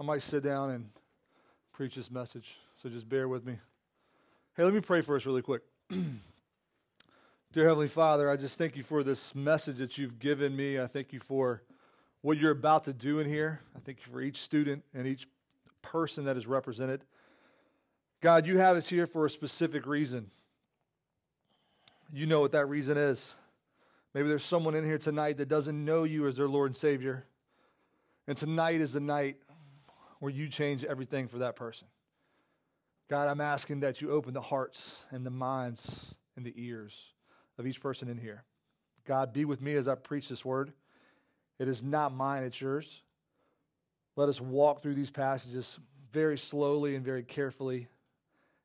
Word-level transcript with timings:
I 0.00 0.04
might 0.04 0.22
sit 0.22 0.42
down 0.42 0.70
and 0.70 0.90
preach 1.72 1.94
this 1.94 2.10
message, 2.10 2.58
so 2.82 2.88
just 2.88 3.08
bear 3.08 3.28
with 3.28 3.44
me. 3.44 3.58
Hey, 4.56 4.64
let 4.64 4.74
me 4.74 4.80
pray 4.80 5.00
for 5.00 5.16
us 5.16 5.26
really 5.26 5.42
quick. 5.42 5.62
Dear 7.52 7.68
Heavenly 7.68 7.88
Father, 7.88 8.30
I 8.30 8.36
just 8.36 8.56
thank 8.56 8.76
you 8.76 8.82
for 8.82 9.02
this 9.02 9.34
message 9.34 9.76
that 9.76 9.98
you've 9.98 10.18
given 10.18 10.56
me. 10.56 10.80
I 10.80 10.86
thank 10.86 11.12
you 11.12 11.20
for 11.20 11.62
what 12.22 12.38
you're 12.38 12.52
about 12.52 12.84
to 12.84 12.92
do 12.92 13.18
in 13.18 13.28
here. 13.28 13.60
I 13.76 13.80
thank 13.80 13.98
you 14.06 14.12
for 14.12 14.20
each 14.22 14.40
student 14.40 14.84
and 14.94 15.06
each 15.06 15.26
person 15.82 16.24
that 16.24 16.36
is 16.36 16.46
represented. 16.46 17.04
God, 18.20 18.46
you 18.46 18.58
have 18.58 18.76
us 18.76 18.88
here 18.88 19.06
for 19.06 19.26
a 19.26 19.30
specific 19.30 19.86
reason. 19.86 20.30
You 22.12 22.26
know 22.26 22.40
what 22.40 22.52
that 22.52 22.66
reason 22.66 22.96
is. 22.96 23.34
Maybe 24.14 24.28
there's 24.28 24.44
someone 24.44 24.74
in 24.74 24.84
here 24.84 24.98
tonight 24.98 25.36
that 25.38 25.48
doesn't 25.48 25.84
know 25.84 26.04
you 26.04 26.26
as 26.26 26.36
their 26.36 26.48
Lord 26.48 26.70
and 26.70 26.76
Savior. 26.76 27.26
And 28.26 28.36
tonight 28.36 28.80
is 28.80 28.92
the 28.92 29.00
night 29.00 29.36
where 30.22 30.30
you 30.30 30.46
change 30.46 30.84
everything 30.84 31.26
for 31.26 31.38
that 31.38 31.56
person. 31.56 31.88
God, 33.10 33.26
I'm 33.26 33.40
asking 33.40 33.80
that 33.80 34.00
you 34.00 34.12
open 34.12 34.34
the 34.34 34.40
hearts 34.40 35.04
and 35.10 35.26
the 35.26 35.30
minds 35.30 36.14
and 36.36 36.46
the 36.46 36.54
ears 36.54 37.12
of 37.58 37.66
each 37.66 37.80
person 37.80 38.08
in 38.08 38.18
here. 38.18 38.44
God, 39.04 39.32
be 39.32 39.44
with 39.44 39.60
me 39.60 39.74
as 39.74 39.88
I 39.88 39.96
preach 39.96 40.28
this 40.28 40.44
word. 40.44 40.72
It 41.58 41.66
is 41.66 41.82
not 41.82 42.14
mine, 42.14 42.44
it's 42.44 42.60
yours. 42.60 43.02
Let 44.14 44.28
us 44.28 44.40
walk 44.40 44.80
through 44.80 44.94
these 44.94 45.10
passages 45.10 45.80
very 46.12 46.38
slowly 46.38 46.94
and 46.94 47.04
very 47.04 47.24
carefully 47.24 47.88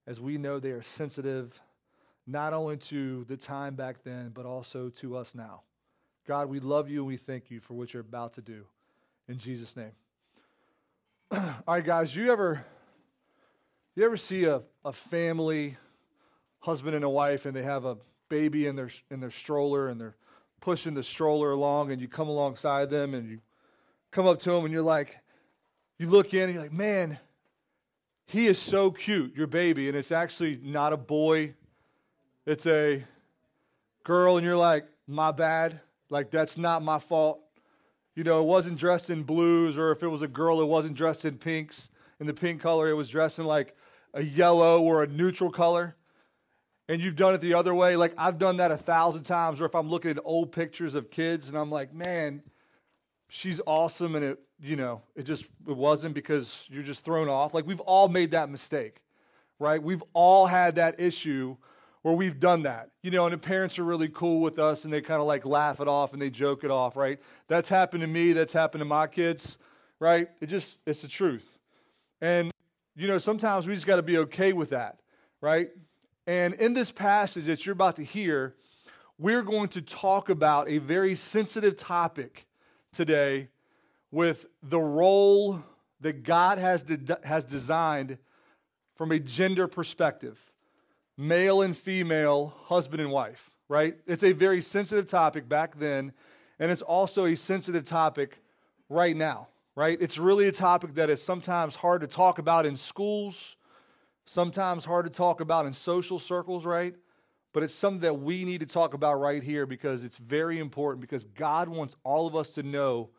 as 0.06 0.22
we 0.22 0.38
know 0.38 0.60
they 0.60 0.70
are 0.70 0.84
sensitive 0.84 1.60
not 2.28 2.54
only 2.54 2.78
to 2.78 3.24
the 3.24 3.36
time 3.36 3.74
back 3.74 4.04
then, 4.04 4.30
but 4.32 4.46
also 4.46 4.90
to 4.90 5.18
us 5.18 5.34
now. 5.34 5.62
God, 6.28 6.50
we 6.50 6.60
love 6.60 6.88
you 6.88 7.00
and 7.00 7.08
we 7.08 7.18
thank 7.18 7.50
you 7.50 7.60
for 7.60 7.74
what 7.74 7.96
you're 7.96 8.02
about 8.02 8.34
to 8.34 8.42
do. 8.44 8.66
In 9.28 9.40
Jesus' 9.40 9.76
name. 9.76 9.94
All 11.30 11.54
right, 11.68 11.84
guys, 11.84 12.16
you 12.16 12.32
ever 12.32 12.66
you 13.96 14.06
ever 14.06 14.16
see 14.16 14.46
a, 14.46 14.62
a 14.86 14.94
family, 14.94 15.76
husband 16.60 16.96
and 16.96 17.04
a 17.04 17.10
wife, 17.10 17.46
and 17.46 17.54
they 17.54 17.64
have 17.64 17.84
a 17.84 17.98
baby 18.30 18.66
in 18.66 18.78
their 18.78 18.90
in 19.12 19.20
their 19.20 19.32
stroller 19.32 19.90
and 19.90 20.00
they're 20.00 20.16
pushing 20.62 20.94
the 20.94 21.04
stroller 21.04 21.52
along 21.52 21.92
and 21.92 22.02
you 22.02 22.08
come 22.08 22.30
alongside 22.30 22.90
them 22.90 23.14
and 23.14 23.30
you 23.30 23.40
come 24.12 24.26
up 24.26 24.40
to 24.40 24.52
them 24.52 24.64
and 24.64 24.74
you're 24.74 24.82
like, 24.82 25.20
you 25.98 26.10
look 26.10 26.34
in 26.34 26.44
and 26.44 26.54
you're 26.54 26.64
like, 26.64 26.74
man, 26.74 27.20
he 28.26 28.48
is 28.48 28.58
so 28.58 28.90
cute, 28.90 29.36
your 29.36 29.48
baby. 29.48 29.90
And 29.90 29.98
it's 29.98 30.14
actually 30.14 30.60
not 30.64 30.94
a 30.94 30.98
boy, 30.98 31.56
it's 32.46 32.66
a 32.66 33.04
girl. 34.06 34.38
And 34.38 34.46
you're 34.46 34.56
like, 34.56 34.88
my 35.08 35.32
bad. 35.32 35.82
Like, 36.10 36.32
that's 36.32 36.58
not 36.58 36.82
my 36.84 37.00
fault. 37.00 37.42
You 38.18 38.24
know, 38.26 38.42
it 38.42 38.46
wasn't 38.46 38.78
dressed 38.78 39.10
in 39.10 39.24
blues, 39.24 39.78
or 39.78 39.92
if 39.92 40.04
it 40.04 40.08
was 40.08 40.22
a 40.22 40.28
girl, 40.28 40.60
it 40.60 40.66
wasn't 40.66 40.96
dressed 40.96 41.24
in 41.24 41.38
pinks, 41.38 41.90
in 42.20 42.28
the 42.28 42.34
pink 42.34 42.62
color. 42.62 42.90
It 42.90 42.96
was 42.96 43.08
dressed 43.08 43.40
in 43.40 43.46
like 43.46 43.76
a 44.14 44.24
yellow 44.24 44.82
or 44.82 45.04
a 45.04 45.08
neutral 45.08 45.52
color 45.52 45.96
and 46.90 47.02
you've 47.02 47.16
done 47.16 47.34
it 47.34 47.42
the 47.42 47.54
other 47.54 47.76
way. 47.76 47.96
Like 47.96 48.14
I've 48.18 48.38
done 48.38 48.58
that 48.58 48.72
a 48.72 48.78
thousand 48.78 49.24
times, 49.24 49.62
or 49.62 49.66
if 49.66 49.76
I'm 49.76 49.90
looking 49.90 50.12
at 50.12 50.20
old 50.24 50.52
pictures 50.52 50.96
of 50.96 51.12
kids 51.12 51.50
and 51.50 51.58
I'm 51.58 51.70
like, 51.70 51.94
man, 51.94 52.44
she's 53.28 53.60
awesome, 53.66 54.16
and 54.16 54.24
it, 54.24 54.40
you 54.62 54.76
know, 54.76 55.02
it 55.16 55.24
just 55.24 55.46
it 55.68 55.76
wasn't 55.76 56.14
because 56.14 56.68
you're 56.72 56.84
just 56.84 57.04
thrown 57.04 57.30
off. 57.30 57.54
Like 57.54 57.68
we've 57.68 57.82
all 57.82 58.08
made 58.08 58.32
that 58.32 58.50
mistake, 58.50 59.02
right? 59.60 59.82
We've 59.82 60.04
all 60.14 60.48
had 60.48 60.76
that 60.76 61.00
issue 61.00 61.58
where 62.08 62.16
we've 62.16 62.40
done 62.40 62.64
that, 62.64 62.90
you 63.04 63.12
know, 63.12 63.26
and 63.26 63.34
the 63.34 63.38
parents 63.38 63.78
are 63.78 63.84
really 63.84 64.08
cool 64.08 64.40
with 64.40 64.60
us 64.60 64.86
and 64.86 64.94
they 64.94 65.02
kind 65.02 65.20
of 65.20 65.28
like 65.28 65.46
laugh 65.46 65.82
it 65.82 65.90
off 65.90 66.14
and 66.14 66.22
they 66.22 66.30
joke 66.30 66.64
it 66.64 66.72
off, 66.72 66.96
right? 66.96 67.20
That's 67.50 67.68
happened 67.68 68.00
to 68.00 68.08
me. 68.08 68.32
That's 68.32 68.54
happened 68.54 68.80
to 68.80 68.86
my 68.86 69.08
kids, 69.08 69.58
right? 70.00 70.30
It 70.40 70.46
just 70.46 70.80
it's 70.86 71.02
the 71.02 71.10
truth, 71.10 71.58
and 72.22 72.50
you 72.96 73.10
know, 73.10 73.18
sometimes 73.18 73.68
we 73.68 73.74
just 73.74 73.86
got 73.86 73.98
to 73.98 74.04
be 74.04 74.20
okay 74.20 74.54
with 74.54 74.70
that, 74.70 75.02
right? 75.42 75.68
And 76.26 76.54
in 76.54 76.74
this 76.74 76.94
passage 76.94 77.44
that 77.48 77.66
you're 77.66 77.74
about 77.74 77.98
to 77.98 78.06
hear, 78.06 78.56
we're 79.20 79.44
going 79.44 79.68
to 79.68 79.82
talk 79.82 80.30
about 80.30 80.70
a 80.70 80.78
very 80.78 81.14
sensitive 81.14 81.76
topic 81.76 82.48
today 82.94 83.50
with 84.12 84.46
the 84.64 84.80
role 84.80 85.62
that 86.00 86.24
God 86.24 86.58
has, 86.58 86.84
de- 86.84 87.20
has 87.26 87.44
designed 87.44 88.18
from 88.96 89.12
a 89.12 89.20
gender 89.20 89.68
perspective 89.68 90.54
male 91.18 91.62
and 91.62 91.76
female, 91.76 92.54
husband 92.66 93.02
and 93.02 93.12
wife, 93.12 93.50
right? 93.68 93.98
It's 94.06 94.24
a 94.24 94.32
very 94.32 94.62
sensitive 94.62 95.08
topic 95.08 95.50
back 95.50 95.80
then, 95.80 96.14
and 96.60 96.72
it's 96.72 96.82
also 96.82 97.26
a 97.26 97.36
sensitive 97.36 97.86
topic 97.86 98.40
right 98.90 99.16
now, 99.16 99.48
right? 99.76 99.98
It's 100.00 100.18
really 100.18 100.48
a 100.48 100.52
topic 100.52 100.96
that 100.96 101.10
is 101.10 101.22
sometimes 101.22 101.76
hard 101.76 102.02
to 102.02 102.08
talk 102.08 102.40
about 102.40 102.66
in 102.66 102.76
schools 102.76 103.58
sometimes 104.30 104.86
hard 104.86 105.06
to 105.06 105.12
talk 105.12 105.42
about 105.42 105.66
in 105.66 105.74
social 105.74 106.20
circles, 106.20 106.66
right? 106.66 106.96
But 107.54 107.64
it's 107.64 107.74
something 107.74 108.02
that 108.02 108.20
we 108.20 108.46
need 108.46 108.60
to 108.60 108.66
talk 108.66 108.94
about 108.94 109.16
right 109.16 109.42
here 109.42 109.66
because 109.66 110.04
it's 110.04 110.18
very 110.18 110.60
important 110.60 111.02
because 111.02 111.26
God 111.26 111.70
wants 111.70 111.96
all 112.04 112.28
of 112.28 112.36
us 112.36 112.52
to 112.52 112.64
know 112.64 113.10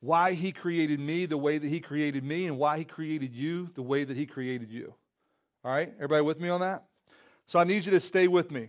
why 0.00 0.34
He 0.34 0.52
created 0.52 1.00
me 1.00 1.26
the 1.26 1.36
way 1.36 1.58
that 1.58 1.68
He 1.68 1.80
created 1.80 2.24
me 2.24 2.46
and 2.46 2.56
why 2.56 2.78
He 2.78 2.84
created 2.84 3.34
you 3.34 3.68
the 3.74 3.82
way 3.82 4.04
that 4.04 4.16
He 4.16 4.26
created 4.26 4.70
you. 4.70 4.94
All 5.64 5.72
right? 5.72 5.92
Everybody 5.96 6.22
with 6.22 6.40
me 6.40 6.48
on 6.48 6.60
that? 6.60 6.84
So 7.48 7.58
I 7.58 7.64
need 7.64 7.86
you 7.86 7.92
to 7.92 8.00
stay 8.00 8.28
with 8.28 8.50
me. 8.50 8.68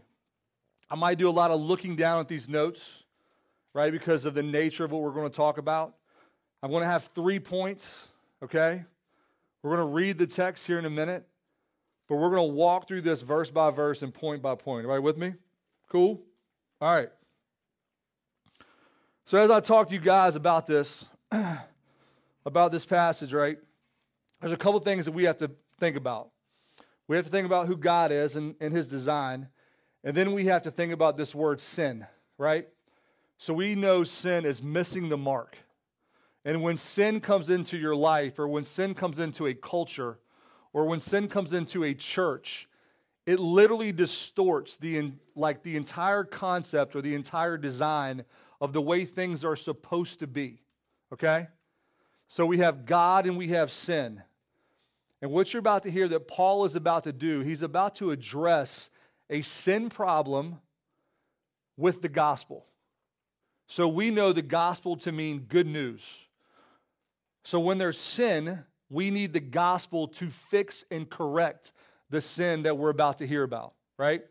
I 0.90 0.96
might 0.96 1.18
do 1.18 1.30
a 1.30 1.32
lot 1.32 1.52
of 1.52 1.60
looking 1.60 1.98
down 1.98 2.22
at 2.22 2.30
these 2.30 2.48
notes, 2.48 3.04
right, 3.74 3.92
because 3.92 4.26
of 4.26 4.34
the 4.34 4.42
nature 4.42 4.86
of 4.86 4.92
what 4.92 5.02
we're 5.02 5.12
going 5.12 5.30
to 5.30 5.36
talk 5.36 5.58
about. 5.58 5.96
I'm 6.64 6.72
going 6.72 6.84
to 6.84 6.88
have 6.88 7.04
three 7.04 7.42
points, 7.42 8.08
okay? 8.42 8.86
We're 9.62 9.76
going 9.76 9.86
to 9.86 9.94
read 9.94 10.18
the 10.18 10.28
text 10.28 10.66
here 10.66 10.80
in 10.80 10.86
a 10.86 10.90
minute. 10.90 11.28
But 12.08 12.16
we're 12.16 12.30
going 12.30 12.50
to 12.50 12.54
walk 12.54 12.88
through 12.88 13.02
this 13.02 13.22
verse 13.22 13.52
by 13.52 13.70
verse 13.70 14.02
and 14.02 14.14
point 14.14 14.42
by 14.42 14.56
point. 14.56 14.86
Everybody 14.86 15.02
with 15.02 15.18
me? 15.18 15.34
Cool? 15.90 16.22
All 16.80 16.94
right. 16.96 17.10
So, 19.26 19.38
as 19.40 19.52
I 19.52 19.60
talk 19.60 19.90
to 19.90 19.94
you 19.94 20.00
guys 20.00 20.38
about 20.38 20.66
this, 20.66 21.06
about 22.46 22.72
this 22.72 22.86
passage, 22.86 23.34
right, 23.34 23.58
there's 24.40 24.54
a 24.54 24.58
couple 24.58 24.80
things 24.80 25.04
that 25.06 25.12
we 25.12 25.26
have 25.26 25.38
to 25.40 25.52
think 25.82 25.98
about. 25.98 26.30
We 27.10 27.16
have 27.16 27.26
to 27.26 27.32
think 27.32 27.48
about 27.48 27.66
who 27.66 27.76
God 27.76 28.12
is 28.12 28.36
and, 28.36 28.54
and 28.62 28.72
his 28.72 28.88
design. 28.88 29.48
And 30.04 30.16
then 30.16 30.32
we 30.32 30.46
have 30.46 30.62
to 30.62 30.72
think 30.72 30.94
about 30.94 31.18
this 31.18 31.34
word 31.34 31.60
sin, 31.60 32.06
right? 32.38 32.68
So 33.40 33.52
we 33.52 33.74
know 33.74 34.04
sin 34.04 34.46
is 34.46 34.62
missing 34.62 35.10
the 35.10 35.18
mark. 35.18 35.58
And 36.46 36.62
when 36.62 36.78
sin 36.78 37.20
comes 37.20 37.50
into 37.50 37.78
your 37.78 37.96
life 37.96 38.38
or 38.38 38.48
when 38.48 38.64
sin 38.64 38.94
comes 38.94 39.18
into 39.18 39.48
a 39.48 39.56
culture, 39.56 40.20
or 40.72 40.86
when 40.86 41.00
sin 41.00 41.28
comes 41.28 41.52
into 41.52 41.84
a 41.84 41.96
church, 41.96 42.70
it 43.26 43.40
literally 43.40 43.92
distorts 43.92 44.78
the 44.78 45.14
like 45.36 45.64
the 45.64 45.78
entire 45.78 46.24
concept 46.24 46.96
or 46.96 47.02
the 47.02 47.16
entire 47.16 47.58
design 47.58 48.24
of 48.62 48.72
the 48.72 48.82
way 48.82 49.04
things 49.04 49.44
are 49.44 49.56
supposed 49.56 50.20
to 50.20 50.28
be. 50.28 50.62
Okay? 51.12 51.48
So 52.28 52.46
we 52.46 52.60
have 52.60 52.86
God 52.86 53.26
and 53.26 53.36
we 53.36 53.48
have 53.48 53.72
sin. 53.72 54.22
And 55.22 55.32
what 55.32 55.54
you're 55.54 55.60
about 55.60 55.84
to 55.84 55.92
hear 55.92 56.08
that 56.08 56.28
Paul 56.28 56.66
is 56.66 56.76
about 56.76 57.04
to 57.04 57.14
do, 57.14 57.42
he's 57.42 57.64
about 57.64 57.96
to 57.96 58.12
address 58.12 58.90
a 59.30 59.42
sin 59.42 59.90
problem 59.90 60.60
with 61.78 62.02
the 62.02 62.10
gospel. 62.10 62.66
So 63.68 63.88
we 63.88 64.10
know 64.10 64.34
the 64.34 64.42
gospel 64.42 64.96
to 64.98 65.12
mean 65.12 65.42
good 65.42 65.68
news. 65.68 66.28
So 67.44 67.60
when 67.60 67.78
there's 67.78 68.00
sin, 68.00 68.64
we 68.90 69.12
need 69.12 69.34
the 69.34 69.40
gospel 69.40 70.08
to 70.08 70.30
fix 70.30 70.84
and 70.90 71.10
correct 71.10 71.72
the 72.10 72.22
sin 72.22 72.64
that 72.64 72.78
we're 72.78 72.90
about 72.90 73.20
to 73.20 73.28
hear 73.28 73.44
about, 73.44 73.74
right? 73.98 74.24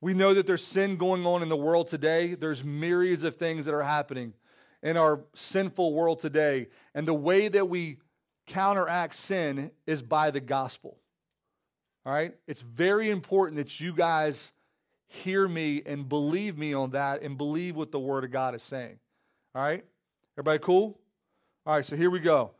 We 0.00 0.14
know 0.14 0.34
that 0.34 0.46
there's 0.46 0.64
sin 0.64 0.96
going 0.96 1.26
on 1.26 1.42
in 1.42 1.48
the 1.48 1.56
world 1.56 1.88
today. 1.88 2.34
There's 2.34 2.62
myriads 2.62 3.24
of 3.24 3.36
things 3.36 3.64
that 3.64 3.74
are 3.74 3.82
happening 3.82 4.34
in 4.82 4.96
our 4.96 5.24
sinful 5.34 5.94
world 5.94 6.20
today. 6.20 6.68
And 6.94 7.08
the 7.08 7.14
way 7.14 7.48
that 7.48 7.68
we 7.68 7.98
counteract 8.46 9.14
sin 9.14 9.70
is 9.86 10.02
by 10.02 10.30
the 10.30 10.40
gospel. 10.40 10.98
All 12.04 12.12
right? 12.12 12.34
It's 12.46 12.62
very 12.62 13.10
important 13.10 13.56
that 13.56 13.80
you 13.80 13.92
guys 13.92 14.52
hear 15.06 15.48
me 15.48 15.82
and 15.86 16.08
believe 16.08 16.58
me 16.58 16.74
on 16.74 16.90
that 16.90 17.22
and 17.22 17.38
believe 17.38 17.76
what 17.76 17.92
the 17.92 18.00
Word 18.00 18.24
of 18.24 18.30
God 18.30 18.54
is 18.54 18.62
saying. 18.62 18.98
All 19.54 19.62
right? 19.62 19.84
Everybody 20.36 20.58
cool? 20.58 20.98
All 21.66 21.76
right, 21.76 21.84
so 21.84 21.96
here 21.96 22.10
we 22.10 22.20
go. 22.20 22.50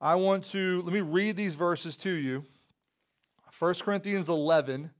I 0.00 0.14
want 0.14 0.44
to, 0.46 0.82
let 0.82 0.92
me 0.92 1.02
read 1.02 1.36
these 1.36 1.54
verses 1.54 1.96
to 1.98 2.10
you. 2.10 2.44
1 3.58 3.74
Corinthians 3.74 4.28
11, 4.28 4.90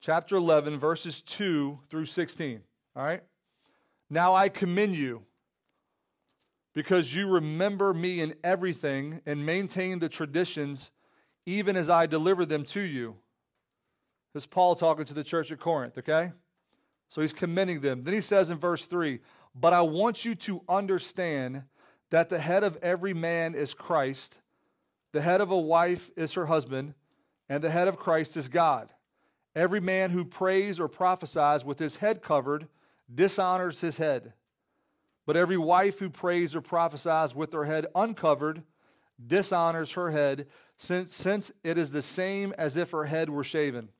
chapter 0.00 0.36
11, 0.36 0.78
verses 0.78 1.20
2 1.22 1.80
through 1.90 2.04
16. 2.04 2.60
All 2.94 3.02
right? 3.02 3.22
Now 4.08 4.34
I 4.34 4.48
commend 4.48 4.94
you 4.94 5.22
because 6.78 7.12
you 7.12 7.26
remember 7.26 7.92
me 7.92 8.20
in 8.20 8.32
everything 8.44 9.20
and 9.26 9.44
maintain 9.44 9.98
the 9.98 10.08
traditions 10.08 10.92
even 11.44 11.74
as 11.74 11.90
I 11.90 12.06
deliver 12.06 12.46
them 12.46 12.64
to 12.66 12.80
you. 12.80 13.16
This 14.32 14.44
is 14.44 14.46
Paul 14.46 14.76
talking 14.76 15.04
to 15.06 15.12
the 15.12 15.24
church 15.24 15.50
at 15.50 15.58
Corinth, 15.58 15.98
okay? 15.98 16.30
So 17.08 17.20
he's 17.20 17.32
commending 17.32 17.80
them. 17.80 18.04
Then 18.04 18.14
he 18.14 18.20
says 18.20 18.52
in 18.52 18.58
verse 18.58 18.86
3 18.86 19.18
But 19.56 19.72
I 19.72 19.80
want 19.80 20.24
you 20.24 20.36
to 20.36 20.62
understand 20.68 21.64
that 22.10 22.28
the 22.28 22.38
head 22.38 22.62
of 22.62 22.78
every 22.80 23.12
man 23.12 23.56
is 23.56 23.74
Christ, 23.74 24.38
the 25.10 25.20
head 25.20 25.40
of 25.40 25.50
a 25.50 25.58
wife 25.58 26.12
is 26.16 26.34
her 26.34 26.46
husband, 26.46 26.94
and 27.48 27.64
the 27.64 27.70
head 27.70 27.88
of 27.88 27.98
Christ 27.98 28.36
is 28.36 28.48
God. 28.48 28.88
Every 29.52 29.80
man 29.80 30.10
who 30.10 30.24
prays 30.24 30.78
or 30.78 30.86
prophesies 30.86 31.64
with 31.64 31.80
his 31.80 31.96
head 31.96 32.22
covered 32.22 32.68
dishonors 33.12 33.80
his 33.80 33.96
head. 33.96 34.32
But 35.28 35.36
every 35.36 35.58
wife 35.58 35.98
who 35.98 36.08
prays 36.08 36.56
or 36.56 36.62
prophesies 36.62 37.34
with 37.34 37.52
her 37.52 37.66
head 37.66 37.86
uncovered 37.94 38.62
dishonors 39.26 39.92
her 39.92 40.10
head, 40.10 40.46
since, 40.78 41.14
since 41.14 41.52
it 41.62 41.76
is 41.76 41.90
the 41.90 42.00
same 42.00 42.54
as 42.56 42.78
if 42.78 42.92
her 42.92 43.04
head 43.04 43.28
were 43.28 43.44
shaven. 43.44 43.90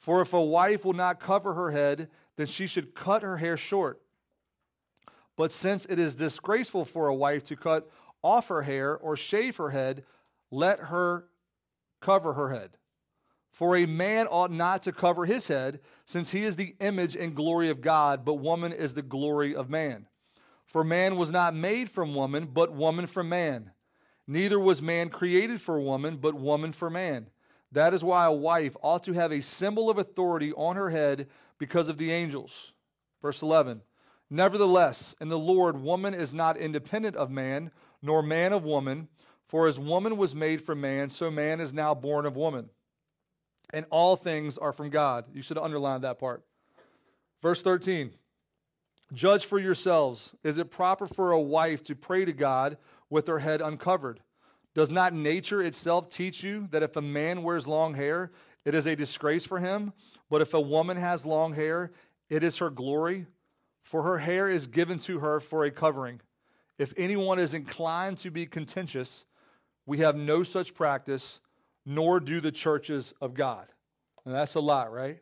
For 0.00 0.20
if 0.20 0.32
a 0.32 0.42
wife 0.42 0.84
will 0.84 0.92
not 0.92 1.20
cover 1.20 1.54
her 1.54 1.70
head, 1.70 2.08
then 2.34 2.46
she 2.46 2.66
should 2.66 2.96
cut 2.96 3.22
her 3.22 3.36
hair 3.36 3.56
short. 3.56 4.02
But 5.36 5.52
since 5.52 5.86
it 5.86 6.00
is 6.00 6.16
disgraceful 6.16 6.84
for 6.84 7.06
a 7.06 7.14
wife 7.14 7.44
to 7.44 7.54
cut 7.54 7.88
off 8.20 8.48
her 8.48 8.62
hair 8.62 8.98
or 8.98 9.16
shave 9.16 9.56
her 9.58 9.70
head, 9.70 10.02
let 10.50 10.80
her 10.80 11.26
cover 12.00 12.32
her 12.32 12.52
head. 12.52 12.70
For 13.52 13.76
a 13.76 13.86
man 13.86 14.26
ought 14.26 14.50
not 14.50 14.82
to 14.82 14.90
cover 14.90 15.26
his 15.26 15.46
head, 15.46 15.78
since 16.06 16.32
he 16.32 16.42
is 16.42 16.56
the 16.56 16.74
image 16.80 17.14
and 17.14 17.36
glory 17.36 17.70
of 17.70 17.80
God, 17.80 18.24
but 18.24 18.34
woman 18.34 18.72
is 18.72 18.94
the 18.94 19.02
glory 19.02 19.54
of 19.54 19.70
man. 19.70 20.08
For 20.70 20.84
man 20.84 21.16
was 21.16 21.32
not 21.32 21.52
made 21.52 21.90
from 21.90 22.14
woman, 22.14 22.46
but 22.46 22.72
woman 22.72 23.08
from 23.08 23.28
man. 23.28 23.72
Neither 24.28 24.58
was 24.58 24.80
man 24.80 25.08
created 25.08 25.60
for 25.60 25.80
woman, 25.80 26.16
but 26.16 26.34
woman 26.34 26.70
for 26.70 26.88
man. 26.88 27.26
That 27.72 27.92
is 27.92 28.04
why 28.04 28.24
a 28.24 28.32
wife 28.32 28.76
ought 28.80 29.02
to 29.02 29.12
have 29.12 29.32
a 29.32 29.42
symbol 29.42 29.90
of 29.90 29.98
authority 29.98 30.52
on 30.52 30.76
her 30.76 30.90
head 30.90 31.26
because 31.58 31.88
of 31.88 31.98
the 31.98 32.12
angels. 32.12 32.72
Verse 33.20 33.42
11 33.42 33.82
Nevertheless, 34.30 35.16
in 35.20 35.28
the 35.28 35.38
Lord, 35.38 35.82
woman 35.82 36.14
is 36.14 36.32
not 36.32 36.56
independent 36.56 37.16
of 37.16 37.32
man, 37.32 37.72
nor 38.00 38.22
man 38.22 38.52
of 38.52 38.64
woman. 38.64 39.08
For 39.48 39.66
as 39.66 39.80
woman 39.80 40.16
was 40.16 40.36
made 40.36 40.62
from 40.62 40.80
man, 40.80 41.10
so 41.10 41.32
man 41.32 41.58
is 41.58 41.74
now 41.74 41.92
born 41.96 42.26
of 42.26 42.36
woman. 42.36 42.70
And 43.72 43.86
all 43.90 44.14
things 44.14 44.56
are 44.56 44.72
from 44.72 44.90
God. 44.90 45.24
You 45.32 45.42
should 45.42 45.58
underline 45.58 46.02
that 46.02 46.20
part. 46.20 46.44
Verse 47.42 47.60
13 47.60 48.12
Judge 49.12 49.44
for 49.44 49.58
yourselves. 49.58 50.34
Is 50.44 50.58
it 50.58 50.70
proper 50.70 51.06
for 51.06 51.32
a 51.32 51.40
wife 51.40 51.82
to 51.84 51.96
pray 51.96 52.24
to 52.24 52.32
God 52.32 52.78
with 53.08 53.26
her 53.26 53.40
head 53.40 53.60
uncovered? 53.60 54.20
Does 54.74 54.90
not 54.90 55.12
nature 55.12 55.62
itself 55.62 56.08
teach 56.08 56.44
you 56.44 56.68
that 56.70 56.82
if 56.82 56.96
a 56.96 57.02
man 57.02 57.42
wears 57.42 57.66
long 57.66 57.94
hair, 57.94 58.30
it 58.64 58.74
is 58.74 58.86
a 58.86 58.94
disgrace 58.94 59.44
for 59.44 59.58
him? 59.58 59.92
But 60.28 60.42
if 60.42 60.54
a 60.54 60.60
woman 60.60 60.96
has 60.96 61.26
long 61.26 61.54
hair, 61.54 61.90
it 62.28 62.44
is 62.44 62.58
her 62.58 62.70
glory? 62.70 63.26
For 63.82 64.02
her 64.02 64.18
hair 64.18 64.48
is 64.48 64.68
given 64.68 65.00
to 65.00 65.18
her 65.18 65.40
for 65.40 65.64
a 65.64 65.70
covering. 65.70 66.20
If 66.78 66.94
anyone 66.96 67.38
is 67.38 67.52
inclined 67.52 68.18
to 68.18 68.30
be 68.30 68.46
contentious, 68.46 69.26
we 69.86 69.98
have 69.98 70.14
no 70.16 70.44
such 70.44 70.74
practice, 70.74 71.40
nor 71.84 72.20
do 72.20 72.40
the 72.40 72.52
churches 72.52 73.12
of 73.20 73.34
God. 73.34 73.66
And 74.24 74.34
that's 74.34 74.54
a 74.54 74.60
lot, 74.60 74.92
right? 74.92 75.20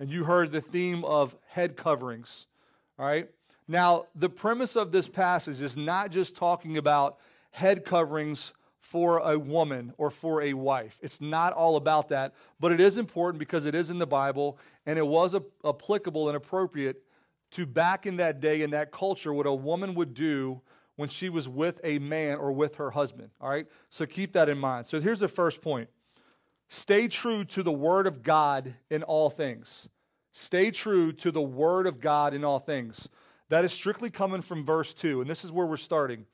And 0.00 0.10
you 0.10 0.24
heard 0.24 0.50
the 0.50 0.60
theme 0.60 1.04
of 1.04 1.36
head 1.48 1.76
coverings, 1.76 2.46
all 2.98 3.06
right? 3.06 3.28
Now, 3.66 4.06
the 4.14 4.30
premise 4.30 4.76
of 4.76 4.92
this 4.92 5.08
passage 5.08 5.60
is 5.60 5.76
not 5.76 6.10
just 6.10 6.36
talking 6.36 6.78
about 6.78 7.18
head 7.50 7.84
coverings 7.84 8.54
for 8.80 9.18
a 9.18 9.38
woman 9.38 9.92
or 9.98 10.10
for 10.10 10.40
a 10.40 10.54
wife. 10.54 10.98
It's 11.02 11.20
not 11.20 11.52
all 11.52 11.76
about 11.76 12.08
that, 12.08 12.34
but 12.58 12.72
it 12.72 12.80
is 12.80 12.96
important 12.96 13.38
because 13.38 13.66
it 13.66 13.74
is 13.74 13.90
in 13.90 13.98
the 13.98 14.06
Bible 14.06 14.58
and 14.86 14.98
it 14.98 15.06
was 15.06 15.36
applicable 15.64 16.28
and 16.28 16.36
appropriate 16.36 17.02
to 17.50 17.66
back 17.66 18.06
in 18.06 18.16
that 18.16 18.40
day 18.40 18.62
in 18.62 18.70
that 18.70 18.90
culture 18.90 19.32
what 19.32 19.46
a 19.46 19.52
woman 19.52 19.94
would 19.94 20.14
do 20.14 20.62
when 20.96 21.08
she 21.08 21.28
was 21.28 21.48
with 21.48 21.80
a 21.84 21.98
man 21.98 22.38
or 22.38 22.50
with 22.50 22.76
her 22.76 22.90
husband. 22.90 23.30
All 23.40 23.50
right? 23.50 23.66
So 23.90 24.06
keep 24.06 24.32
that 24.32 24.48
in 24.48 24.58
mind. 24.58 24.86
So 24.86 25.00
here's 25.00 25.20
the 25.20 25.28
first 25.28 25.60
point 25.60 25.90
stay 26.68 27.08
true 27.08 27.44
to 27.44 27.62
the 27.62 27.72
word 27.72 28.06
of 28.06 28.22
God 28.22 28.74
in 28.90 29.02
all 29.02 29.28
things. 29.28 29.88
Stay 30.32 30.70
true 30.70 31.12
to 31.12 31.30
the 31.30 31.42
word 31.42 31.86
of 31.86 32.00
God 32.00 32.34
in 32.34 32.44
all 32.44 32.58
things. 32.58 33.08
That 33.48 33.64
is 33.64 33.72
strictly 33.72 34.10
coming 34.10 34.42
from 34.42 34.64
verse 34.64 34.92
2, 34.94 35.20
and 35.20 35.30
this 35.30 35.44
is 35.44 35.52
where 35.52 35.66
we're 35.66 35.76
starting. 35.76 36.26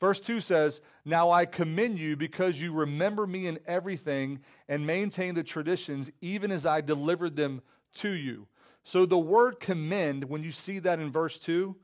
Verse 0.00 0.20
2 0.20 0.40
says, 0.40 0.80
Now 1.04 1.30
I 1.30 1.44
commend 1.44 1.98
you 1.98 2.16
because 2.16 2.60
you 2.60 2.72
remember 2.72 3.26
me 3.26 3.46
in 3.46 3.58
everything 3.66 4.40
and 4.68 4.86
maintain 4.86 5.34
the 5.34 5.42
traditions, 5.42 6.10
even 6.20 6.50
as 6.50 6.66
I 6.66 6.80
delivered 6.80 7.36
them 7.36 7.62
to 7.96 8.10
you. 8.10 8.46
So 8.84 9.06
the 9.06 9.18
word 9.18 9.60
commend, 9.60 10.24
when 10.24 10.42
you 10.42 10.52
see 10.52 10.78
that 10.80 11.00
in 11.00 11.10
verse 11.10 11.38
2, 11.38 11.76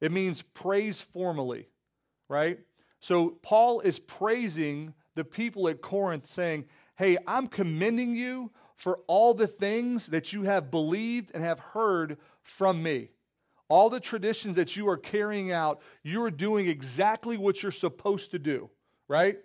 it 0.00 0.12
means 0.12 0.42
praise 0.42 1.00
formally, 1.00 1.68
right? 2.28 2.58
So 3.00 3.30
Paul 3.42 3.80
is 3.80 3.98
praising 3.98 4.94
the 5.14 5.24
people 5.24 5.68
at 5.68 5.80
Corinth, 5.80 6.26
saying, 6.26 6.66
Hey, 6.96 7.16
I'm 7.26 7.46
commending 7.46 8.16
you 8.16 8.50
for 8.82 8.98
all 9.06 9.32
the 9.32 9.46
things 9.46 10.08
that 10.08 10.32
you 10.32 10.42
have 10.42 10.68
believed 10.68 11.30
and 11.34 11.44
have 11.44 11.60
heard 11.60 12.18
from 12.42 12.82
me. 12.82 13.10
All 13.68 13.88
the 13.88 14.00
traditions 14.00 14.56
that 14.56 14.74
you 14.74 14.88
are 14.88 14.96
carrying 14.96 15.52
out, 15.52 15.80
you 16.02 16.20
are 16.24 16.32
doing 16.32 16.66
exactly 16.66 17.36
what 17.36 17.62
you're 17.62 17.70
supposed 17.70 18.32
to 18.32 18.40
do, 18.40 18.70
right? 19.06 19.38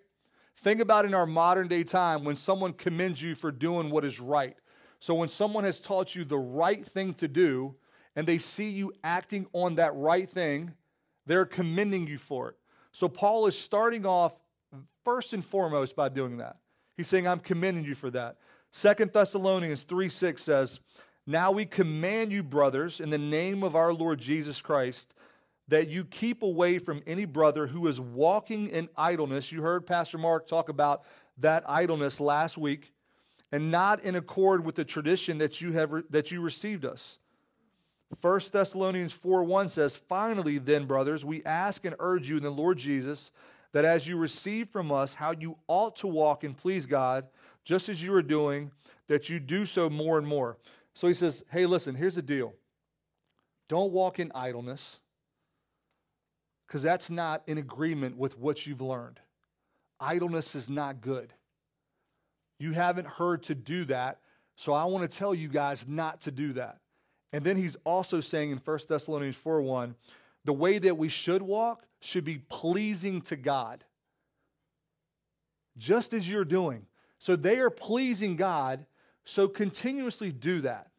Think 0.55 0.81
about 0.81 1.05
in 1.05 1.13
our 1.13 1.27
modern 1.27 1.67
day 1.67 1.83
time 1.83 2.23
when 2.23 2.35
someone 2.35 2.73
commends 2.73 3.21
you 3.21 3.35
for 3.35 3.51
doing 3.51 3.91
what 3.91 4.03
is 4.03 4.19
right. 4.19 4.55
So 4.97 5.13
when 5.13 5.29
someone 5.29 5.65
has 5.65 5.79
taught 5.79 6.15
you 6.15 6.25
the 6.25 6.39
right 6.39 6.83
thing 6.83 7.13
to 7.13 7.27
do, 7.27 7.75
and 8.15 8.27
they 8.27 8.39
see 8.39 8.71
you 8.71 8.91
acting 9.03 9.45
on 9.53 9.75
that 9.75 9.93
right 9.93 10.27
thing, 10.27 10.73
they're 11.27 11.45
commending 11.45 12.07
you 12.07 12.17
for 12.17 12.49
it. 12.49 12.55
So 12.91 13.07
Paul 13.07 13.45
is 13.45 13.55
starting 13.55 14.03
off 14.03 14.41
first 15.05 15.31
and 15.31 15.45
foremost 15.45 15.95
by 15.95 16.09
doing 16.09 16.37
that. 16.37 16.57
He's 16.95 17.07
saying, 17.07 17.27
I'm 17.27 17.39
commending 17.39 17.85
you 17.85 17.93
for 17.93 18.09
that. 18.09 18.37
Second 18.77 19.11
Thessalonians 19.11 19.81
3 19.81 20.07
6 20.07 20.43
says, 20.43 20.81
Now 21.25 21.51
we 21.51 21.65
command 21.65 22.31
you, 22.31 22.43
brothers, 22.43 22.99
in 22.99 23.09
the 23.09 23.17
name 23.17 23.63
of 23.63 23.75
our 23.75 23.91
Lord 23.91 24.19
Jesus 24.19 24.61
Christ, 24.61 25.15
that 25.67 25.89
you 25.89 26.05
keep 26.05 26.43
away 26.43 26.77
from 26.77 27.01
any 27.07 27.25
brother 27.25 27.65
who 27.65 27.87
is 27.87 27.99
walking 27.99 28.69
in 28.69 28.87
idleness. 28.95 29.51
You 29.51 29.63
heard 29.63 29.87
Pastor 29.87 30.19
Mark 30.19 30.45
talk 30.45 30.69
about 30.69 31.05
that 31.39 31.63
idleness 31.67 32.19
last 32.19 32.55
week, 32.55 32.93
and 33.51 33.71
not 33.71 34.03
in 34.03 34.13
accord 34.13 34.63
with 34.63 34.75
the 34.75 34.85
tradition 34.85 35.39
that 35.39 35.59
you 35.59 35.71
have 35.71 35.91
that 36.11 36.29
you 36.29 36.39
received 36.39 36.85
us. 36.85 37.17
1 38.21 38.39
Thessalonians 38.53 39.11
4 39.11 39.43
1 39.43 39.69
says, 39.69 39.95
Finally, 39.95 40.59
then, 40.59 40.85
brothers, 40.85 41.25
we 41.25 41.43
ask 41.45 41.83
and 41.83 41.95
urge 41.97 42.29
you 42.29 42.37
in 42.37 42.43
the 42.43 42.51
Lord 42.51 42.77
Jesus 42.77 43.31
that 43.71 43.85
as 43.85 44.07
you 44.07 44.17
receive 44.17 44.69
from 44.69 44.91
us 44.91 45.15
how 45.15 45.31
you 45.31 45.57
ought 45.67 45.95
to 45.95 46.07
walk 46.07 46.43
and 46.43 46.55
please 46.55 46.85
God, 46.85 47.25
just 47.67 47.89
as 47.89 48.01
you 48.01 48.13
are 48.13 48.21
doing, 48.21 48.71
that 49.09 49.27
you 49.27 49.41
do 49.41 49.65
so 49.65 49.89
more 49.89 50.17
and 50.17 50.25
more. 50.25 50.55
So 50.93 51.05
he 51.09 51.13
says, 51.13 51.43
Hey, 51.51 51.65
listen, 51.65 51.95
here's 51.95 52.15
the 52.15 52.21
deal. 52.21 52.53
Don't 53.67 53.91
walk 53.91 54.19
in 54.19 54.31
idleness, 54.33 55.01
because 56.65 56.81
that's 56.81 57.09
not 57.09 57.43
in 57.45 57.57
agreement 57.57 58.15
with 58.15 58.39
what 58.39 58.65
you've 58.65 58.79
learned. 58.79 59.19
Idleness 59.99 60.55
is 60.55 60.69
not 60.69 61.01
good. 61.01 61.33
You 62.57 62.71
haven't 62.71 63.07
heard 63.07 63.43
to 63.43 63.55
do 63.55 63.83
that, 63.85 64.21
so 64.55 64.71
I 64.71 64.85
want 64.85 65.09
to 65.09 65.17
tell 65.17 65.35
you 65.35 65.49
guys 65.49 65.89
not 65.89 66.21
to 66.21 66.31
do 66.31 66.53
that. 66.53 66.77
And 67.33 67.43
then 67.43 67.57
he's 67.57 67.75
also 67.83 68.21
saying 68.21 68.51
in 68.51 68.59
1 68.59 68.79
Thessalonians 68.87 69.35
4 69.35 69.61
1, 69.61 69.93
the 70.45 70.53
way 70.53 70.79
that 70.79 70.97
we 70.97 71.09
should 71.09 71.41
walk 71.41 71.83
should 71.99 72.23
be 72.23 72.37
pleasing 72.37 73.19
to 73.23 73.35
God, 73.35 73.83
just 75.77 76.13
as 76.13 76.31
you're 76.31 76.45
doing. 76.45 76.85
So 77.19 77.35
they 77.35 77.59
are 77.59 77.69
pleasing 77.69 78.35
God, 78.35 78.85
so 79.25 79.47
continuously 79.47 80.31
do 80.31 80.61
that, 80.61 80.91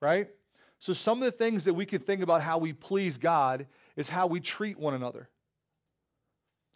right? 0.00 0.28
So 0.78 0.92
some 0.92 1.22
of 1.22 1.24
the 1.24 1.36
things 1.36 1.64
that 1.64 1.74
we 1.74 1.86
can 1.86 2.00
think 2.00 2.22
about 2.22 2.42
how 2.42 2.58
we 2.58 2.72
please 2.72 3.18
God 3.18 3.66
is 3.96 4.08
how 4.08 4.26
we 4.26 4.40
treat 4.40 4.78
one 4.78 4.94
another. 4.94 5.28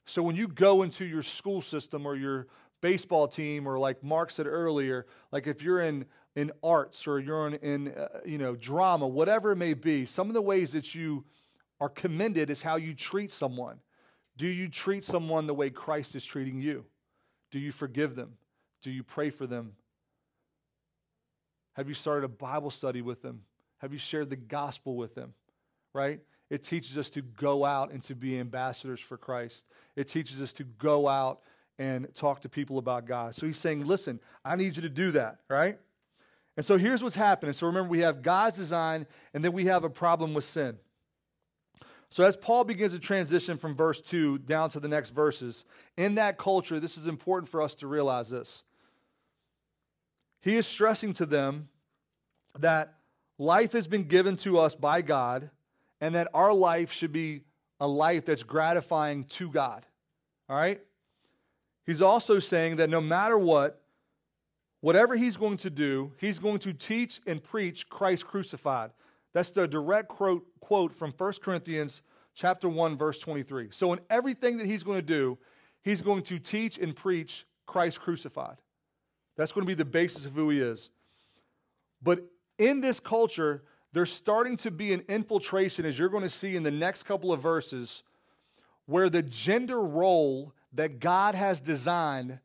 So 0.06 0.22
when 0.22 0.36
you 0.36 0.48
go 0.48 0.82
into 0.82 1.04
your 1.04 1.22
school 1.22 1.62
system 1.62 2.06
or 2.06 2.16
your 2.16 2.48
baseball 2.80 3.28
team, 3.28 3.68
or 3.68 3.78
like 3.78 4.02
Mark 4.02 4.30
said 4.30 4.46
earlier, 4.46 5.06
like 5.30 5.46
if 5.46 5.62
you're 5.62 5.80
in 5.80 6.06
in 6.36 6.52
arts 6.62 7.06
or 7.06 7.18
you're 7.18 7.48
in, 7.48 7.54
in 7.54 7.88
uh, 7.88 8.08
you 8.24 8.38
know 8.38 8.54
drama 8.54 9.06
whatever 9.06 9.52
it 9.52 9.56
may 9.56 9.74
be 9.74 10.06
some 10.06 10.28
of 10.28 10.34
the 10.34 10.42
ways 10.42 10.72
that 10.72 10.94
you 10.94 11.24
are 11.80 11.88
commended 11.88 12.50
is 12.50 12.62
how 12.62 12.76
you 12.76 12.94
treat 12.94 13.32
someone 13.32 13.80
do 14.36 14.46
you 14.46 14.68
treat 14.68 15.04
someone 15.04 15.46
the 15.46 15.54
way 15.54 15.70
christ 15.70 16.14
is 16.14 16.24
treating 16.24 16.60
you 16.60 16.84
do 17.50 17.58
you 17.58 17.72
forgive 17.72 18.14
them 18.14 18.36
do 18.82 18.90
you 18.90 19.02
pray 19.02 19.30
for 19.30 19.46
them 19.46 19.72
have 21.74 21.88
you 21.88 21.94
started 21.94 22.24
a 22.24 22.28
bible 22.28 22.70
study 22.70 23.02
with 23.02 23.22
them 23.22 23.42
have 23.78 23.92
you 23.92 23.98
shared 23.98 24.30
the 24.30 24.36
gospel 24.36 24.96
with 24.96 25.14
them 25.14 25.34
right 25.92 26.20
it 26.48 26.62
teaches 26.62 26.98
us 26.98 27.10
to 27.10 27.22
go 27.22 27.64
out 27.64 27.92
and 27.92 28.02
to 28.02 28.14
be 28.14 28.38
ambassadors 28.38 29.00
for 29.00 29.16
christ 29.16 29.66
it 29.96 30.08
teaches 30.08 30.40
us 30.40 30.52
to 30.52 30.64
go 30.64 31.08
out 31.08 31.40
and 31.78 32.12
talk 32.14 32.40
to 32.40 32.48
people 32.48 32.78
about 32.78 33.06
god 33.06 33.34
so 33.34 33.46
he's 33.46 33.58
saying 33.58 33.86
listen 33.86 34.20
i 34.44 34.56
need 34.56 34.76
you 34.76 34.82
to 34.82 34.88
do 34.88 35.10
that 35.12 35.40
right 35.48 35.78
and 36.60 36.66
so 36.66 36.76
here's 36.76 37.02
what's 37.02 37.16
happening. 37.16 37.54
So 37.54 37.66
remember, 37.66 37.88
we 37.88 38.00
have 38.00 38.20
God's 38.20 38.58
design, 38.58 39.06
and 39.32 39.42
then 39.42 39.52
we 39.52 39.64
have 39.64 39.82
a 39.82 39.88
problem 39.88 40.34
with 40.34 40.44
sin. 40.44 40.76
So, 42.10 42.24
as 42.24 42.36
Paul 42.36 42.64
begins 42.64 42.92
to 42.92 42.98
transition 42.98 43.56
from 43.56 43.74
verse 43.74 44.02
2 44.02 44.38
down 44.38 44.68
to 44.70 44.80
the 44.80 44.88
next 44.88 45.10
verses, 45.10 45.64
in 45.96 46.16
that 46.16 46.36
culture, 46.36 46.80
this 46.80 46.98
is 46.98 47.06
important 47.06 47.48
for 47.48 47.62
us 47.62 47.74
to 47.76 47.86
realize 47.86 48.28
this. 48.28 48.64
He 50.40 50.56
is 50.56 50.66
stressing 50.66 51.12
to 51.14 51.26
them 51.26 51.68
that 52.58 52.94
life 53.38 53.72
has 53.72 53.86
been 53.86 54.04
given 54.04 54.36
to 54.36 54.58
us 54.58 54.74
by 54.74 55.02
God 55.02 55.50
and 56.00 56.14
that 56.14 56.28
our 56.34 56.52
life 56.52 56.92
should 56.92 57.12
be 57.12 57.42
a 57.78 57.86
life 57.86 58.24
that's 58.24 58.42
gratifying 58.42 59.24
to 59.24 59.50
God. 59.50 59.86
All 60.48 60.56
right? 60.56 60.80
He's 61.86 62.02
also 62.02 62.38
saying 62.38 62.76
that 62.76 62.90
no 62.90 63.00
matter 63.00 63.38
what, 63.38 63.82
whatever 64.80 65.16
he's 65.16 65.36
going 65.36 65.56
to 65.58 65.70
do, 65.70 66.12
he's 66.18 66.38
going 66.38 66.58
to 66.60 66.72
teach 66.72 67.20
and 67.26 67.42
preach 67.42 67.88
Christ 67.88 68.26
crucified. 68.26 68.90
That's 69.32 69.50
the 69.50 69.68
direct 69.68 70.08
quote, 70.08 70.44
quote 70.60 70.94
from 70.94 71.12
1 71.16 71.32
Corinthians 71.42 72.02
chapter 72.34 72.68
1 72.68 72.96
verse 72.96 73.18
23. 73.18 73.68
So 73.70 73.92
in 73.92 74.00
everything 74.08 74.56
that 74.58 74.66
he's 74.66 74.82
going 74.82 74.98
to 74.98 75.06
do, 75.06 75.38
he's 75.82 76.00
going 76.00 76.22
to 76.24 76.38
teach 76.38 76.78
and 76.78 76.94
preach 76.94 77.46
Christ 77.66 78.00
crucified. 78.00 78.56
That's 79.40 79.52
going 79.52 79.66
to 79.66 79.70
be 79.70 79.74
the 79.74 79.86
basis 79.86 80.26
of 80.26 80.34
who 80.34 80.50
he 80.50 80.60
is. 80.60 80.90
But 82.02 82.26
in 82.58 82.82
this 82.82 83.00
culture, 83.00 83.62
there's 83.94 84.12
starting 84.12 84.58
to 84.58 84.70
be 84.70 84.92
an 84.92 85.02
infiltration, 85.08 85.86
as 85.86 85.98
you're 85.98 86.10
going 86.10 86.24
to 86.24 86.28
see 86.28 86.56
in 86.56 86.62
the 86.62 86.70
next 86.70 87.04
couple 87.04 87.32
of 87.32 87.40
verses, 87.40 88.02
where 88.84 89.08
the 89.08 89.22
gender 89.22 89.80
role 89.80 90.52
that 90.74 91.00
God 91.00 91.34
has 91.34 91.62
designed 91.62 92.40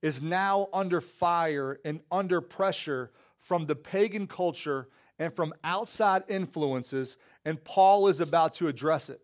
is 0.00 0.22
now 0.22 0.68
under 0.72 1.02
fire 1.02 1.78
and 1.84 2.00
under 2.10 2.40
pressure 2.40 3.10
from 3.38 3.66
the 3.66 3.76
pagan 3.76 4.26
culture 4.26 4.88
and 5.18 5.34
from 5.36 5.52
outside 5.62 6.22
influences, 6.28 7.18
and 7.44 7.62
Paul 7.62 8.08
is 8.08 8.22
about 8.22 8.54
to 8.54 8.68
address 8.68 9.10
it. 9.10 9.20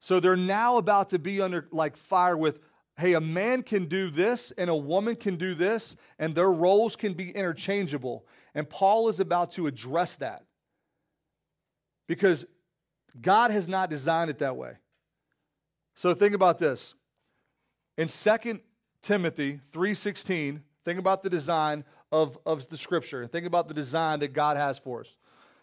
So 0.00 0.20
they're 0.20 0.36
now 0.36 0.76
about 0.76 1.08
to 1.08 1.18
be 1.18 1.40
under 1.40 1.66
like 1.72 1.96
fire 1.96 2.36
with 2.36 2.60
hey, 3.02 3.14
a 3.14 3.20
man 3.20 3.64
can 3.64 3.86
do 3.86 4.08
this 4.08 4.52
and 4.52 4.70
a 4.70 4.76
woman 4.76 5.16
can 5.16 5.34
do 5.34 5.54
this, 5.54 5.96
and 6.20 6.36
their 6.36 6.52
roles 6.52 6.94
can 6.94 7.14
be 7.14 7.30
interchangeable. 7.32 8.24
And 8.54 8.68
Paul 8.70 9.08
is 9.08 9.18
about 9.18 9.50
to 9.52 9.66
address 9.66 10.16
that 10.16 10.44
because 12.06 12.46
God 13.20 13.50
has 13.50 13.66
not 13.66 13.90
designed 13.90 14.30
it 14.30 14.38
that 14.38 14.56
way. 14.56 14.74
So 15.94 16.14
think 16.14 16.32
about 16.32 16.58
this. 16.58 16.94
In 17.98 18.06
2 18.06 18.60
Timothy 19.02 19.60
3:16, 19.72 20.62
think 20.84 20.98
about 20.98 21.24
the 21.24 21.30
design 21.30 21.84
of, 22.12 22.38
of 22.46 22.68
the 22.68 22.76
scripture 22.76 23.26
think 23.26 23.46
about 23.46 23.66
the 23.66 23.74
design 23.74 24.20
that 24.20 24.32
God 24.32 24.56
has 24.56 24.78
for 24.78 25.00
us. 25.00 25.16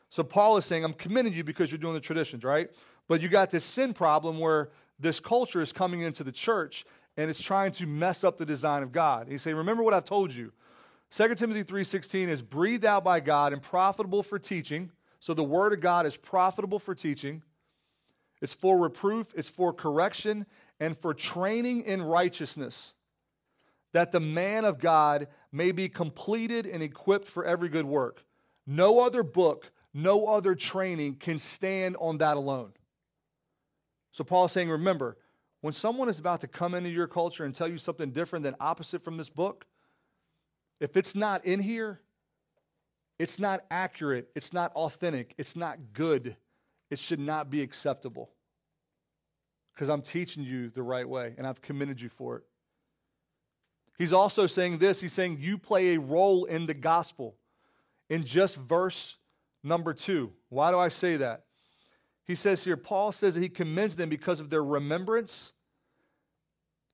So 0.09 0.23
Paul 0.23 0.57
is 0.57 0.65
saying, 0.65 0.83
I'm 0.83 0.93
commending 0.93 1.33
you 1.33 1.43
because 1.43 1.71
you're 1.71 1.79
doing 1.79 1.93
the 1.93 1.99
traditions, 1.99 2.43
right? 2.43 2.69
But 3.07 3.21
you 3.21 3.29
got 3.29 3.49
this 3.49 3.63
sin 3.63 3.93
problem 3.93 4.39
where 4.39 4.69
this 4.99 5.19
culture 5.19 5.61
is 5.61 5.71
coming 5.71 6.01
into 6.01 6.23
the 6.23 6.31
church 6.31 6.85
and 7.17 7.29
it's 7.29 7.41
trying 7.41 7.71
to 7.73 7.85
mess 7.85 8.23
up 8.23 8.37
the 8.37 8.45
design 8.45 8.83
of 8.83 8.91
God. 8.91 9.27
He's 9.27 9.41
saying, 9.41 9.57
Remember 9.57 9.83
what 9.83 9.93
I've 9.93 10.05
told 10.05 10.33
you. 10.33 10.51
2 11.11 11.35
Timothy 11.35 11.63
3:16 11.63 12.27
is 12.29 12.41
breathed 12.41 12.85
out 12.85 13.03
by 13.03 13.19
God 13.19 13.51
and 13.51 13.61
profitable 13.61 14.23
for 14.23 14.37
teaching. 14.37 14.91
So 15.19 15.33
the 15.33 15.43
word 15.43 15.73
of 15.73 15.81
God 15.81 16.05
is 16.05 16.15
profitable 16.15 16.79
for 16.79 16.95
teaching. 16.95 17.43
It's 18.41 18.53
for 18.53 18.77
reproof, 18.77 19.33
it's 19.35 19.49
for 19.49 19.73
correction, 19.73 20.45
and 20.79 20.97
for 20.97 21.13
training 21.13 21.81
in 21.81 22.01
righteousness, 22.01 22.93
that 23.91 24.11
the 24.11 24.19
man 24.21 24.63
of 24.63 24.79
God 24.79 25.27
may 25.51 25.71
be 25.71 25.89
completed 25.89 26.65
and 26.65 26.81
equipped 26.81 27.27
for 27.27 27.43
every 27.43 27.67
good 27.67 27.85
work. 27.85 28.23
No 28.65 28.99
other 29.01 29.23
book, 29.23 29.71
no 29.93 30.27
other 30.27 30.55
training 30.55 31.15
can 31.15 31.39
stand 31.39 31.97
on 31.99 32.19
that 32.19 32.37
alone. 32.37 32.71
So 34.11 34.23
Paul's 34.23 34.51
saying, 34.51 34.69
remember, 34.69 35.17
when 35.61 35.73
someone 35.73 36.09
is 36.09 36.19
about 36.19 36.41
to 36.41 36.47
come 36.47 36.73
into 36.73 36.89
your 36.89 37.07
culture 37.07 37.43
and 37.43 37.53
tell 37.53 37.67
you 37.67 37.77
something 37.77 38.11
different 38.11 38.43
than 38.43 38.55
opposite 38.59 39.01
from 39.01 39.17
this 39.17 39.29
book, 39.29 39.65
if 40.79 40.95
it's 40.95 41.15
not 41.15 41.43
in 41.45 41.59
here, 41.59 41.99
it's 43.17 43.39
not 43.39 43.65
accurate, 43.69 44.29
it's 44.35 44.53
not 44.53 44.71
authentic, 44.73 45.35
it's 45.37 45.55
not 45.55 45.77
good, 45.93 46.37
it 46.89 46.97
should 46.97 47.19
not 47.19 47.49
be 47.49 47.61
acceptable. 47.61 48.29
Because 49.73 49.89
I'm 49.89 50.01
teaching 50.01 50.43
you 50.43 50.69
the 50.69 50.83
right 50.83 51.07
way 51.07 51.33
and 51.37 51.45
I've 51.45 51.61
commended 51.61 51.99
you 51.99 52.09
for 52.09 52.37
it. 52.37 52.43
He's 53.97 54.13
also 54.13 54.47
saying 54.47 54.77
this 54.77 55.01
he's 55.01 55.11
saying 55.11 55.39
you 55.41 55.57
play 55.57 55.95
a 55.95 55.99
role 55.99 56.45
in 56.45 56.65
the 56.65 56.73
gospel 56.73 57.35
in 58.09 58.23
just 58.23 58.55
verse 58.55 59.17
number 59.61 59.93
two. 59.93 60.31
Why 60.47 60.71
do 60.71 60.79
I 60.79 60.87
say 60.87 61.17
that? 61.17 61.43
He 62.29 62.35
says 62.35 62.63
here, 62.63 62.77
Paul 62.77 63.11
says 63.11 63.33
that 63.33 63.41
he 63.41 63.49
commends 63.49 63.95
them 63.95 64.07
because 64.07 64.39
of 64.39 64.51
their 64.51 64.63
remembrance 64.63 65.53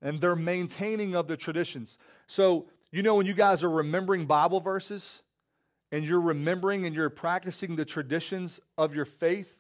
and 0.01 0.21
their 0.21 0.33
maintaining 0.33 1.13
of 1.13 1.27
the 1.27 1.35
traditions. 1.35 1.97
So, 2.25 2.67
you 2.89 3.03
know, 3.03 3.15
when 3.15 3.25
you 3.25 3.33
guys 3.33 3.61
are 3.61 3.69
remembering 3.69 4.27
Bible 4.27 4.61
verses 4.61 5.23
and 5.91 6.05
you're 6.05 6.21
remembering 6.21 6.85
and 6.85 6.95
you're 6.95 7.09
practicing 7.09 7.75
the 7.75 7.83
traditions 7.83 8.61
of 8.77 8.95
your 8.95 9.03
faith, 9.03 9.59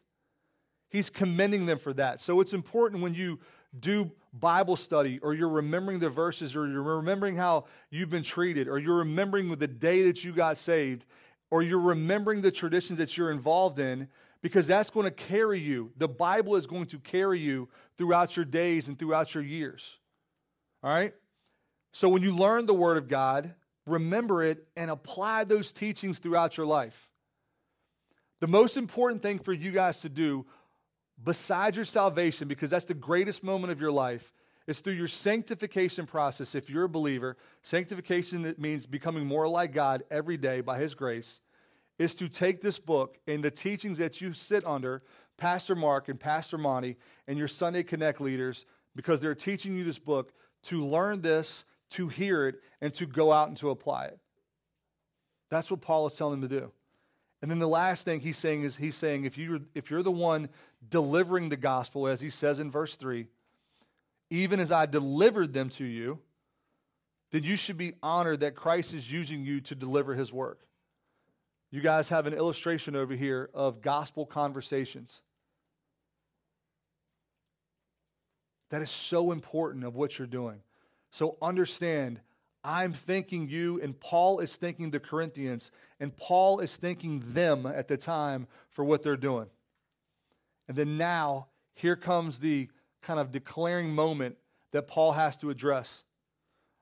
he's 0.87 1.09
commending 1.09 1.65
them 1.65 1.77
for 1.77 1.91
that. 1.95 2.21
So, 2.21 2.39
it's 2.39 2.53
important 2.53 3.03
when 3.03 3.13
you 3.13 3.41
do 3.77 4.13
Bible 4.31 4.77
study 4.77 5.19
or 5.19 5.33
you're 5.33 5.49
remembering 5.49 5.99
the 5.99 6.09
verses 6.09 6.55
or 6.55 6.69
you're 6.69 6.83
remembering 6.83 7.35
how 7.35 7.65
you've 7.89 8.09
been 8.09 8.23
treated 8.23 8.69
or 8.69 8.79
you're 8.79 8.99
remembering 8.99 9.53
the 9.53 9.67
day 9.67 10.03
that 10.03 10.23
you 10.23 10.31
got 10.31 10.57
saved 10.57 11.05
or 11.51 11.61
you're 11.61 11.79
remembering 11.81 12.39
the 12.39 12.51
traditions 12.51 12.97
that 12.97 13.17
you're 13.17 13.29
involved 13.29 13.77
in 13.77 14.07
because 14.45 14.67
that's 14.67 14.91
going 14.91 15.05
to 15.05 15.11
carry 15.11 15.59
you. 15.59 15.91
The 15.97 16.07
Bible 16.07 16.55
is 16.55 16.67
going 16.67 16.85
to 16.87 16.99
carry 16.99 17.39
you 17.39 17.67
throughout 17.97 18.35
your 18.35 18.45
days 18.45 18.87
and 18.87 18.99
throughout 18.99 19.33
your 19.33 19.43
years. 19.43 19.97
All 20.83 20.91
right? 20.91 21.15
So 21.91 22.09
when 22.09 22.21
you 22.21 22.35
learn 22.35 22.67
the 22.67 22.73
Word 22.75 22.97
of 22.97 23.07
God, 23.07 23.55
remember 23.87 24.43
it 24.43 24.67
and 24.77 24.91
apply 24.91 25.45
those 25.45 25.71
teachings 25.71 26.19
throughout 26.19 26.57
your 26.57 26.67
life. 26.67 27.09
The 28.39 28.45
most 28.45 28.77
important 28.77 29.23
thing 29.23 29.39
for 29.39 29.51
you 29.51 29.71
guys 29.71 30.01
to 30.01 30.09
do, 30.09 30.45
besides 31.23 31.75
your 31.75 31.83
salvation, 31.83 32.47
because 32.47 32.69
that's 32.69 32.85
the 32.85 32.93
greatest 32.93 33.43
moment 33.43 33.71
of 33.71 33.81
your 33.81 33.91
life, 33.91 34.31
is 34.67 34.79
through 34.79 34.93
your 34.93 35.07
sanctification 35.07 36.05
process. 36.05 36.53
If 36.53 36.69
you're 36.69 36.83
a 36.83 36.89
believer, 36.89 37.35
sanctification 37.63 38.53
means 38.59 38.85
becoming 38.85 39.25
more 39.25 39.47
like 39.47 39.73
God 39.73 40.03
every 40.11 40.37
day 40.37 40.61
by 40.61 40.77
His 40.77 40.93
grace 40.93 41.41
is 41.97 42.15
to 42.15 42.27
take 42.27 42.61
this 42.61 42.79
book 42.79 43.17
and 43.27 43.43
the 43.43 43.51
teachings 43.51 43.97
that 43.97 44.21
you 44.21 44.33
sit 44.33 44.65
under, 44.67 45.01
Pastor 45.37 45.75
Mark 45.75 46.09
and 46.09 46.19
Pastor 46.19 46.57
Monty 46.57 46.97
and 47.27 47.37
your 47.37 47.47
Sunday 47.47 47.83
Connect 47.83 48.19
leaders, 48.19 48.65
because 48.95 49.19
they're 49.19 49.35
teaching 49.35 49.75
you 49.75 49.83
this 49.83 49.99
book, 49.99 50.33
to 50.63 50.85
learn 50.85 51.21
this, 51.21 51.65
to 51.91 52.07
hear 52.07 52.47
it, 52.47 52.55
and 52.81 52.93
to 52.93 53.05
go 53.05 53.31
out 53.31 53.47
and 53.47 53.57
to 53.57 53.69
apply 53.69 54.05
it. 54.05 54.19
That's 55.49 55.69
what 55.69 55.81
Paul 55.81 56.07
is 56.07 56.15
telling 56.15 56.41
them 56.41 56.49
to 56.49 56.59
do. 56.59 56.71
And 57.41 57.51
then 57.51 57.59
the 57.59 57.67
last 57.67 58.05
thing 58.05 58.21
he's 58.21 58.37
saying 58.37 58.63
is 58.63 58.77
he's 58.77 58.95
saying 58.95 59.25
if 59.25 59.37
you're 59.37 59.59
if 59.75 59.91
you're 59.91 60.01
the 60.01 60.11
one 60.11 60.49
delivering 60.89 61.49
the 61.49 61.57
gospel, 61.57 62.07
as 62.07 62.21
he 62.21 62.29
says 62.29 62.57
in 62.57 62.71
verse 62.71 62.95
3, 62.95 63.27
even 64.31 64.59
as 64.59 64.71
I 64.71 64.87
delivered 64.87 65.53
them 65.53 65.69
to 65.71 65.85
you, 65.85 66.19
then 67.31 67.43
you 67.43 67.55
should 67.55 67.77
be 67.77 67.93
honored 68.01 68.39
that 68.39 68.55
Christ 68.55 68.93
is 68.93 69.11
using 69.11 69.43
you 69.43 69.61
to 69.61 69.75
deliver 69.75 70.15
his 70.15 70.33
work. 70.33 70.64
You 71.75 71.81
guys 71.81 72.07
have 72.07 72.25
an 72.25 72.33
illustration 72.33 72.95
over 72.95 73.13
here 73.15 73.49
of 73.53 73.81
gospel 73.81 74.25
conversations. 74.25 75.21
That 78.69 78.81
is 78.81 78.89
so 78.89 79.33
important 79.33 79.83
of 79.83 79.93
what 79.93 80.17
you're 80.17 80.25
doing. 80.25 80.61
So 81.11 81.35
understand, 81.41 82.21
I'm 82.63 82.93
thanking 82.93 83.49
you, 83.49 83.81
and 83.81 83.99
Paul 83.99 84.39
is 84.39 84.55
thanking 84.55 84.91
the 84.91 85.01
Corinthians, 85.01 85.69
and 85.99 86.15
Paul 86.15 86.61
is 86.61 86.77
thanking 86.77 87.21
them 87.33 87.65
at 87.65 87.89
the 87.89 87.97
time 87.97 88.47
for 88.69 88.85
what 88.85 89.03
they're 89.03 89.17
doing. 89.17 89.47
And 90.69 90.77
then 90.77 90.95
now, 90.95 91.47
here 91.73 91.97
comes 91.97 92.39
the 92.39 92.69
kind 93.01 93.19
of 93.19 93.33
declaring 93.33 93.89
moment 93.89 94.37
that 94.71 94.87
Paul 94.87 95.11
has 95.11 95.35
to 95.37 95.49
address. 95.49 96.05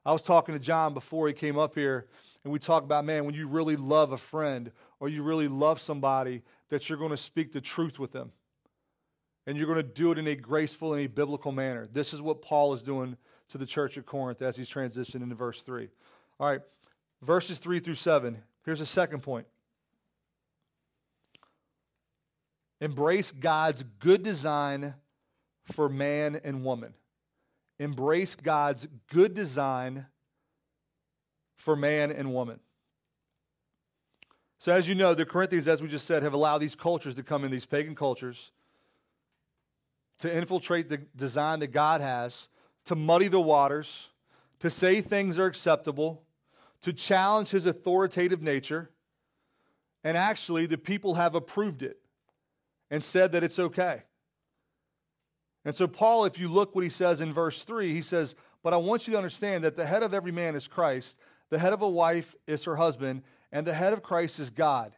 I 0.06 0.12
was 0.12 0.22
talking 0.22 0.54
to 0.54 0.60
John 0.60 0.94
before 0.94 1.28
he 1.28 1.34
came 1.34 1.58
up 1.58 1.74
here, 1.74 2.06
and 2.44 2.52
we 2.52 2.60
talk 2.60 2.84
about, 2.84 3.06
man, 3.06 3.26
when 3.26 3.36
you 3.36 3.48
really 3.48 3.76
love 3.76 4.12
a 4.12 4.18
friend 4.18 4.72
or 5.00 5.08
you 5.08 5.24
really 5.24 5.48
love 5.48 5.80
somebody, 5.80 6.42
that 6.70 6.90
you're 6.90 6.98
going 6.98 7.12
to 7.12 7.18
speak 7.18 7.52
the 7.52 7.62
truth 7.62 8.00
with 8.00 8.12
them. 8.12 8.32
And 9.46 9.58
you're 9.58 9.68
going 9.68 9.78
to 9.78 9.84
do 9.84 10.12
it 10.12 10.18
in 10.18 10.28
a 10.28 10.36
graceful 10.36 10.94
and 10.94 11.04
a 11.04 11.08
biblical 11.08 11.52
manner. 11.52 11.88
This 11.92 12.14
is 12.14 12.22
what 12.22 12.42
Paul 12.42 12.74
is 12.74 12.82
doing 12.82 13.18
to 13.50 13.58
the 13.58 13.66
church 13.66 13.98
at 13.98 14.06
Corinth 14.06 14.42
as 14.42 14.56
he's 14.56 14.70
transitioned 14.70 15.22
into 15.22 15.36
verse 15.36 15.62
3. 15.62 15.90
All 16.40 16.50
right, 16.50 16.62
verses 17.22 17.60
3 17.60 17.80
through 17.80 17.96
7. 17.96 18.42
Here's 18.66 18.82
a 18.82 18.86
second 18.86 19.22
point 19.22 19.46
Embrace 22.82 23.32
God's 23.32 23.84
good 24.00 24.24
design 24.24 24.96
for 25.64 25.88
man 25.88 26.40
and 26.44 26.64
woman. 26.64 26.94
Embrace 27.80 28.36
God's 28.36 28.88
good 29.10 29.34
design 29.34 30.06
for 31.55 31.75
man 31.75 32.12
and 32.12 32.33
woman. 32.33 32.60
So, 34.60 34.72
as 34.72 34.88
you 34.88 34.95
know, 34.95 35.13
the 35.13 35.25
Corinthians, 35.25 35.67
as 35.67 35.81
we 35.81 35.89
just 35.89 36.07
said, 36.07 36.24
have 36.24 36.33
allowed 36.33 36.60
these 36.60 36.75
cultures 36.75 37.15
to 37.15 37.24
come 37.24 37.43
in, 37.43 37.51
these 37.51 37.65
pagan 37.65 37.95
cultures, 37.95 38.51
to 40.19 40.33
infiltrate 40.33 40.88
the 40.88 41.00
design 41.15 41.60
that 41.60 41.74
God 41.74 42.00
has, 42.00 42.48
to 42.86 42.95
muddy 42.95 43.27
the 43.27 43.41
waters, 43.41 44.07
to 44.60 44.69
say 44.69 45.01
things 45.01 45.38
are 45.38 45.45
acceptable, 45.45 46.24
to 46.81 46.93
challenge 46.93 47.50
his 47.50 47.65
authoritative 47.65 48.41
nature. 48.41 48.89
And 50.03 50.15
actually, 50.15 50.65
the 50.65 50.77
people 50.77 51.15
have 51.15 51.36
approved 51.36 51.81
it 51.81 52.00
and 52.89 53.03
said 53.03 53.33
that 53.33 53.43
it's 53.43 53.60
okay. 53.60 54.03
And 55.65 55.74
so, 55.75 55.88
Paul, 55.88 56.25
if 56.25 56.39
you 56.39 56.48
look 56.48 56.75
what 56.75 56.83
he 56.83 56.89
says 56.89 57.22
in 57.22 57.33
verse 57.33 57.63
3, 57.63 57.93
he 57.93 58.01
says, 58.01 58.36
But 58.62 58.74
I 58.74 58.77
want 58.77 59.07
you 59.07 59.12
to 59.12 59.17
understand 59.17 59.63
that 59.63 59.75
the 59.75 59.86
head 59.86 60.03
of 60.03 60.13
every 60.13 60.31
man 60.31 60.55
is 60.55 60.67
Christ, 60.67 61.17
the 61.53 61.60
head 61.60 61.72
of 61.72 61.83
a 61.83 61.89
wife 61.89 62.36
is 62.48 62.63
her 62.63 62.77
husband, 62.77 63.22
and 63.51 63.67
the 63.67 63.75
head 63.75 63.93
of 63.93 64.01
Christ 64.01 64.39
is 64.39 64.50
God. 64.50 64.95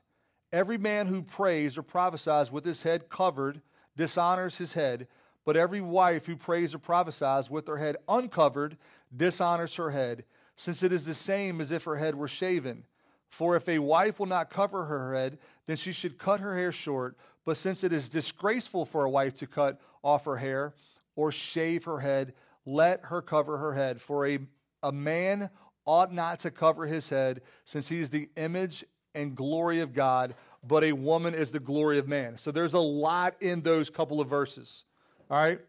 Every 0.53 0.77
man 0.77 1.07
who 1.07 1.21
prays 1.21 1.77
or 1.77 1.83
prophesies 1.83 2.50
with 2.50 2.63
his 2.63 2.83
head 2.83 3.09
covered 3.09 3.62
dishonors 3.97 4.57
his 4.57 4.71
head, 4.71 5.07
but 5.43 5.57
every 5.57 5.81
wife 5.81 6.27
who 6.27 6.38
prays 6.38 6.74
or 6.74 6.77
prophesies 6.77 7.50
with 7.50 7.67
her 7.67 7.75
head 7.75 7.97
uncovered 8.07 8.77
dishonors 9.13 9.75
her 9.75 9.91
head, 9.91 10.24
since 10.55 10.81
it 10.81 10.93
is 10.93 11.05
the 11.05 11.13
same 11.13 11.59
as 11.59 11.74
if 11.74 11.83
her 11.83 11.97
head 11.97 12.15
were 12.15 12.27
shaven. 12.27 12.85
For 13.27 13.57
if 13.57 13.67
a 13.67 13.79
wife 13.79 14.17
will 14.17 14.25
not 14.25 14.50
cover 14.50 14.85
her 14.85 15.13
head, 15.13 15.39
then 15.65 15.75
she 15.75 15.91
should 15.91 16.17
cut 16.17 16.39
her 16.39 16.57
hair 16.57 16.71
short. 16.71 17.17
But 17.43 17.57
since 17.57 17.83
it 17.83 17.91
is 17.91 18.07
disgraceful 18.07 18.85
for 18.85 19.03
a 19.03 19.09
wife 19.09 19.33
to 19.35 19.45
cut 19.45 19.81
off 20.01 20.24
her 20.24 20.38
hair 20.38 20.74
or 21.17 21.33
shave 21.33 21.83
her 21.83 22.00
head, 22.00 22.33
let 22.65 23.07
her 23.07 23.21
cover 23.21 23.57
her 23.57 23.74
head. 23.74 24.00
For 24.00 24.25
a, 24.25 24.39
a 24.81 24.93
man 24.93 25.50
ought 25.86 26.13
not 26.13 26.39
to 26.39 26.51
cover 26.51 26.86
his 26.88 27.10
head, 27.10 27.42
since 27.63 27.89
he 27.89 28.00
is 28.00 28.10
the 28.10 28.30
image 28.36 28.84
and 29.13 29.36
glory 29.36 29.80
of 29.80 29.94
God, 29.94 30.36
but 30.63 30.84
a 30.84 30.92
woman 30.94 31.34
is 31.34 31.51
the 31.51 31.60
glory 31.60 31.98
of 31.98 32.08
man. 32.08 32.38
So 32.38 32.51
there's 32.51 32.74
a 32.74 32.80
lot 32.80 33.36
in 33.39 33.62
those 33.62 33.89
couple 33.89 34.20
of 34.20 34.27
verses. 34.27 34.84
All 35.30 35.38
right? 35.38 35.60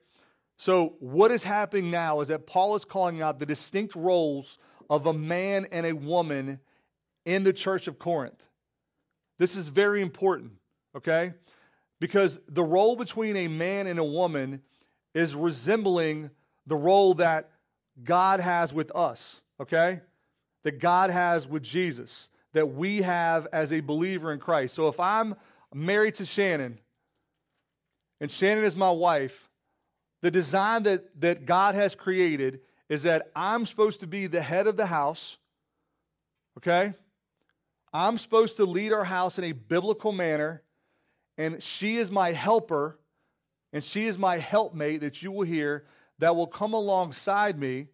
So, 0.58 0.94
what 1.00 1.30
is 1.30 1.44
happening 1.44 1.90
now 1.90 2.20
is 2.20 2.28
that 2.28 2.46
Paul 2.46 2.76
is 2.76 2.84
calling 2.84 3.20
out 3.20 3.38
the 3.38 3.46
distinct 3.46 3.94
roles 3.94 4.58
of 4.88 5.04
a 5.04 5.12
man 5.12 5.66
and 5.70 5.84
a 5.84 5.92
woman 5.92 6.60
in 7.26 7.44
the 7.44 7.52
church 7.52 7.86
of 7.86 7.98
Corinth. 7.98 8.48
This 9.38 9.54
is 9.54 9.68
very 9.68 10.00
important, 10.00 10.52
okay? 10.96 11.34
Because 12.00 12.38
the 12.48 12.62
role 12.62 12.96
between 12.96 13.36
a 13.36 13.48
man 13.48 13.86
and 13.86 13.98
a 13.98 14.04
woman 14.04 14.62
is 15.14 15.34
resembling 15.34 16.30
the 16.66 16.76
role 16.76 17.14
that 17.14 17.50
God 18.02 18.40
has 18.40 18.72
with 18.72 18.94
us, 18.94 19.42
okay? 19.60 20.00
That 20.64 20.78
God 20.78 21.10
has 21.10 21.46
with 21.46 21.62
Jesus, 21.62 22.30
that 22.52 22.66
we 22.66 23.02
have 23.02 23.46
as 23.52 23.72
a 23.72 23.80
believer 23.80 24.32
in 24.32 24.38
Christ. 24.38 24.74
So 24.74 24.88
if 24.88 24.98
I'm 24.98 25.34
married 25.74 26.14
to 26.16 26.24
Shannon 26.24 26.78
and 28.20 28.30
Shannon 28.30 28.64
is 28.64 28.76
my 28.76 28.90
wife, 28.90 29.48
the 30.22 30.30
design 30.30 30.84
that, 30.84 31.20
that 31.20 31.44
God 31.44 31.74
has 31.74 31.94
created 31.94 32.60
is 32.88 33.02
that 33.02 33.30
I'm 33.34 33.66
supposed 33.66 34.00
to 34.00 34.06
be 34.06 34.26
the 34.26 34.40
head 34.40 34.66
of 34.66 34.76
the 34.76 34.86
house, 34.86 35.38
okay? 36.58 36.94
I'm 37.92 38.18
supposed 38.18 38.56
to 38.56 38.64
lead 38.64 38.92
our 38.92 39.04
house 39.04 39.38
in 39.38 39.44
a 39.44 39.52
biblical 39.52 40.12
manner, 40.12 40.62
and 41.36 41.62
she 41.62 41.98
is 41.98 42.10
my 42.10 42.32
helper, 42.32 42.98
and 43.72 43.82
she 43.82 44.06
is 44.06 44.18
my 44.18 44.38
helpmate 44.38 45.00
that 45.00 45.22
you 45.22 45.32
will 45.32 45.46
hear 45.46 45.84
that 46.18 46.34
will 46.34 46.46
come 46.46 46.72
alongside 46.72 47.58
me. 47.58 47.88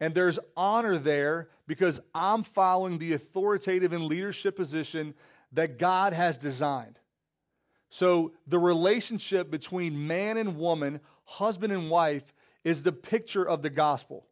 And 0.00 0.14
there's 0.14 0.38
honor 0.56 0.98
there 0.98 1.48
because 1.66 2.00
I'm 2.14 2.42
following 2.42 2.98
the 2.98 3.12
authoritative 3.12 3.92
and 3.92 4.04
leadership 4.04 4.56
position 4.56 5.14
that 5.52 5.78
God 5.78 6.12
has 6.12 6.36
designed. 6.36 6.98
So 7.88 8.32
the 8.46 8.58
relationship 8.58 9.50
between 9.50 10.06
man 10.06 10.36
and 10.36 10.58
woman 10.58 11.00
husband 11.24 11.72
and 11.72 11.90
wife 11.90 12.34
is 12.64 12.82
the 12.82 12.92
picture 12.92 13.46
of 13.46 13.62
the 13.62 13.70
gospel. 13.70 14.26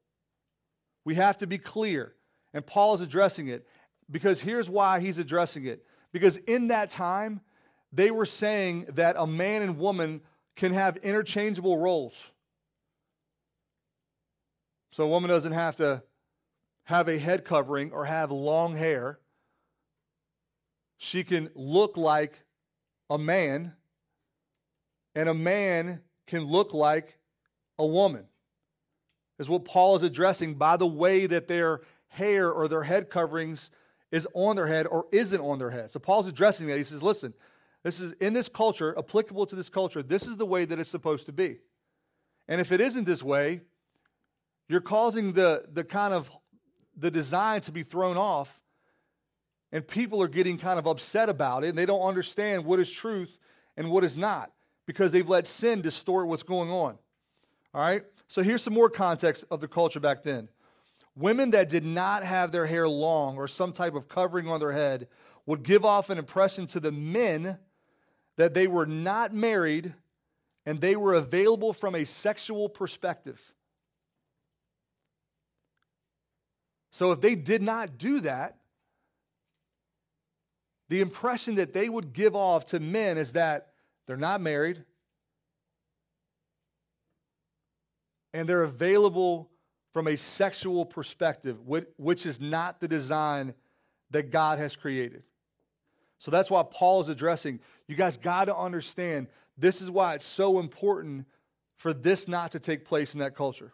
We 1.04 1.14
have 1.14 1.38
to 1.38 1.46
be 1.46 1.58
clear. 1.58 2.14
And 2.52 2.66
Paul 2.66 2.94
is 2.94 3.00
addressing 3.00 3.48
it 3.48 3.66
because 4.10 4.40
here's 4.40 4.68
why 4.68 5.00
he's 5.00 5.18
addressing 5.18 5.66
it. 5.66 5.86
Because 6.12 6.38
in 6.38 6.68
that 6.68 6.90
time, 6.90 7.40
they 7.92 8.10
were 8.10 8.26
saying 8.26 8.86
that 8.90 9.16
a 9.18 9.26
man 9.26 9.62
and 9.62 9.78
woman 9.78 10.22
can 10.56 10.72
have 10.72 10.96
interchangeable 10.98 11.78
roles. 11.78 12.30
So 14.92 15.04
a 15.04 15.08
woman 15.08 15.30
doesn't 15.30 15.52
have 15.52 15.76
to 15.76 16.02
have 16.84 17.08
a 17.08 17.18
head 17.18 17.44
covering 17.44 17.92
or 17.92 18.04
have 18.04 18.30
long 18.30 18.76
hair. 18.76 19.18
She 20.98 21.24
can 21.24 21.50
look 21.54 21.96
like 21.96 22.44
a 23.10 23.18
man, 23.18 23.72
and 25.14 25.28
a 25.28 25.34
man 25.34 26.02
can 26.26 26.44
look 26.44 26.74
like 26.74 27.18
a 27.78 27.86
woman, 27.86 28.26
is 29.38 29.48
what 29.48 29.64
Paul 29.64 29.96
is 29.96 30.02
addressing 30.02 30.54
by 30.54 30.76
the 30.76 30.86
way 30.86 31.26
that 31.26 31.48
their 31.48 31.80
hair 32.08 32.50
or 32.50 32.68
their 32.68 32.82
head 32.82 33.08
coverings 33.08 33.70
is 34.10 34.28
on 34.34 34.56
their 34.56 34.66
head 34.66 34.86
or 34.86 35.06
isn't 35.10 35.40
on 35.40 35.58
their 35.58 35.70
head. 35.70 35.90
So 35.90 35.98
Paul's 35.98 36.28
addressing 36.28 36.66
that. 36.66 36.76
He 36.76 36.84
says, 36.84 37.02
listen, 37.02 37.32
this 37.82 37.98
is 37.98 38.12
in 38.12 38.34
this 38.34 38.48
culture, 38.48 38.94
applicable 38.96 39.46
to 39.46 39.56
this 39.56 39.70
culture, 39.70 40.02
this 40.02 40.26
is 40.26 40.36
the 40.36 40.46
way 40.46 40.66
that 40.66 40.78
it's 40.78 40.90
supposed 40.90 41.26
to 41.26 41.32
be. 41.32 41.58
And 42.46 42.60
if 42.60 42.70
it 42.70 42.80
isn't 42.80 43.04
this 43.04 43.22
way, 43.22 43.62
you're 44.72 44.80
causing 44.80 45.34
the, 45.34 45.64
the 45.70 45.84
kind 45.84 46.14
of 46.14 46.30
the 46.96 47.10
design 47.10 47.60
to 47.60 47.72
be 47.72 47.82
thrown 47.82 48.16
off, 48.16 48.62
and 49.70 49.86
people 49.86 50.22
are 50.22 50.28
getting 50.28 50.56
kind 50.56 50.78
of 50.78 50.86
upset 50.86 51.28
about 51.28 51.62
it, 51.62 51.68
and 51.68 51.78
they 51.78 51.86
don't 51.86 52.00
understand 52.00 52.64
what 52.64 52.80
is 52.80 52.90
truth 52.90 53.38
and 53.76 53.90
what 53.90 54.02
is 54.02 54.16
not 54.16 54.50
because 54.86 55.12
they've 55.12 55.28
let 55.28 55.46
sin 55.46 55.82
distort 55.82 56.26
what's 56.26 56.42
going 56.42 56.70
on. 56.70 56.98
All 57.74 57.80
right? 57.80 58.02
So 58.28 58.42
here's 58.42 58.62
some 58.62 58.74
more 58.74 58.88
context 58.88 59.44
of 59.50 59.60
the 59.60 59.68
culture 59.68 60.00
back 60.00 60.22
then. 60.22 60.48
Women 61.14 61.50
that 61.50 61.68
did 61.68 61.84
not 61.84 62.24
have 62.24 62.50
their 62.50 62.66
hair 62.66 62.88
long 62.88 63.36
or 63.36 63.46
some 63.46 63.72
type 63.72 63.94
of 63.94 64.08
covering 64.08 64.48
on 64.48 64.58
their 64.58 64.72
head 64.72 65.08
would 65.44 65.62
give 65.62 65.84
off 65.84 66.08
an 66.08 66.16
impression 66.16 66.66
to 66.68 66.80
the 66.80 66.92
men 66.92 67.58
that 68.36 68.54
they 68.54 68.66
were 68.66 68.86
not 68.86 69.34
married 69.34 69.94
and 70.64 70.80
they 70.80 70.96
were 70.96 71.12
available 71.12 71.74
from 71.74 71.94
a 71.94 72.04
sexual 72.04 72.70
perspective. 72.70 73.52
So 76.92 77.10
if 77.10 77.20
they 77.20 77.34
did 77.34 77.62
not 77.62 77.98
do 77.98 78.20
that, 78.20 78.58
the 80.88 81.00
impression 81.00 81.54
that 81.54 81.72
they 81.72 81.88
would 81.88 82.12
give 82.12 82.36
off 82.36 82.66
to 82.66 82.78
men 82.78 83.16
is 83.16 83.32
that 83.32 83.68
they're 84.06 84.16
not 84.16 84.42
married. 84.42 84.84
And 88.34 88.46
they're 88.46 88.62
available 88.62 89.50
from 89.92 90.06
a 90.06 90.16
sexual 90.16 90.84
perspective, 90.84 91.58
which 91.66 92.26
is 92.26 92.40
not 92.40 92.80
the 92.80 92.88
design 92.88 93.54
that 94.10 94.30
God 94.30 94.58
has 94.58 94.76
created. 94.76 95.22
So 96.18 96.30
that's 96.30 96.50
why 96.50 96.62
Paul 96.62 97.00
is 97.00 97.08
addressing. 97.08 97.60
You 97.88 97.96
guys 97.96 98.18
got 98.18 98.44
to 98.44 98.56
understand 98.56 99.28
this 99.56 99.80
is 99.80 99.90
why 99.90 100.14
it's 100.14 100.26
so 100.26 100.60
important 100.60 101.26
for 101.76 101.94
this 101.94 102.28
not 102.28 102.50
to 102.50 102.60
take 102.60 102.84
place 102.84 103.14
in 103.14 103.20
that 103.20 103.34
culture. 103.34 103.72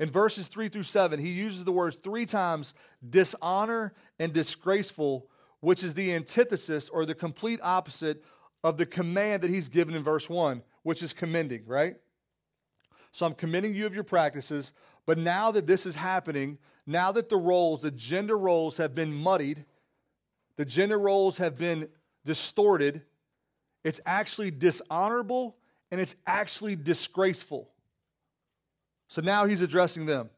In 0.00 0.10
verses 0.10 0.48
3 0.48 0.68
through 0.68 0.84
7, 0.84 1.18
he 1.18 1.30
uses 1.30 1.64
the 1.64 1.72
words 1.72 1.96
three 1.96 2.24
times 2.24 2.74
dishonor 3.08 3.94
and 4.18 4.32
disgraceful, 4.32 5.28
which 5.60 5.82
is 5.82 5.94
the 5.94 6.14
antithesis 6.14 6.88
or 6.88 7.04
the 7.04 7.14
complete 7.14 7.58
opposite 7.62 8.22
of 8.62 8.76
the 8.76 8.86
command 8.86 9.42
that 9.42 9.50
he's 9.50 9.68
given 9.68 9.94
in 9.94 10.02
verse 10.02 10.28
1, 10.28 10.62
which 10.82 11.02
is 11.02 11.12
commending, 11.12 11.64
right? 11.66 11.96
So 13.12 13.26
I'm 13.26 13.34
commending 13.34 13.74
you 13.74 13.86
of 13.86 13.94
your 13.94 14.04
practices, 14.04 14.72
but 15.06 15.18
now 15.18 15.50
that 15.50 15.66
this 15.66 15.86
is 15.86 15.96
happening, 15.96 16.58
now 16.86 17.10
that 17.12 17.28
the 17.28 17.36
roles, 17.36 17.82
the 17.82 17.90
gender 17.90 18.38
roles 18.38 18.76
have 18.76 18.94
been 18.94 19.12
muddied, 19.12 19.64
the 20.56 20.64
gender 20.64 20.98
roles 20.98 21.38
have 21.38 21.58
been 21.58 21.88
distorted, 22.24 23.02
it's 23.84 24.00
actually 24.06 24.50
dishonorable 24.50 25.56
and 25.90 26.00
it's 26.00 26.16
actually 26.26 26.76
disgraceful. 26.76 27.70
So 29.08 29.22
now 29.22 29.46
he's 29.46 29.62
addressing 29.62 30.06
them. 30.06 30.30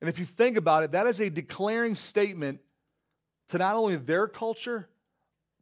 And 0.00 0.08
if 0.08 0.18
you 0.18 0.24
think 0.24 0.56
about 0.56 0.84
it, 0.84 0.92
that 0.92 1.06
is 1.06 1.20
a 1.20 1.30
declaring 1.30 1.94
statement 1.94 2.60
to 3.48 3.58
not 3.58 3.74
only 3.74 3.96
their 3.96 4.28
culture, 4.28 4.88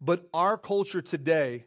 but 0.00 0.28
our 0.34 0.58
culture 0.58 1.00
today 1.00 1.66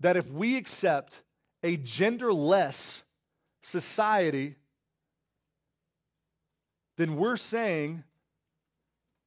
that 0.00 0.16
if 0.16 0.30
we 0.30 0.56
accept 0.56 1.22
a 1.62 1.76
genderless 1.76 3.02
society, 3.62 4.56
then 6.96 7.16
we're 7.16 7.36
saying, 7.36 8.02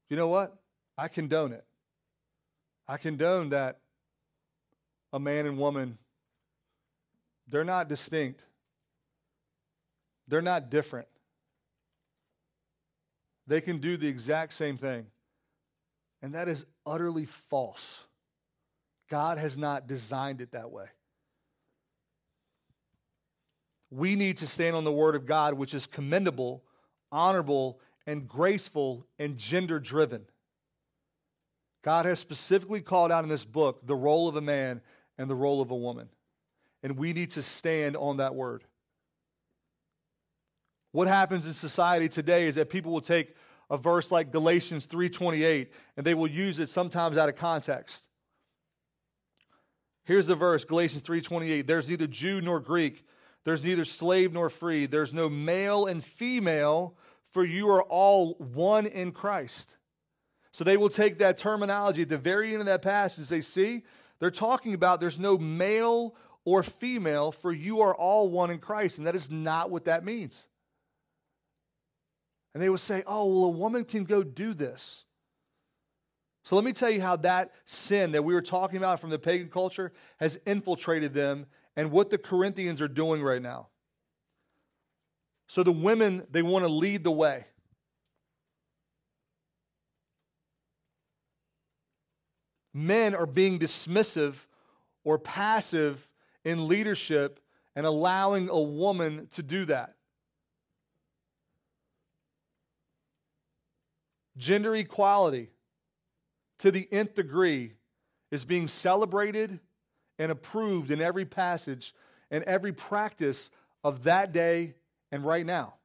you 0.09 0.17
know 0.17 0.27
what? 0.27 0.55
I 0.97 1.07
condone 1.07 1.53
it. 1.53 1.63
I 2.87 2.97
condone 2.97 3.49
that 3.49 3.79
a 5.11 5.19
man 5.19 5.45
and 5.45 5.57
woman, 5.57 5.97
they're 7.47 7.63
not 7.63 7.87
distinct, 7.87 8.45
they're 10.27 10.41
not 10.41 10.69
different. 10.69 11.07
They 13.45 13.61
can 13.61 13.79
do 13.79 13.97
the 13.97 14.07
exact 14.07 14.53
same 14.53 14.77
thing. 14.77 15.07
And 16.21 16.33
that 16.33 16.47
is 16.47 16.65
utterly 16.85 17.25
false. 17.25 18.05
God 19.09 19.37
has 19.37 19.57
not 19.57 19.87
designed 19.87 20.39
it 20.39 20.51
that 20.51 20.71
way. 20.71 20.85
we 23.95 24.15
need 24.15 24.37
to 24.37 24.47
stand 24.47 24.75
on 24.75 24.83
the 24.83 24.91
word 24.91 25.15
of 25.15 25.27
God, 25.27 25.53
which 25.53 25.73
is 25.75 25.85
commendable, 25.85 26.63
honorable, 27.11 27.79
and 28.07 28.27
graceful 28.27 29.05
and 29.19 29.37
gender 29.37 29.79
driven. 29.79 30.25
God 31.83 32.05
has 32.05 32.17
specifically 32.17 32.81
called 32.81 33.11
out 33.11 33.23
in 33.23 33.29
this 33.29 33.45
book 33.45 33.85
the 33.85 33.95
role 33.95 34.27
of 34.27 34.35
a 34.35 34.41
man 34.41 34.81
and 35.17 35.29
the 35.29 35.35
role 35.35 35.61
of 35.61 35.69
a 35.69 35.75
woman. 35.75 36.09
And 36.81 36.97
we 36.97 37.13
need 37.13 37.31
to 37.31 37.43
stand 37.43 37.95
on 37.95 38.17
that 38.17 38.33
word. 38.33 38.63
What 40.93 41.07
happens 41.07 41.47
in 41.47 41.53
society 41.53 42.07
today 42.07 42.45
is 42.47 42.53
that 42.55 42.69
people 42.69 42.91
will 42.91 43.01
take 43.01 43.35
a 43.69 43.77
verse 43.77 44.11
like 44.11 44.31
Galatians 44.31 44.85
3:28 44.85 45.69
and 45.97 46.05
they 46.05 46.13
will 46.13 46.27
use 46.27 46.59
it 46.59 46.69
sometimes 46.69 47.17
out 47.17 47.29
of 47.29 47.35
context. 47.35 48.07
Here's 50.03 50.27
the 50.27 50.35
verse, 50.35 50.63
Galatians 50.63 51.01
3:28. 51.01 51.65
There's 51.65 51.89
neither 51.89 52.05
Jew 52.05 52.41
nor 52.41 52.59
Greek, 52.59 53.05
there's 53.43 53.63
neither 53.63 53.85
slave 53.85 54.33
nor 54.33 54.51
free, 54.51 54.85
there's 54.85 55.15
no 55.15 55.29
male 55.29 55.87
and 55.87 56.03
female, 56.03 56.95
for 57.23 57.43
you 57.43 57.67
are 57.69 57.81
all 57.81 58.35
one 58.35 58.85
in 58.85 59.13
Christ. 59.13 59.77
So 60.51 60.63
they 60.63 60.77
will 60.77 60.89
take 60.89 61.17
that 61.17 61.39
terminology 61.39 62.03
at 62.03 62.09
the 62.09 62.17
very 62.17 62.51
end 62.51 62.59
of 62.59 62.67
that 62.67 62.83
passage 62.83 63.17
and 63.17 63.27
say, 63.27 63.41
see, 63.41 63.83
they're 64.19 64.29
talking 64.29 64.75
about 64.75 64.99
there's 64.99 65.17
no 65.17 65.39
male 65.39 66.15
or 66.45 66.61
female, 66.61 67.31
for 67.31 67.51
you 67.51 67.81
are 67.81 67.95
all 67.95 68.29
one 68.29 68.51
in 68.51 68.59
Christ. 68.59 68.99
And 68.99 69.07
that 69.07 69.15
is 69.15 69.31
not 69.31 69.71
what 69.71 69.85
that 69.85 70.05
means. 70.05 70.47
And 72.53 72.61
they 72.61 72.69
will 72.69 72.77
say, 72.77 73.03
oh, 73.07 73.25
well, 73.25 73.45
a 73.45 73.49
woman 73.49 73.83
can 73.83 74.03
go 74.03 74.23
do 74.23 74.53
this. 74.53 75.05
So 76.43 76.55
let 76.55 76.65
me 76.65 76.73
tell 76.73 76.89
you 76.89 77.01
how 77.01 77.15
that 77.17 77.51
sin 77.65 78.11
that 78.11 78.23
we 78.23 78.33
were 78.33 78.41
talking 78.41 78.77
about 78.77 78.99
from 78.99 79.09
the 79.09 79.19
pagan 79.19 79.49
culture 79.49 79.93
has 80.19 80.39
infiltrated 80.45 81.13
them 81.13 81.45
and 81.75 81.89
what 81.89 82.09
the 82.09 82.17
Corinthians 82.17 82.81
are 82.81 82.87
doing 82.87 83.23
right 83.23 83.41
now. 83.41 83.69
So 85.47 85.63
the 85.63 85.71
women, 85.71 86.27
they 86.29 86.41
want 86.41 86.65
to 86.65 86.69
lead 86.71 87.03
the 87.03 87.11
way. 87.11 87.45
Men 92.73 93.15
are 93.15 93.25
being 93.27 93.59
dismissive 93.59 94.47
or 95.03 95.17
passive 95.17 96.11
in 96.43 96.67
leadership 96.67 97.39
and 97.75 97.85
allowing 97.85 98.49
a 98.49 98.59
woman 98.59 99.27
to 99.31 99.43
do 99.43 99.65
that. 99.65 99.95
Gender 104.37 104.75
equality 104.75 105.49
to 106.59 106.71
the 106.71 106.87
nth 106.91 107.15
degree 107.15 107.73
is 108.31 108.45
being 108.45 108.67
celebrated 108.67 109.59
and 110.17 110.31
approved 110.31 110.91
in 110.91 111.01
every 111.01 111.25
passage 111.25 111.93
and 112.31 112.43
every 112.45 112.73
practice 112.73 113.51
of 113.83 114.03
that 114.03 114.31
day 114.31 114.75
and 115.11 115.25
right 115.25 115.45
now. 115.45 115.75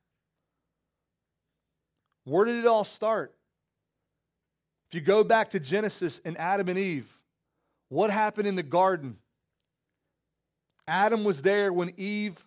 Where 2.24 2.44
did 2.44 2.56
it 2.56 2.66
all 2.66 2.84
start? 2.84 3.34
If 4.88 4.94
you 4.94 5.00
go 5.00 5.22
back 5.22 5.50
to 5.50 5.61
Genesis 5.61 6.20
and 6.24 6.38
Adam 6.38 6.68
and 6.68 6.78
Eve, 6.78 7.12
what 7.90 8.11
happened 8.11 8.46
in 8.46 8.54
the 8.54 8.62
garden? 8.62 9.18
Adam 10.87 11.24
was 11.24 11.42
there 11.42 11.72
when 11.72 11.92
Eve 11.98 12.46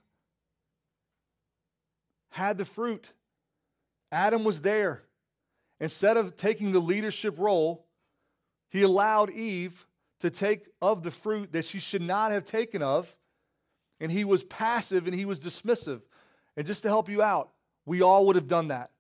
had 2.32 2.58
the 2.58 2.66
fruit. 2.66 3.12
Adam 4.12 4.44
was 4.44 4.62
there. 4.62 5.04
Instead 5.82 6.16
of 6.16 6.36
taking 6.36 6.72
the 6.72 6.80
leadership 6.80 7.34
role, 7.40 7.88
he 8.70 8.84
allowed 8.84 9.32
Eve 9.32 9.88
to 10.20 10.30
take 10.30 10.68
of 10.80 11.02
the 11.02 11.10
fruit 11.10 11.52
that 11.54 11.66
she 11.66 11.80
should 11.80 12.04
not 12.04 12.32
have 12.32 12.46
taken 12.46 12.84
of, 12.84 13.18
and 14.00 14.12
he 14.12 14.24
was 14.24 14.44
passive 14.44 15.08
and 15.08 15.16
he 15.16 15.26
was 15.26 15.40
dismissive. 15.40 16.02
And 16.56 16.68
just 16.68 16.84
to 16.84 16.88
help 16.88 17.10
you 17.10 17.24
out, 17.24 17.50
we 17.88 18.04
all 18.04 18.28
would 18.28 18.36
have 18.36 18.48
done 18.48 18.68
that. 18.68 18.92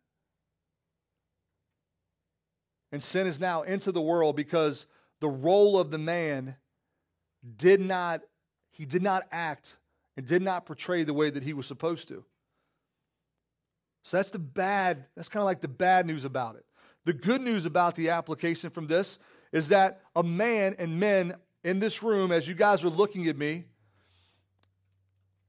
And 2.91 3.01
sin 3.01 3.27
is 3.27 3.39
now 3.39 3.61
into 3.61 3.91
the 3.91 4.01
world 4.01 4.35
because 4.35 4.87
the 5.19 5.29
role 5.29 5.77
of 5.77 5.91
the 5.91 5.99
man 5.99 6.55
did 7.57 7.79
not, 7.79 8.21
he 8.71 8.85
did 8.85 9.03
not 9.03 9.23
act 9.31 9.77
and 10.17 10.25
did 10.25 10.41
not 10.41 10.65
portray 10.65 11.03
the 11.03 11.13
way 11.13 11.29
that 11.29 11.43
he 11.43 11.53
was 11.53 11.67
supposed 11.67 12.07
to. 12.07 12.25
So 14.03 14.17
that's 14.17 14.31
the 14.31 14.39
bad, 14.39 15.05
that's 15.15 15.29
kind 15.29 15.41
of 15.41 15.45
like 15.45 15.61
the 15.61 15.67
bad 15.67 16.07
news 16.07 16.25
about 16.25 16.55
it. 16.55 16.65
The 17.05 17.13
good 17.13 17.41
news 17.41 17.65
about 17.65 17.95
the 17.95 18.09
application 18.09 18.69
from 18.69 18.87
this 18.87 19.19
is 19.51 19.69
that 19.69 20.01
a 20.15 20.23
man 20.23 20.75
and 20.77 20.99
men 20.99 21.35
in 21.63 21.79
this 21.79 22.03
room, 22.03 22.31
as 22.31 22.47
you 22.47 22.55
guys 22.55 22.83
are 22.83 22.89
looking 22.89 23.27
at 23.27 23.37
me, 23.37 23.65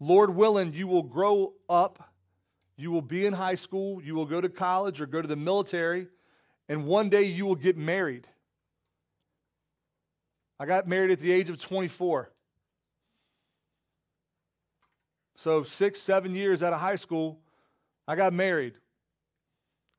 Lord 0.00 0.34
willing, 0.34 0.72
you 0.72 0.88
will 0.88 1.02
grow 1.02 1.52
up, 1.68 2.10
you 2.76 2.90
will 2.90 3.02
be 3.02 3.26
in 3.26 3.34
high 3.34 3.54
school, 3.54 4.02
you 4.02 4.14
will 4.14 4.26
go 4.26 4.40
to 4.40 4.48
college 4.48 5.00
or 5.00 5.06
go 5.06 5.22
to 5.22 5.28
the 5.28 5.36
military, 5.36 6.08
and 6.68 6.86
one 6.86 7.08
day 7.08 7.22
you 7.22 7.46
will 7.46 7.54
get 7.54 7.76
married. 7.76 8.26
I 10.58 10.66
got 10.66 10.88
married 10.88 11.10
at 11.10 11.20
the 11.20 11.30
age 11.30 11.48
of 11.50 11.60
24. 11.60 12.32
So, 15.36 15.62
six, 15.64 16.00
seven 16.00 16.34
years 16.34 16.62
out 16.62 16.72
of 16.72 16.80
high 16.80 16.96
school, 16.96 17.40
I 18.06 18.16
got 18.16 18.32
married. 18.32 18.74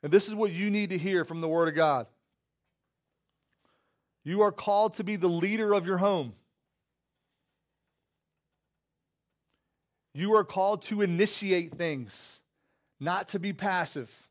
And 0.04 0.12
this 0.12 0.28
is 0.28 0.36
what 0.36 0.52
you 0.52 0.70
need 0.70 0.90
to 0.90 0.98
hear 0.98 1.24
from 1.24 1.40
the 1.40 1.48
Word 1.48 1.70
of 1.70 1.76
God. 1.76 2.08
You 4.26 4.42
are 4.42 4.52
called 4.52 4.94
to 4.94 5.04
be 5.04 5.16
the 5.16 5.30
leader 5.30 5.74
of 5.74 5.86
your 5.86 5.98
home. 5.98 6.34
You 10.14 10.36
are 10.36 10.44
called 10.44 10.84
to 10.84 11.02
initiate 11.02 11.74
things, 11.76 12.42
not 13.00 13.30
to 13.30 13.40
be 13.40 13.54
passive. 13.54 14.28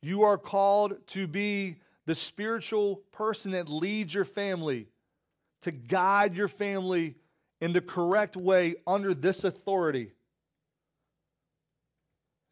You 0.00 0.22
are 0.22 0.38
called 0.38 1.06
to 1.08 1.26
be 1.26 1.76
the 2.06 2.14
spiritual 2.14 3.02
person 3.12 3.52
that 3.52 3.68
leads 3.68 4.14
your 4.14 4.24
family, 4.24 4.88
to 5.62 5.70
guide 5.70 6.34
your 6.34 6.48
family 6.48 7.16
in 7.60 7.72
the 7.72 7.82
correct 7.82 8.36
way 8.36 8.76
under 8.86 9.12
this 9.12 9.44
authority. 9.44 10.12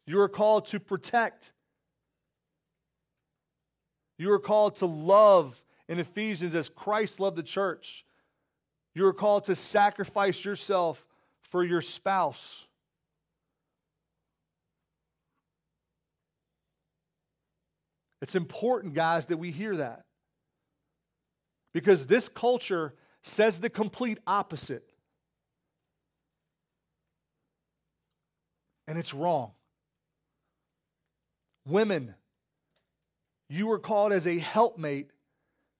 You 0.09 0.19
are 0.21 0.27
called 0.27 0.65
to 0.65 0.79
protect. 0.79 1.53
You 4.17 4.31
are 4.31 4.39
called 4.39 4.77
to 4.77 4.87
love 4.87 5.63
in 5.87 5.99
Ephesians 5.99 6.55
as 6.55 6.67
Christ 6.67 7.19
loved 7.19 7.37
the 7.37 7.43
church. 7.43 8.07
You 8.95 9.05
are 9.05 9.13
called 9.13 9.43
to 9.43 9.53
sacrifice 9.53 10.43
yourself 10.43 11.05
for 11.41 11.63
your 11.63 11.83
spouse. 11.83 12.65
It's 18.19 18.33
important, 18.33 18.95
guys, 18.95 19.27
that 19.27 19.37
we 19.37 19.51
hear 19.51 19.75
that. 19.75 20.05
Because 21.71 22.07
this 22.07 22.27
culture 22.27 22.95
says 23.21 23.59
the 23.59 23.69
complete 23.69 24.17
opposite. 24.25 24.89
And 28.87 28.97
it's 28.97 29.13
wrong. 29.13 29.51
Women, 31.69 32.15
you 33.47 33.69
are 33.71 33.79
called 33.79 34.11
as 34.11 34.27
a 34.27 34.39
helpmate 34.39 35.11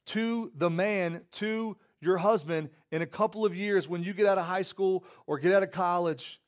to 0.08 0.52
the 0.56 0.70
man, 0.70 1.24
to 1.34 1.78
your 2.00 2.18
husband 2.18 2.70
in 2.92 3.02
a 3.02 3.08
couple 3.08 3.44
of 3.46 3.56
years 3.56 3.90
when 3.90 4.04
you 4.04 4.14
get 4.14 4.28
out 4.28 4.38
of 4.38 4.46
high 4.46 4.62
school 4.62 5.04
or 5.26 5.40
get 5.40 5.54
out 5.54 5.64
of 5.64 5.72
college. 5.72 6.40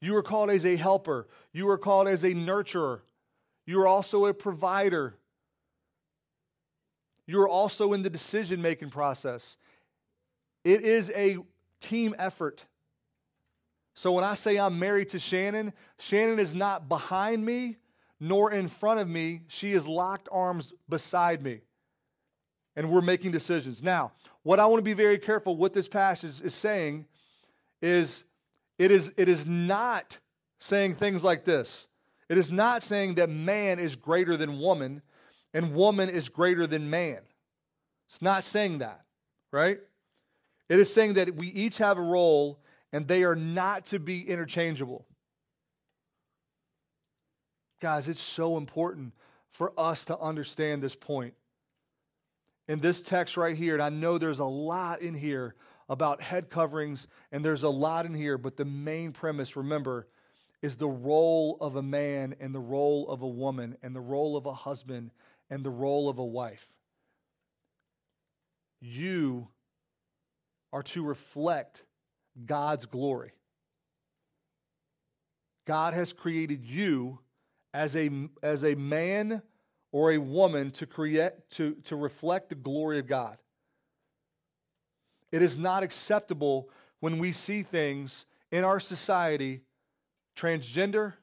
You 0.00 0.16
are 0.16 0.22
called 0.22 0.50
as 0.50 0.64
a 0.64 0.76
helper. 0.76 1.28
You 1.52 1.68
are 1.68 1.78
called 1.78 2.08
as 2.08 2.24
a 2.24 2.32
nurturer. 2.32 3.00
You 3.66 3.80
are 3.80 3.86
also 3.86 4.26
a 4.26 4.34
provider. 4.34 5.16
You 7.26 7.40
are 7.40 7.48
also 7.48 7.92
in 7.92 8.02
the 8.02 8.10
decision 8.10 8.62
making 8.62 8.90
process. 8.90 9.56
It 10.64 10.82
is 10.82 11.12
a 11.14 11.38
team 11.80 12.14
effort. 12.18 12.66
So 13.94 14.12
when 14.12 14.24
I 14.24 14.34
say 14.34 14.58
I'm 14.58 14.78
married 14.78 15.10
to 15.10 15.18
Shannon, 15.18 15.72
Shannon 15.98 16.38
is 16.38 16.54
not 16.54 16.88
behind 16.88 17.44
me, 17.44 17.76
nor 18.20 18.52
in 18.52 18.68
front 18.68 19.00
of 19.00 19.08
me. 19.08 19.42
She 19.48 19.72
is 19.72 19.88
locked 19.88 20.28
arms 20.30 20.72
beside 20.88 21.42
me. 21.42 21.62
And 22.76 22.90
we're 22.90 23.00
making 23.00 23.32
decisions. 23.32 23.82
Now, 23.82 24.12
what 24.42 24.60
I 24.60 24.66
want 24.66 24.78
to 24.78 24.84
be 24.84 24.92
very 24.92 25.18
careful 25.18 25.56
what 25.56 25.72
this 25.72 25.88
passage 25.88 26.40
is 26.40 26.54
saying 26.54 27.06
is 27.82 28.24
it 28.78 28.90
is 28.90 29.12
it 29.16 29.28
is 29.28 29.46
not 29.46 30.18
saying 30.60 30.94
things 30.94 31.24
like 31.24 31.44
this. 31.44 31.88
It 32.28 32.38
is 32.38 32.52
not 32.52 32.82
saying 32.82 33.16
that 33.16 33.28
man 33.28 33.78
is 33.78 33.96
greater 33.96 34.36
than 34.36 34.60
woman 34.60 35.02
and 35.52 35.74
woman 35.74 36.08
is 36.08 36.28
greater 36.28 36.66
than 36.66 36.88
man. 36.88 37.18
It's 38.08 38.22
not 38.22 38.44
saying 38.44 38.78
that, 38.78 39.04
right? 39.52 39.78
It 40.68 40.78
is 40.78 40.92
saying 40.92 41.14
that 41.14 41.34
we 41.34 41.48
each 41.48 41.78
have 41.78 41.98
a 41.98 42.02
role 42.02 42.60
and 42.92 43.08
they 43.08 43.24
are 43.24 43.36
not 43.36 43.86
to 43.86 43.98
be 43.98 44.28
interchangeable. 44.28 45.06
Guys, 47.80 48.08
it's 48.08 48.20
so 48.20 48.58
important 48.58 49.14
for 49.50 49.72
us 49.78 50.04
to 50.04 50.18
understand 50.18 50.82
this 50.82 50.94
point. 50.94 51.34
In 52.68 52.80
this 52.80 53.02
text 53.02 53.36
right 53.36 53.56
here, 53.56 53.74
and 53.74 53.82
I 53.82 53.88
know 53.88 54.18
there's 54.18 54.38
a 54.38 54.44
lot 54.44 55.00
in 55.00 55.14
here 55.14 55.54
about 55.88 56.20
head 56.20 56.50
coverings, 56.50 57.08
and 57.32 57.44
there's 57.44 57.64
a 57.64 57.70
lot 57.70 58.06
in 58.06 58.14
here, 58.14 58.38
but 58.38 58.56
the 58.56 58.64
main 58.64 59.12
premise, 59.12 59.56
remember, 59.56 60.06
is 60.62 60.76
the 60.76 60.88
role 60.88 61.56
of 61.60 61.74
a 61.74 61.82
man 61.82 62.36
and 62.38 62.54
the 62.54 62.60
role 62.60 63.08
of 63.08 63.22
a 63.22 63.28
woman 63.28 63.76
and 63.82 63.96
the 63.96 64.00
role 64.00 64.36
of 64.36 64.46
a 64.46 64.52
husband 64.52 65.10
and 65.48 65.64
the 65.64 65.70
role 65.70 66.08
of 66.08 66.18
a 66.18 66.24
wife. 66.24 66.74
You 68.80 69.48
are 70.72 70.82
to 70.82 71.02
reflect 71.02 71.84
God's 72.46 72.86
glory. 72.86 73.32
God 75.66 75.94
has 75.94 76.12
created 76.12 76.64
you 76.64 77.20
as 77.72 77.96
a, 77.96 78.10
as 78.42 78.64
a 78.64 78.74
man 78.74 79.42
or 79.92 80.12
a 80.12 80.18
woman 80.18 80.70
to 80.72 80.86
create 80.86 81.32
to, 81.50 81.74
to 81.84 81.96
reflect 81.96 82.48
the 82.48 82.54
glory 82.54 82.98
of 82.98 83.06
God. 83.06 83.38
It 85.32 85.42
is 85.42 85.58
not 85.58 85.82
acceptable 85.82 86.68
when 87.00 87.18
we 87.18 87.32
see 87.32 87.62
things 87.62 88.26
in 88.50 88.64
our 88.64 88.80
society 88.80 89.62
transgender, 90.36 91.14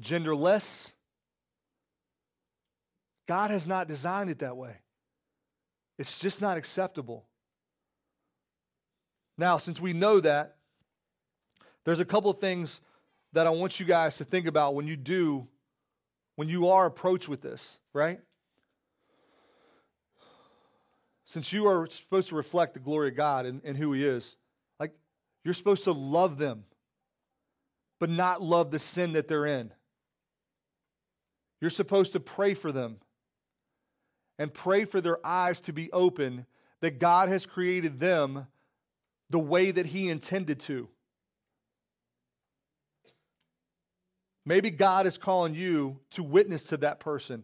genderless. 0.00 0.92
God 3.26 3.50
has 3.50 3.66
not 3.66 3.88
designed 3.88 4.30
it 4.30 4.38
that 4.38 4.56
way. 4.56 4.76
It's 5.98 6.18
just 6.18 6.40
not 6.40 6.56
acceptable. 6.56 7.26
Now, 9.38 9.58
since 9.58 9.80
we 9.80 9.92
know 9.92 10.20
that, 10.20 10.56
there's 11.86 12.00
a 12.00 12.04
couple 12.04 12.28
of 12.28 12.38
things 12.38 12.80
that 13.32 13.46
I 13.46 13.50
want 13.50 13.78
you 13.78 13.86
guys 13.86 14.16
to 14.16 14.24
think 14.24 14.46
about 14.46 14.74
when 14.74 14.88
you 14.88 14.96
do, 14.96 15.46
when 16.34 16.48
you 16.48 16.68
are 16.68 16.84
approached 16.84 17.28
with 17.28 17.42
this, 17.42 17.78
right? 17.94 18.18
Since 21.24 21.52
you 21.52 21.68
are 21.68 21.86
supposed 21.86 22.30
to 22.30 22.34
reflect 22.34 22.74
the 22.74 22.80
glory 22.80 23.10
of 23.10 23.16
God 23.16 23.46
and, 23.46 23.62
and 23.64 23.76
who 23.76 23.92
He 23.92 24.04
is, 24.04 24.36
like 24.80 24.94
you're 25.44 25.54
supposed 25.54 25.84
to 25.84 25.92
love 25.92 26.38
them, 26.38 26.64
but 28.00 28.10
not 28.10 28.42
love 28.42 28.72
the 28.72 28.80
sin 28.80 29.12
that 29.12 29.28
they're 29.28 29.46
in. 29.46 29.72
You're 31.60 31.70
supposed 31.70 32.10
to 32.12 32.20
pray 32.20 32.54
for 32.54 32.72
them 32.72 32.96
and 34.40 34.52
pray 34.52 34.84
for 34.84 35.00
their 35.00 35.24
eyes 35.24 35.60
to 35.62 35.72
be 35.72 35.90
open 35.92 36.46
that 36.80 36.98
God 36.98 37.28
has 37.28 37.46
created 37.46 38.00
them 38.00 38.48
the 39.30 39.38
way 39.38 39.70
that 39.70 39.86
He 39.86 40.08
intended 40.08 40.58
to. 40.60 40.88
Maybe 44.48 44.70
God 44.70 45.06
is 45.06 45.18
calling 45.18 45.56
you 45.56 45.98
to 46.10 46.22
witness 46.22 46.64
to 46.68 46.76
that 46.78 47.00
person. 47.00 47.42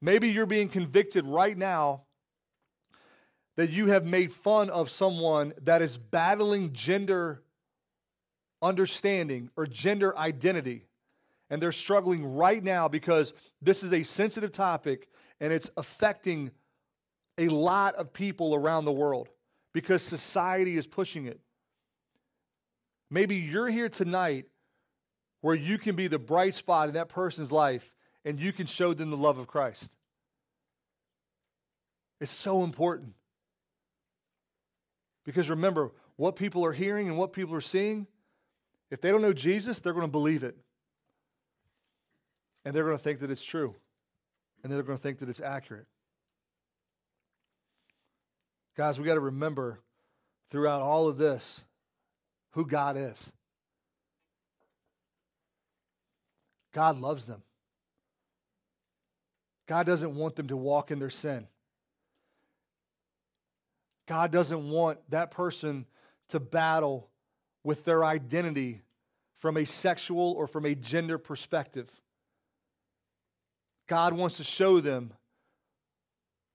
Maybe 0.00 0.28
you're 0.28 0.44
being 0.44 0.68
convicted 0.68 1.24
right 1.24 1.56
now 1.56 2.02
that 3.56 3.70
you 3.70 3.86
have 3.86 4.04
made 4.04 4.32
fun 4.32 4.68
of 4.68 4.90
someone 4.90 5.54
that 5.62 5.80
is 5.80 5.96
battling 5.96 6.72
gender 6.72 7.42
understanding 8.60 9.50
or 9.56 9.66
gender 9.66 10.16
identity. 10.18 10.86
And 11.48 11.62
they're 11.62 11.70
struggling 11.70 12.34
right 12.34 12.62
now 12.64 12.88
because 12.88 13.34
this 13.62 13.84
is 13.84 13.92
a 13.92 14.02
sensitive 14.02 14.50
topic 14.50 15.08
and 15.40 15.52
it's 15.52 15.70
affecting 15.76 16.50
a 17.38 17.48
lot 17.48 17.94
of 17.94 18.12
people 18.12 18.54
around 18.54 18.84
the 18.84 18.92
world 18.92 19.28
because 19.72 20.02
society 20.02 20.76
is 20.76 20.86
pushing 20.86 21.26
it. 21.26 21.38
Maybe 23.10 23.36
you're 23.36 23.68
here 23.68 23.88
tonight 23.88 24.46
where 25.44 25.54
you 25.54 25.76
can 25.76 25.94
be 25.94 26.06
the 26.06 26.18
bright 26.18 26.54
spot 26.54 26.88
in 26.88 26.94
that 26.94 27.10
person's 27.10 27.52
life 27.52 27.94
and 28.24 28.40
you 28.40 28.50
can 28.50 28.64
show 28.64 28.94
them 28.94 29.10
the 29.10 29.16
love 29.16 29.36
of 29.36 29.46
Christ. 29.46 29.92
It's 32.18 32.30
so 32.30 32.64
important. 32.64 33.12
Because 35.22 35.50
remember, 35.50 35.92
what 36.16 36.34
people 36.34 36.64
are 36.64 36.72
hearing 36.72 37.08
and 37.08 37.18
what 37.18 37.34
people 37.34 37.54
are 37.54 37.60
seeing, 37.60 38.06
if 38.90 39.02
they 39.02 39.10
don't 39.10 39.20
know 39.20 39.34
Jesus, 39.34 39.80
they're 39.80 39.92
going 39.92 40.06
to 40.06 40.10
believe 40.10 40.44
it. 40.44 40.56
And 42.64 42.74
they're 42.74 42.84
going 42.84 42.96
to 42.96 43.02
think 43.02 43.18
that 43.18 43.30
it's 43.30 43.44
true. 43.44 43.74
And 44.62 44.72
they're 44.72 44.82
going 44.82 44.96
to 44.96 45.02
think 45.02 45.18
that 45.18 45.28
it's 45.28 45.42
accurate. 45.42 45.88
Guys, 48.78 48.98
we 48.98 49.04
got 49.04 49.14
to 49.14 49.20
remember 49.20 49.80
throughout 50.48 50.80
all 50.80 51.06
of 51.06 51.18
this 51.18 51.64
who 52.52 52.64
God 52.64 52.96
is. 52.96 53.30
God 56.74 57.00
loves 57.00 57.24
them. 57.24 57.42
God 59.66 59.86
doesn't 59.86 60.14
want 60.14 60.36
them 60.36 60.48
to 60.48 60.56
walk 60.56 60.90
in 60.90 60.98
their 60.98 61.08
sin. 61.08 61.46
God 64.06 64.30
doesn't 64.30 64.68
want 64.68 64.98
that 65.08 65.30
person 65.30 65.86
to 66.28 66.40
battle 66.40 67.08
with 67.62 67.84
their 67.86 68.04
identity 68.04 68.82
from 69.36 69.56
a 69.56 69.64
sexual 69.64 70.32
or 70.32 70.46
from 70.46 70.66
a 70.66 70.74
gender 70.74 71.16
perspective. 71.16 72.02
God 73.86 74.12
wants 74.12 74.36
to 74.38 74.44
show 74.44 74.80
them 74.80 75.12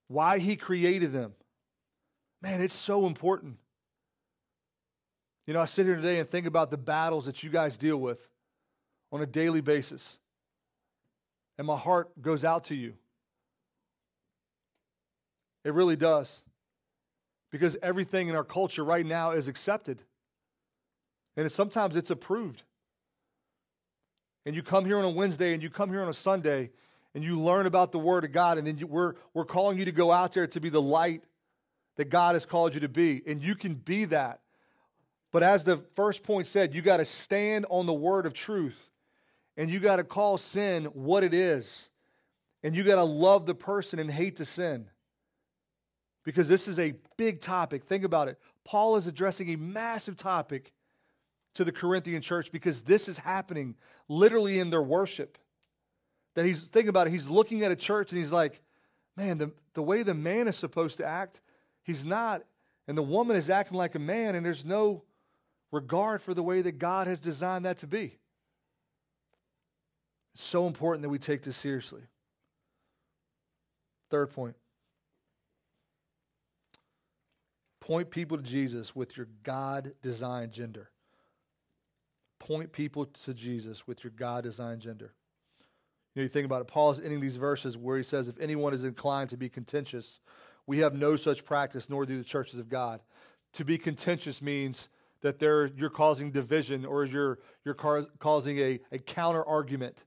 why 0.07 0.37
He 0.37 0.55
created 0.55 1.13
them. 1.13 1.33
Man, 2.41 2.61
it's 2.61 2.73
so 2.73 3.07
important. 3.07 3.57
You 5.47 5.53
know, 5.53 5.61
I 5.61 5.65
sit 5.65 5.85
here 5.85 5.95
today 5.95 6.19
and 6.19 6.29
think 6.29 6.45
about 6.45 6.69
the 6.69 6.77
battles 6.77 7.25
that 7.25 7.41
you 7.41 7.49
guys 7.49 7.77
deal 7.77 7.97
with 7.97 8.29
on 9.11 9.21
a 9.21 9.25
daily 9.25 9.61
basis. 9.61 10.19
And 11.57 11.67
my 11.67 11.77
heart 11.77 12.21
goes 12.21 12.45
out 12.45 12.65
to 12.65 12.75
you. 12.75 12.93
It 15.63 15.73
really 15.73 15.95
does. 15.95 16.41
Because 17.51 17.77
everything 17.81 18.29
in 18.29 18.35
our 18.35 18.43
culture 18.43 18.83
right 18.83 19.05
now 19.05 19.31
is 19.31 19.47
accepted. 19.47 20.03
And 21.35 21.45
it's, 21.45 21.55
sometimes 21.55 21.95
it's 21.95 22.11
approved. 22.11 22.63
And 24.45 24.55
you 24.55 24.63
come 24.63 24.85
here 24.85 24.97
on 24.97 25.05
a 25.05 25.09
Wednesday 25.09 25.53
and 25.53 25.61
you 25.61 25.69
come 25.69 25.89
here 25.89 26.01
on 26.01 26.09
a 26.09 26.13
Sunday 26.13 26.71
and 27.15 27.23
you 27.23 27.39
learn 27.39 27.65
about 27.65 27.91
the 27.91 27.99
Word 27.99 28.23
of 28.23 28.31
God, 28.31 28.59
and 28.59 28.67
then 28.67 28.77
you, 28.77 28.85
we're, 28.85 29.15
we're 29.33 29.43
calling 29.43 29.79
you 29.79 29.85
to 29.85 29.91
go 29.91 30.11
out 30.11 30.33
there 30.33 30.45
to 30.45 30.59
be 30.59 30.69
the 30.69 30.81
light 30.81 31.23
that 31.97 32.09
God 32.09 32.35
has 32.35 32.45
called 32.45 32.75
you 32.75 32.79
to 32.81 32.87
be. 32.87 33.23
And 33.25 33.41
you 33.41 33.55
can 33.55 33.73
be 33.73 34.05
that. 34.05 34.41
But 35.31 35.43
as 35.43 35.63
the 35.63 35.77
first 35.95 36.23
point 36.23 36.47
said, 36.47 36.73
you 36.73 36.81
got 36.81 36.97
to 36.97 37.05
stand 37.05 37.65
on 37.69 37.87
the 37.87 37.93
word 37.93 38.25
of 38.25 38.33
truth 38.33 38.89
and 39.59 39.69
you 39.69 39.79
got 39.79 39.97
to 39.97 40.03
call 40.03 40.39
sin 40.39 40.85
what 40.85 41.23
it 41.23 41.35
is. 41.35 41.89
And 42.63 42.75
you 42.75 42.83
got 42.83 42.95
to 42.95 43.03
love 43.03 43.45
the 43.45 43.53
person 43.53 43.99
and 43.99 44.09
hate 44.09 44.37
the 44.37 44.45
sin. 44.45 44.87
Because 46.25 46.47
this 46.47 46.67
is 46.67 46.79
a 46.79 46.95
big 47.15 47.39
topic. 47.39 47.83
Think 47.83 48.03
about 48.03 48.27
it. 48.27 48.39
Paul 48.65 48.95
is 48.95 49.05
addressing 49.05 49.49
a 49.49 49.55
massive 49.55 50.17
topic 50.17 50.73
to 51.53 51.63
the 51.63 51.71
Corinthian 51.71 52.21
church 52.21 52.51
because 52.51 52.81
this 52.81 53.07
is 53.07 53.19
happening 53.19 53.75
literally 54.07 54.59
in 54.59 54.71
their 54.71 54.81
worship. 54.81 55.37
That 56.33 56.45
he's 56.45 56.63
thinking 56.63 56.89
about 56.89 57.07
it, 57.07 57.11
he's 57.11 57.29
looking 57.29 57.63
at 57.63 57.71
a 57.71 57.75
church 57.75 58.11
and 58.11 58.17
he's 58.17 58.31
like, 58.31 58.61
man, 59.15 59.37
the, 59.37 59.51
the 59.75 59.83
way 59.83 60.01
the 60.01 60.15
man 60.15 60.47
is 60.47 60.55
supposed 60.55 60.97
to 60.97 61.05
act 61.05 61.41
He's 61.89 62.05
not. 62.05 62.43
And 62.87 62.95
the 62.95 63.01
woman 63.01 63.35
is 63.35 63.49
acting 63.49 63.75
like 63.75 63.95
a 63.95 63.99
man, 63.99 64.35
and 64.35 64.45
there's 64.45 64.63
no 64.63 65.05
regard 65.71 66.21
for 66.21 66.35
the 66.35 66.43
way 66.43 66.61
that 66.61 66.77
God 66.77 67.07
has 67.07 67.19
designed 67.19 67.65
that 67.65 67.79
to 67.79 67.87
be. 67.87 68.18
So 70.41 70.67
important 70.67 71.01
that 71.01 71.09
we 71.09 71.19
take 71.19 71.43
this 71.43 71.57
seriously. 71.57 72.01
Third 74.09 74.31
point 74.31 74.55
point 77.81 78.09
people 78.09 78.37
to 78.37 78.43
Jesus 78.43 78.95
with 78.95 79.17
your 79.17 79.27
God 79.43 79.91
designed 80.01 80.53
gender. 80.53 80.91
Point 82.39 82.71
people 82.71 83.05
to 83.05 83.33
Jesus 83.33 83.85
with 83.85 84.01
your 84.01 84.11
God 84.15 84.45
designed 84.45 84.81
gender. 84.81 85.13
You 86.15 86.21
know, 86.21 86.23
you 86.23 86.29
think 86.29 86.45
about 86.45 86.61
it, 86.61 86.67
Paul 86.67 86.91
is 86.91 87.01
ending 87.01 87.19
these 87.19 87.35
verses 87.35 87.77
where 87.77 87.97
he 87.97 88.03
says, 88.03 88.29
If 88.29 88.39
anyone 88.39 88.73
is 88.73 88.85
inclined 88.85 89.29
to 89.31 89.37
be 89.37 89.49
contentious, 89.49 90.21
we 90.65 90.79
have 90.79 90.93
no 90.93 91.17
such 91.17 91.43
practice, 91.43 91.89
nor 91.89 92.05
do 92.05 92.17
the 92.17 92.23
churches 92.23 92.59
of 92.59 92.69
God. 92.69 93.01
To 93.53 93.65
be 93.65 93.77
contentious 93.77 94.41
means 94.41 94.87
that 95.21 95.41
you're 95.41 95.89
causing 95.89 96.31
division 96.31 96.85
or 96.85 97.03
you're, 97.03 97.39
you're 97.65 97.73
causing 97.73 98.57
a, 98.59 98.79
a 98.93 98.99
counter 98.99 99.45
argument. 99.45 100.05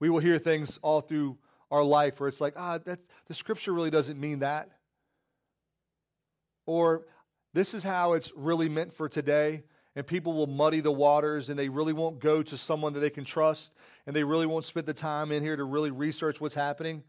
We 0.00 0.10
will 0.10 0.18
hear 0.18 0.38
things 0.38 0.78
all 0.82 1.00
through 1.00 1.38
our 1.70 1.82
life 1.82 2.20
where 2.20 2.28
it's 2.28 2.40
like, 2.40 2.54
ah, 2.56 2.78
that, 2.78 3.00
the 3.26 3.34
scripture 3.34 3.72
really 3.72 3.90
doesn't 3.90 4.20
mean 4.20 4.40
that. 4.40 4.70
Or 6.66 7.06
this 7.54 7.74
is 7.74 7.84
how 7.84 8.12
it's 8.12 8.32
really 8.36 8.68
meant 8.68 8.92
for 8.92 9.08
today. 9.08 9.64
And 9.94 10.06
people 10.06 10.34
will 10.34 10.46
muddy 10.46 10.80
the 10.80 10.92
waters 10.92 11.48
and 11.48 11.58
they 11.58 11.70
really 11.70 11.94
won't 11.94 12.18
go 12.18 12.42
to 12.42 12.56
someone 12.58 12.92
that 12.92 13.00
they 13.00 13.10
can 13.10 13.24
trust 13.24 13.74
and 14.06 14.14
they 14.14 14.24
really 14.24 14.44
won't 14.44 14.66
spend 14.66 14.86
the 14.86 14.92
time 14.92 15.32
in 15.32 15.42
here 15.42 15.56
to 15.56 15.64
really 15.64 15.90
research 15.90 16.40
what's 16.40 16.54
happening. 16.54 17.02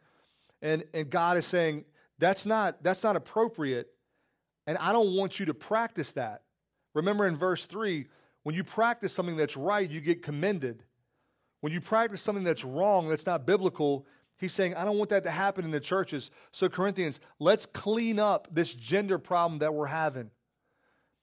And, 0.61 0.85
and 0.93 1.09
God 1.09 1.35
is 1.35 1.45
saying, 1.45 1.83
that's 2.17 2.45
not, 2.45 2.81
that's 2.81 3.03
not 3.03 3.17
appropriate. 3.17 3.89
And 4.65 4.77
I 4.77 4.93
don't 4.93 5.15
want 5.15 5.39
you 5.39 5.45
to 5.47 5.53
practice 5.53 6.13
that. 6.13 6.43
Remember 6.93 7.27
in 7.27 7.35
verse 7.35 7.65
3, 7.65 8.07
when 8.43 8.55
you 8.55 8.63
practice 8.63 9.13
something 9.13 9.35
that's 9.35 9.57
right, 9.57 9.89
you 9.89 9.99
get 9.99 10.23
commended. 10.23 10.83
When 11.61 11.73
you 11.73 11.81
practice 11.81 12.21
something 12.21 12.43
that's 12.43 12.63
wrong, 12.63 13.09
that's 13.09 13.25
not 13.25 13.45
biblical, 13.45 14.05
he's 14.37 14.53
saying, 14.53 14.75
I 14.75 14.85
don't 14.85 14.97
want 14.97 15.09
that 15.09 15.23
to 15.23 15.31
happen 15.31 15.65
in 15.65 15.71
the 15.71 15.79
churches. 15.79 16.31
So, 16.51 16.69
Corinthians, 16.69 17.19
let's 17.39 17.65
clean 17.65 18.19
up 18.19 18.47
this 18.51 18.73
gender 18.73 19.17
problem 19.17 19.59
that 19.59 19.73
we're 19.73 19.87
having. 19.87 20.31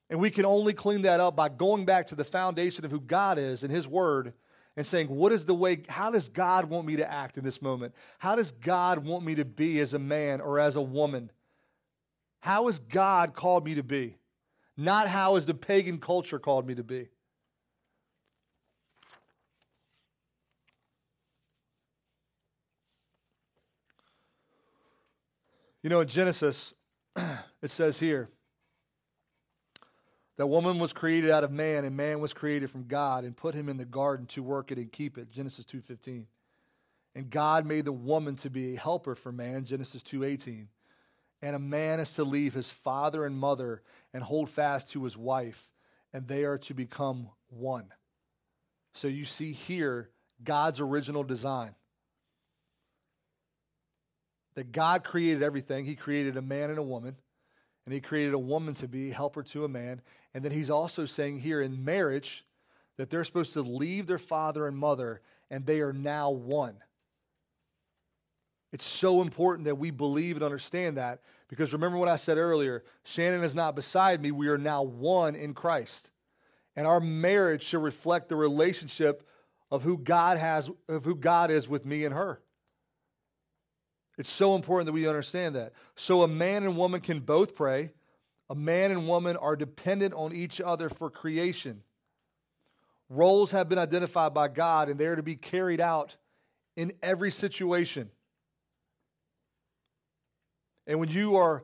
And 0.09 0.19
we 0.19 0.29
can 0.29 0.45
only 0.45 0.73
clean 0.73 1.01
that 1.03 1.19
up 1.19 1.35
by 1.35 1.49
going 1.49 1.85
back 1.85 2.07
to 2.07 2.15
the 2.15 2.23
foundation 2.23 2.85
of 2.85 2.91
who 2.91 2.99
God 2.99 3.39
is 3.39 3.63
and 3.63 3.71
his 3.71 3.87
word 3.87 4.33
and 4.77 4.85
saying, 4.85 5.07
What 5.07 5.31
is 5.31 5.45
the 5.45 5.55
way, 5.55 5.81
how 5.89 6.11
does 6.11 6.29
God 6.29 6.65
want 6.65 6.85
me 6.85 6.97
to 6.97 7.11
act 7.11 7.37
in 7.37 7.43
this 7.43 7.61
moment? 7.61 7.95
How 8.19 8.35
does 8.35 8.51
God 8.51 8.99
want 8.99 9.25
me 9.25 9.35
to 9.35 9.45
be 9.45 9.79
as 9.79 9.93
a 9.93 9.99
man 9.99 10.41
or 10.41 10.59
as 10.59 10.75
a 10.75 10.81
woman? 10.81 11.31
How 12.41 12.67
has 12.67 12.77
God 12.77 13.33
called 13.33 13.65
me 13.65 13.75
to 13.75 13.83
be? 13.83 14.17
Not 14.77 15.07
how 15.07 15.35
has 15.35 15.45
the 15.45 15.53
pagan 15.53 15.97
culture 15.97 16.37
called 16.37 16.67
me 16.67 16.75
to 16.75 16.83
be. 16.83 17.07
You 25.85 25.89
know, 25.89 25.99
in 25.99 26.07
Genesis, 26.07 26.73
it 27.15 27.69
says 27.69 27.99
here 27.99 28.27
that 30.35 30.47
woman 30.47 30.79
was 30.79 30.93
created 30.93 31.29
out 31.29 31.43
of 31.43 31.51
man 31.51 31.85
and 31.85 31.95
man 31.95 32.19
was 32.19 32.33
created 32.33 32.71
from 32.71 32.87
God 32.87 33.23
and 33.23 33.37
put 33.37 33.53
him 33.53 33.69
in 33.69 33.77
the 33.77 33.85
garden 33.85 34.25
to 34.29 34.41
work 34.41 34.71
it 34.71 34.79
and 34.79 34.91
keep 34.91 35.15
it. 35.15 35.29
Genesis 35.29 35.63
2:15. 35.63 36.25
And 37.13 37.29
God 37.29 37.67
made 37.67 37.85
the 37.85 37.91
woman 37.91 38.35
to 38.37 38.49
be 38.49 38.73
a 38.73 38.79
helper 38.79 39.13
for 39.13 39.31
man, 39.31 39.63
Genesis 39.63 40.01
2:18. 40.01 40.69
And 41.43 41.55
a 41.55 41.59
man 41.59 41.99
is 41.99 42.15
to 42.15 42.23
leave 42.23 42.55
his 42.55 42.71
father 42.71 43.23
and 43.23 43.37
mother 43.37 43.83
and 44.11 44.23
hold 44.23 44.49
fast 44.49 44.91
to 44.93 45.03
his 45.03 45.15
wife, 45.15 45.71
and 46.11 46.27
they 46.27 46.45
are 46.45 46.57
to 46.57 46.73
become 46.73 47.29
one. 47.49 47.93
So 48.95 49.07
you 49.07 49.23
see 49.23 49.51
here 49.51 50.09
God's 50.43 50.79
original 50.79 51.23
design 51.23 51.75
that 54.55 54.71
God 54.71 55.03
created 55.03 55.43
everything. 55.43 55.85
He 55.85 55.95
created 55.95 56.37
a 56.37 56.41
man 56.41 56.69
and 56.69 56.79
a 56.79 56.83
woman, 56.83 57.15
and 57.85 57.93
He 57.93 58.01
created 58.01 58.33
a 58.33 58.39
woman 58.39 58.73
to 58.75 58.87
be 58.87 59.11
helper 59.11 59.43
to 59.43 59.65
a 59.65 59.69
man. 59.69 60.01
And 60.33 60.43
then 60.43 60.51
He's 60.51 60.69
also 60.69 61.05
saying 61.05 61.39
here 61.39 61.61
in 61.61 61.85
marriage 61.85 62.45
that 62.97 63.09
they're 63.09 63.23
supposed 63.23 63.53
to 63.53 63.61
leave 63.61 64.07
their 64.07 64.17
father 64.17 64.67
and 64.67 64.77
mother, 64.77 65.21
and 65.49 65.65
they 65.65 65.81
are 65.81 65.93
now 65.93 66.31
one. 66.31 66.77
It's 68.71 68.85
so 68.85 69.21
important 69.21 69.65
that 69.65 69.77
we 69.77 69.89
believe 69.89 70.35
and 70.35 70.43
understand 70.43 70.97
that 70.97 71.21
because 71.47 71.71
remember 71.71 71.97
what 71.97 72.09
I 72.09 72.17
said 72.17 72.37
earlier 72.37 72.83
Shannon 73.03 73.43
is 73.43 73.55
not 73.55 73.73
beside 73.73 74.21
me. 74.21 74.31
We 74.31 74.49
are 74.49 74.57
now 74.57 74.83
one 74.83 75.35
in 75.35 75.53
Christ. 75.53 76.11
And 76.75 76.85
our 76.85 76.99
marriage 76.99 77.63
should 77.63 77.81
reflect 77.81 78.27
the 78.27 78.35
relationship 78.35 79.25
of 79.71 79.83
who 79.83 79.97
God 79.97 80.37
has, 80.37 80.69
of 80.89 81.05
who 81.05 81.15
God 81.15 81.51
is 81.51 81.69
with 81.69 81.85
me 81.85 82.03
and 82.03 82.13
her. 82.13 82.41
It's 84.17 84.29
so 84.29 84.55
important 84.55 84.85
that 84.85 84.93
we 84.93 85.07
understand 85.07 85.55
that. 85.55 85.73
So 85.95 86.23
a 86.23 86.27
man 86.27 86.63
and 86.63 86.77
woman 86.77 87.01
can 87.01 87.19
both 87.19 87.55
pray. 87.55 87.91
A 88.49 88.55
man 88.55 88.91
and 88.91 89.07
woman 89.07 89.35
are 89.37 89.55
dependent 89.55 90.13
on 90.13 90.33
each 90.33 90.61
other 90.61 90.89
for 90.89 91.09
creation. 91.09 91.81
Roles 93.09 93.51
have 93.51 93.69
been 93.69 93.79
identified 93.79 94.33
by 94.33 94.47
God 94.47 94.89
and 94.89 94.99
they're 94.99 95.15
to 95.15 95.23
be 95.23 95.35
carried 95.35 95.81
out 95.81 96.15
in 96.75 96.93
every 97.01 97.31
situation. 97.31 98.09
And 100.87 100.99
when 100.99 101.09
you 101.09 101.35
are 101.35 101.63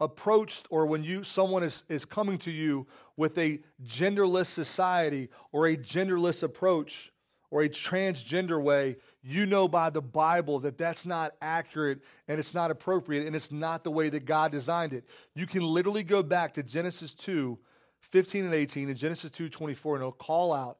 approached 0.00 0.66
or 0.70 0.86
when 0.86 1.04
you 1.04 1.24
someone 1.24 1.62
is, 1.62 1.84
is 1.88 2.04
coming 2.04 2.38
to 2.38 2.50
you 2.50 2.86
with 3.16 3.36
a 3.36 3.60
genderless 3.84 4.46
society 4.46 5.28
or 5.52 5.66
a 5.66 5.76
genderless 5.76 6.42
approach 6.42 7.12
or 7.50 7.62
a 7.62 7.68
transgender 7.68 8.62
way, 8.62 8.96
you 9.22 9.46
know 9.46 9.68
by 9.68 9.90
the 9.90 10.02
Bible 10.02 10.58
that 10.60 10.76
that's 10.76 11.06
not 11.06 11.32
accurate 11.40 12.00
and 12.26 12.38
it's 12.38 12.54
not 12.54 12.70
appropriate 12.70 13.26
and 13.26 13.34
it's 13.34 13.50
not 13.50 13.84
the 13.84 13.90
way 13.90 14.10
that 14.10 14.24
God 14.24 14.52
designed 14.52 14.92
it. 14.92 15.04
You 15.34 15.46
can 15.46 15.62
literally 15.62 16.02
go 16.02 16.22
back 16.22 16.54
to 16.54 16.62
Genesis 16.62 17.14
2 17.14 17.58
15 18.00 18.44
and 18.44 18.54
18 18.54 18.88
and 18.88 18.96
Genesis 18.96 19.30
2 19.32 19.48
24 19.48 19.96
and 19.96 20.02
it'll 20.02 20.12
call 20.12 20.52
out 20.52 20.78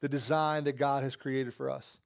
the 0.00 0.08
design 0.08 0.64
that 0.64 0.76
God 0.76 1.02
has 1.02 1.16
created 1.16 1.52
for 1.52 1.70
us. 1.70 1.98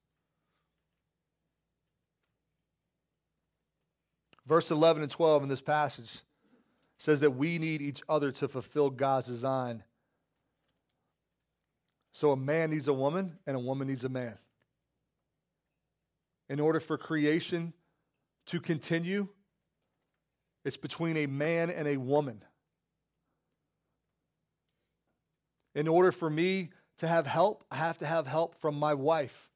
Verse 4.45 4.71
11 4.71 5.03
and 5.03 5.11
12 5.11 5.43
in 5.43 5.49
this 5.49 5.61
passage 5.61 6.21
says 6.97 7.19
that 7.19 7.31
we 7.31 7.59
need 7.59 7.81
each 7.81 8.01
other 8.09 8.31
to 8.31 8.47
fulfill 8.47 8.89
God's 8.89 9.27
design. 9.27 9.83
So 12.11 12.31
a 12.31 12.37
man 12.37 12.71
needs 12.71 12.87
a 12.87 12.93
woman 12.93 13.37
and 13.45 13.55
a 13.55 13.59
woman 13.59 13.87
needs 13.87 14.03
a 14.03 14.09
man 14.09 14.37
in 16.49 16.59
order 16.59 16.79
for 16.79 16.97
creation 16.97 17.73
to 18.47 18.59
continue, 18.59 19.27
it's 20.65 20.77
between 20.77 21.15
a 21.15 21.27
man 21.27 21.69
and 21.69 21.87
a 21.87 21.97
woman. 21.97 22.43
In 25.75 25.87
order 25.87 26.11
for 26.11 26.29
me 26.29 26.71
to 26.97 27.07
have 27.07 27.27
help, 27.27 27.63
I 27.71 27.75
have 27.75 27.99
to 27.99 28.07
have 28.07 28.25
help 28.25 28.55
from 28.55 28.77
my 28.77 28.95
wife 28.95 29.49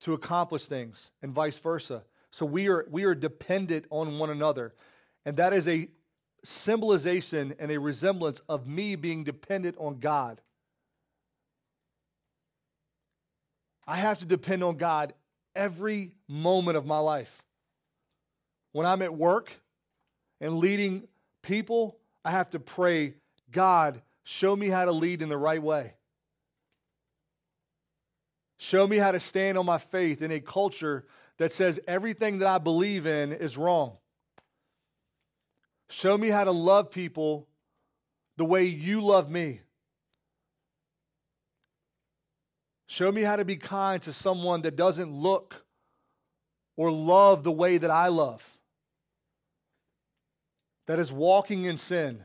to 0.00 0.12
accomplish 0.14 0.66
things, 0.66 1.10
and 1.20 1.32
vice 1.32 1.58
versa. 1.58 2.04
So 2.30 2.46
we 2.46 2.68
are, 2.68 2.86
we 2.90 3.04
are 3.04 3.14
dependent 3.14 3.86
on 3.90 4.18
one 4.18 4.30
another. 4.30 4.74
And 5.26 5.36
that 5.36 5.52
is 5.52 5.68
a 5.68 5.88
symbolization 6.42 7.54
and 7.58 7.70
a 7.70 7.78
resemblance 7.78 8.40
of 8.48 8.66
me 8.66 8.94
being 8.96 9.24
dependent 9.24 9.76
on 9.78 9.98
God. 9.98 10.40
I 13.90 13.96
have 13.96 14.20
to 14.20 14.24
depend 14.24 14.62
on 14.62 14.76
God 14.76 15.14
every 15.56 16.12
moment 16.28 16.76
of 16.76 16.86
my 16.86 17.00
life. 17.00 17.42
When 18.70 18.86
I'm 18.86 19.02
at 19.02 19.12
work 19.12 19.52
and 20.40 20.58
leading 20.58 21.08
people, 21.42 21.98
I 22.24 22.30
have 22.30 22.50
to 22.50 22.60
pray, 22.60 23.14
God, 23.50 24.00
show 24.22 24.54
me 24.54 24.68
how 24.68 24.84
to 24.84 24.92
lead 24.92 25.22
in 25.22 25.28
the 25.28 25.36
right 25.36 25.60
way. 25.60 25.94
Show 28.60 28.86
me 28.86 28.96
how 28.96 29.10
to 29.10 29.18
stand 29.18 29.58
on 29.58 29.66
my 29.66 29.78
faith 29.78 30.22
in 30.22 30.30
a 30.30 30.38
culture 30.38 31.04
that 31.38 31.50
says 31.50 31.80
everything 31.88 32.38
that 32.38 32.46
I 32.46 32.58
believe 32.58 33.08
in 33.08 33.32
is 33.32 33.58
wrong. 33.58 33.96
Show 35.88 36.16
me 36.16 36.28
how 36.28 36.44
to 36.44 36.52
love 36.52 36.92
people 36.92 37.48
the 38.36 38.44
way 38.44 38.66
you 38.66 39.00
love 39.00 39.28
me. 39.28 39.62
Show 42.90 43.12
me 43.12 43.22
how 43.22 43.36
to 43.36 43.44
be 43.44 43.54
kind 43.54 44.02
to 44.02 44.12
someone 44.12 44.62
that 44.62 44.74
doesn't 44.74 45.12
look 45.12 45.64
or 46.76 46.90
love 46.90 47.44
the 47.44 47.52
way 47.52 47.78
that 47.78 47.88
I 47.88 48.08
love, 48.08 48.58
that 50.88 50.98
is 50.98 51.12
walking 51.12 51.66
in 51.66 51.76
sin. 51.76 52.24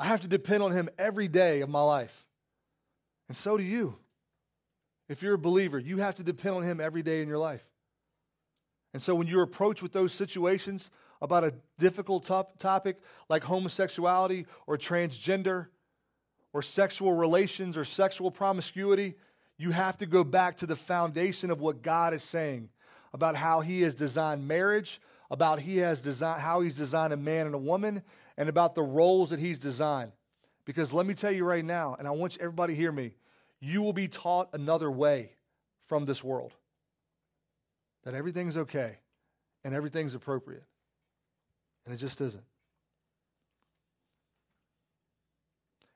I 0.00 0.06
have 0.06 0.22
to 0.22 0.28
depend 0.28 0.62
on 0.62 0.72
Him 0.72 0.88
every 0.96 1.28
day 1.28 1.60
of 1.60 1.68
my 1.68 1.82
life. 1.82 2.24
And 3.28 3.36
so 3.36 3.58
do 3.58 3.62
you. 3.62 3.98
If 5.10 5.22
you're 5.22 5.34
a 5.34 5.38
believer, 5.38 5.78
you 5.78 5.98
have 5.98 6.14
to 6.14 6.22
depend 6.22 6.56
on 6.56 6.62
Him 6.62 6.80
every 6.80 7.02
day 7.02 7.20
in 7.20 7.28
your 7.28 7.36
life. 7.36 7.68
And 8.94 9.02
so 9.02 9.14
when 9.14 9.26
you're 9.26 9.42
approached 9.42 9.82
with 9.82 9.92
those 9.92 10.14
situations 10.14 10.90
about 11.20 11.44
a 11.44 11.52
difficult 11.76 12.24
top- 12.24 12.58
topic 12.58 12.96
like 13.28 13.44
homosexuality 13.44 14.46
or 14.66 14.78
transgender, 14.78 15.66
or 16.58 16.62
sexual 16.62 17.12
relations 17.12 17.76
or 17.76 17.84
sexual 17.84 18.32
promiscuity, 18.32 19.14
you 19.58 19.70
have 19.70 19.96
to 19.96 20.06
go 20.06 20.24
back 20.24 20.56
to 20.56 20.66
the 20.66 20.74
foundation 20.74 21.52
of 21.52 21.60
what 21.60 21.82
God 21.82 22.12
is 22.12 22.24
saying 22.24 22.68
about 23.12 23.36
how 23.36 23.60
He 23.60 23.82
has 23.82 23.94
designed 23.94 24.48
marriage, 24.48 25.00
about 25.30 25.60
he 25.60 25.76
has 25.76 26.02
designed, 26.02 26.42
how 26.42 26.60
He's 26.60 26.76
designed 26.76 27.12
a 27.12 27.16
man 27.16 27.46
and 27.46 27.54
a 27.54 27.58
woman, 27.58 28.02
and 28.36 28.48
about 28.48 28.74
the 28.74 28.82
roles 28.82 29.30
that 29.30 29.38
He's 29.38 29.60
designed. 29.60 30.10
Because 30.64 30.92
let 30.92 31.06
me 31.06 31.14
tell 31.14 31.30
you 31.30 31.44
right 31.44 31.64
now, 31.64 31.94
and 31.96 32.08
I 32.08 32.10
want 32.10 32.34
you, 32.34 32.40
everybody 32.42 32.72
to 32.72 32.76
hear 32.76 32.90
me, 32.90 33.12
you 33.60 33.80
will 33.80 33.92
be 33.92 34.08
taught 34.08 34.48
another 34.52 34.90
way 34.90 35.34
from 35.82 36.06
this 36.06 36.24
world. 36.24 36.54
That 38.02 38.14
everything's 38.14 38.56
okay 38.56 38.96
and 39.62 39.76
everything's 39.76 40.16
appropriate. 40.16 40.64
And 41.84 41.94
it 41.94 41.98
just 41.98 42.20
isn't. 42.20 42.42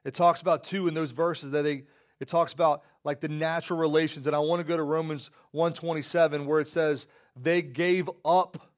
It 0.05 0.14
talks 0.14 0.40
about 0.40 0.64
too 0.64 0.88
in 0.88 0.94
those 0.94 1.12
verses 1.12 1.50
that 1.53 1.62
they 1.62 1.84
it 2.20 2.28
talks 2.28 2.53
about 2.53 2.84
like 3.05 3.20
the 3.20 3.28
natural 3.28 3.78
relations 3.78 4.26
and 4.26 4.36
I 4.36 4.38
want 4.38 4.61
to 4.61 4.66
go 4.66 4.76
to 4.76 4.82
Romans 4.82 5.30
127 5.53 6.46
where 6.46 6.61
it 6.61 6.68
says 6.68 7.07
they 7.36 7.62
gave 7.62 8.09
up 8.24 8.70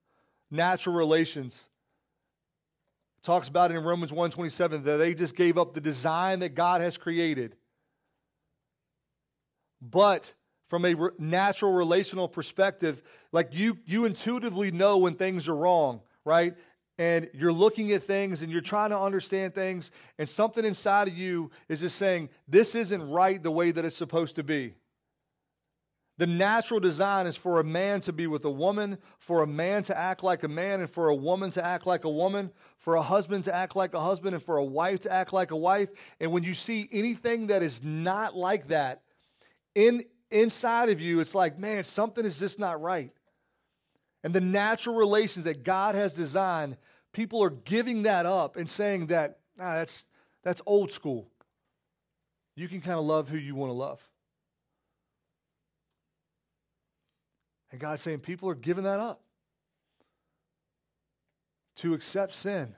natural 0.51 0.95
relations. 0.95 1.69
It 3.19 3.25
talks 3.25 3.49
about 3.49 3.71
it 3.71 3.77
in 3.77 3.85
Romans 3.85 4.13
127 4.13 4.85
that 4.85 4.97
they 4.97 5.15
just 5.15 5.37
gave 5.37 5.59
up 5.59 5.75
the 5.75 5.81
design 5.81 6.41
that 6.41 6.51
God 6.51 6.81
has 6.81 6.97
created. 6.97 7.57
But 9.81 10.35
from 10.67 10.85
a 10.85 10.95
natural 11.19 11.73
relational 11.73 12.29
perspective, 12.29 13.03
like 13.33 13.49
you 13.53 13.79
you 13.85 14.05
intuitively 14.05 14.71
know 14.71 14.99
when 14.99 15.15
things 15.15 15.49
are 15.49 15.57
wrong, 15.57 16.01
right? 16.25 16.55
And 16.99 17.29
you're 17.35 17.53
looking 17.53 17.93
at 17.93 18.03
things 18.03 18.43
and 18.43 18.53
you're 18.53 18.61
trying 18.61 18.91
to 18.91 18.99
understand 18.99 19.55
things, 19.55 19.91
and 20.19 20.29
something 20.29 20.65
inside 20.65 21.09
of 21.09 21.15
you 21.15 21.51
is 21.69 21.81
just 21.81 21.97
saying, 21.97 22.29
This 22.47 22.75
isn't 22.75 23.11
right 23.11 23.43
the 23.43 23.51
way 23.51 23.71
that 23.71 23.85
it's 23.85 23.97
supposed 23.97 24.37
to 24.37 24.43
be. 24.43 24.75
The 26.17 26.27
natural 26.29 26.79
design 26.79 27.27
is 27.27 27.35
for 27.35 27.59
a 27.59 27.65
man 27.65 28.01
to 28.03 28.13
be 28.13 28.29
with 28.29 28.45
a 28.45 28.51
woman, 28.51 28.99
for 29.19 29.43
a 29.43 29.49
man 29.49 29.83
to 29.85 29.99
act 29.99 30.23
like 30.23 30.45
a 30.45 30.49
man, 30.49 30.81
and 30.81 30.89
for 30.89 31.09
a 31.09 31.15
woman 31.15 31.51
to 31.51 31.65
act 31.65 31.87
like 31.87 32.05
a 32.05 32.11
woman, 32.11 32.53
for 32.79 32.95
a 32.95 33.03
husband 33.03 33.45
to 33.45 33.55
act 33.55 33.75
like 33.75 33.95
a 33.95 34.01
husband, 34.01 34.35
and 34.35 34.43
for 34.43 34.57
a 34.57 34.65
wife 34.65 35.01
to 35.01 35.13
act 35.13 35.33
like 35.33 35.51
a 35.51 35.57
wife. 35.57 35.91
And 36.21 36.31
when 36.31 36.45
you 36.45 36.55
see 36.55 36.89
anything 36.93 37.49
that 37.49 37.65
is 37.65 37.83
not 37.83 38.37
like 38.37 38.69
that 38.69 39.03
in 39.75 40.05
inside 40.31 40.89
of 40.89 41.01
you, 41.01 41.19
it's 41.19 41.35
like, 41.35 41.59
man, 41.59 41.83
something 41.83 42.25
is 42.25 42.39
just 42.39 42.61
not 42.61 42.81
right. 42.81 43.11
And 44.25 44.35
the 44.35 44.41
natural 44.41 44.97
relations 44.97 45.45
that 45.45 45.63
God 45.63 45.95
has 45.95 46.15
designed, 46.15 46.79
people 47.13 47.45
are 47.45 47.51
giving 47.51 48.05
that 48.05 48.25
up 48.25 48.57
and 48.57 48.69
saying 48.69 49.09
that, 49.09 49.39
nah, 49.57 49.75
that's 49.75 50.07
that's 50.43 50.63
old 50.65 50.91
school. 50.91 51.29
You 52.57 52.67
can 52.67 52.81
kind 52.81 52.99
of 52.99 53.05
love 53.05 53.29
who 53.29 53.37
you 53.37 53.55
want 53.55 53.69
to 53.71 53.75
love. 53.75 54.03
And 57.71 57.79
God's 57.79 58.03
saying 58.03 58.21
people 58.21 58.49
are 58.49 58.55
giving 58.55 58.85
that 58.85 59.01
up 59.01 59.21
to 61.77 61.93
accept 61.93 62.33
sin 62.33 62.77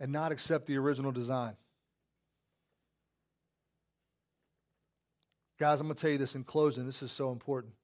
and 0.00 0.10
not 0.10 0.32
accept 0.32 0.66
the 0.66 0.78
original 0.78 1.12
design. 1.12 1.56
Guys, 5.58 5.80
I'm 5.80 5.88
going 5.88 5.94
to 5.94 6.00
tell 6.00 6.10
you 6.10 6.18
this 6.18 6.34
in 6.34 6.42
closing. 6.42 6.86
This 6.86 7.02
is 7.02 7.12
so 7.12 7.30
important. 7.32 7.74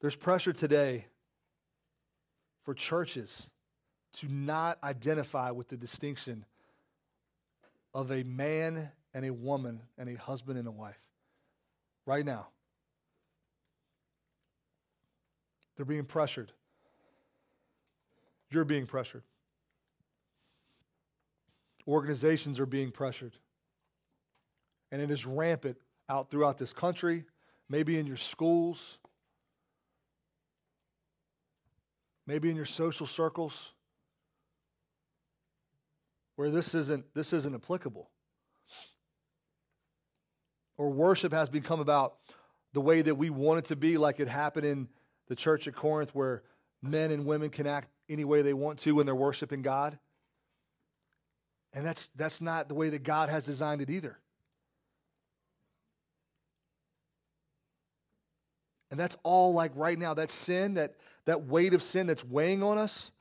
There's 0.00 0.16
pressure 0.16 0.52
today 0.52 1.06
for 2.62 2.74
churches 2.74 3.50
to 4.14 4.32
not 4.32 4.78
identify 4.82 5.50
with 5.50 5.68
the 5.68 5.76
distinction 5.76 6.44
of 7.94 8.10
a 8.10 8.22
man 8.24 8.90
and 9.14 9.24
a 9.24 9.32
woman 9.32 9.80
and 9.96 10.08
a 10.08 10.14
husband 10.14 10.58
and 10.58 10.68
a 10.68 10.70
wife 10.70 11.00
right 12.04 12.24
now. 12.24 12.48
They're 15.76 15.86
being 15.86 16.04
pressured. 16.04 16.52
You're 18.50 18.64
being 18.64 18.86
pressured. 18.86 19.22
Organizations 21.86 22.58
are 22.58 22.66
being 22.66 22.90
pressured. 22.90 23.36
And 24.90 25.02
it 25.02 25.10
is 25.10 25.26
rampant 25.26 25.78
out 26.08 26.30
throughout 26.30 26.58
this 26.58 26.72
country, 26.72 27.24
maybe 27.68 27.98
in 27.98 28.06
your 28.06 28.16
schools, 28.16 28.98
maybe 32.26 32.50
in 32.50 32.56
your 32.56 32.64
social 32.64 33.06
circles 33.06 33.72
where 36.36 36.50
this 36.50 36.74
isn't 36.74 37.14
this 37.14 37.32
isn't 37.32 37.54
applicable 37.54 38.10
or 40.76 40.90
worship 40.90 41.32
has 41.32 41.48
become 41.48 41.80
about 41.80 42.16
the 42.72 42.80
way 42.80 43.02
that 43.02 43.14
we 43.14 43.30
want 43.30 43.58
it 43.58 43.64
to 43.66 43.76
be, 43.76 43.96
like 43.96 44.20
it 44.20 44.28
happened 44.28 44.66
in 44.66 44.88
the 45.28 45.34
church 45.34 45.66
at 45.66 45.74
Corinth, 45.74 46.14
where 46.14 46.42
men 46.82 47.10
and 47.10 47.24
women 47.24 47.50
can 47.50 47.66
act 47.66 47.88
any 48.08 48.24
way 48.24 48.42
they 48.42 48.52
want 48.52 48.78
to 48.80 48.94
when 48.94 49.06
they're 49.06 49.14
worshiping 49.14 49.62
God. 49.62 49.98
And 51.72 51.84
that's, 51.84 52.08
that's 52.08 52.40
not 52.40 52.68
the 52.68 52.74
way 52.74 52.90
that 52.90 53.02
God 53.02 53.28
has 53.28 53.44
designed 53.44 53.80
it 53.80 53.90
either. 53.90 54.18
And 58.90 59.00
that's 59.00 59.16
all 59.24 59.52
like 59.52 59.72
right 59.74 59.98
now, 59.98 60.14
that 60.14 60.30
sin, 60.30 60.74
that, 60.74 60.94
that 61.26 61.46
weight 61.46 61.74
of 61.74 61.82
sin 61.82 62.06
that's 62.06 62.24
weighing 62.24 62.62
on 62.62 62.78
us, 62.78 63.12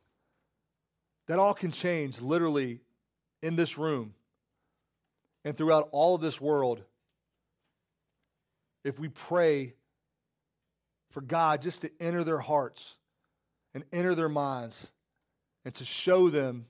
that 1.27 1.39
all 1.39 1.53
can 1.53 1.71
change 1.71 2.21
literally 2.21 2.79
in 3.41 3.55
this 3.55 3.77
room 3.77 4.13
and 5.43 5.57
throughout 5.57 5.89
all 5.91 6.15
of 6.15 6.21
this 6.21 6.39
world 6.39 6.83
if 8.83 8.99
we 8.99 9.09
pray 9.09 9.73
for 11.09 11.21
God 11.21 11.61
just 11.61 11.81
to 11.81 11.91
enter 11.99 12.23
their 12.23 12.39
hearts 12.39 12.97
and 13.73 13.83
enter 13.91 14.13
their 14.13 14.29
minds 14.29 14.91
and 15.63 15.73
to 15.73 15.83
show 15.83 16.29
them 16.29 16.65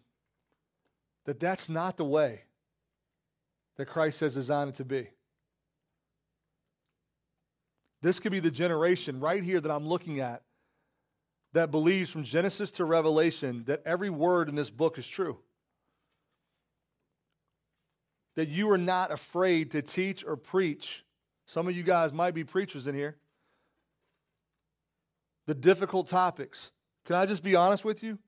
that 1.26 1.40
that's 1.40 1.68
not 1.68 1.98
the 1.98 2.06
way 2.06 2.44
that 3.76 3.88
Christ 3.88 4.22
has 4.22 4.36
designed 4.36 4.70
it 4.70 4.76
to 4.76 4.86
be. 4.86 5.10
This 8.02 8.20
could 8.20 8.32
be 8.32 8.40
the 8.40 8.52
generation 8.52 9.20
right 9.20 9.44
here 9.44 9.60
that 9.60 9.72
I'm 9.72 9.88
looking 9.88 10.20
at 10.20 10.45
that 11.56 11.72
believes 11.72 12.12
from 12.12 12.26
Genesis 12.26 12.70
to 12.70 12.84
Revelation 12.84 13.64
that 13.66 13.82
every 13.86 14.10
word 14.10 14.50
in 14.50 14.56
this 14.56 14.70
book 14.70 14.98
is 14.98 15.08
true. 15.08 15.40
That 18.36 18.50
you 18.50 18.70
are 18.72 18.78
not 18.78 19.10
afraid 19.10 19.72
to 19.72 19.82
teach 19.82 20.26
or 20.26 20.36
preach 20.36 21.06
some 21.46 21.70
of 21.70 21.76
you 21.76 21.84
guys 21.84 22.12
might 22.12 22.34
be 22.34 22.44
preachers 22.44 22.88
in 22.88 22.96
here. 22.96 23.16
The 25.48 25.56
difficult 25.56 26.08
topics. 26.10 26.72
Can 27.06 27.16
I 27.16 27.26
just 27.26 27.42
be 27.42 27.56
honest 27.56 27.86
with 27.86 28.04
you? 28.04 28.20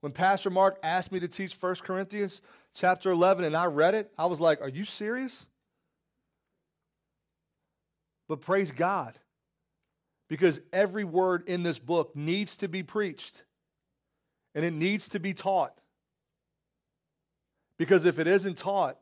When 0.00 0.12
Pastor 0.12 0.50
Mark 0.50 0.78
asked 0.82 1.10
me 1.10 1.20
to 1.20 1.28
teach 1.28 1.54
1 1.54 1.76
Corinthians 1.76 2.42
chapter 2.74 3.10
11 3.10 3.46
and 3.46 3.56
I 3.56 3.64
read 3.64 3.94
it, 3.94 4.12
I 4.18 4.26
was 4.26 4.40
like, 4.40 4.60
Are 4.60 4.68
you 4.68 4.84
serious? 4.84 5.46
But 8.28 8.42
praise 8.42 8.72
God, 8.72 9.18
because 10.28 10.60
every 10.72 11.04
word 11.04 11.42
in 11.48 11.62
this 11.62 11.78
book 11.78 12.14
needs 12.14 12.56
to 12.56 12.68
be 12.68 12.82
preached 12.82 13.44
and 14.54 14.64
it 14.64 14.72
needs 14.72 15.08
to 15.08 15.20
be 15.20 15.32
taught. 15.32 15.78
Because 17.78 18.04
if 18.04 18.18
it 18.18 18.26
isn't 18.26 18.58
taught, 18.58 18.98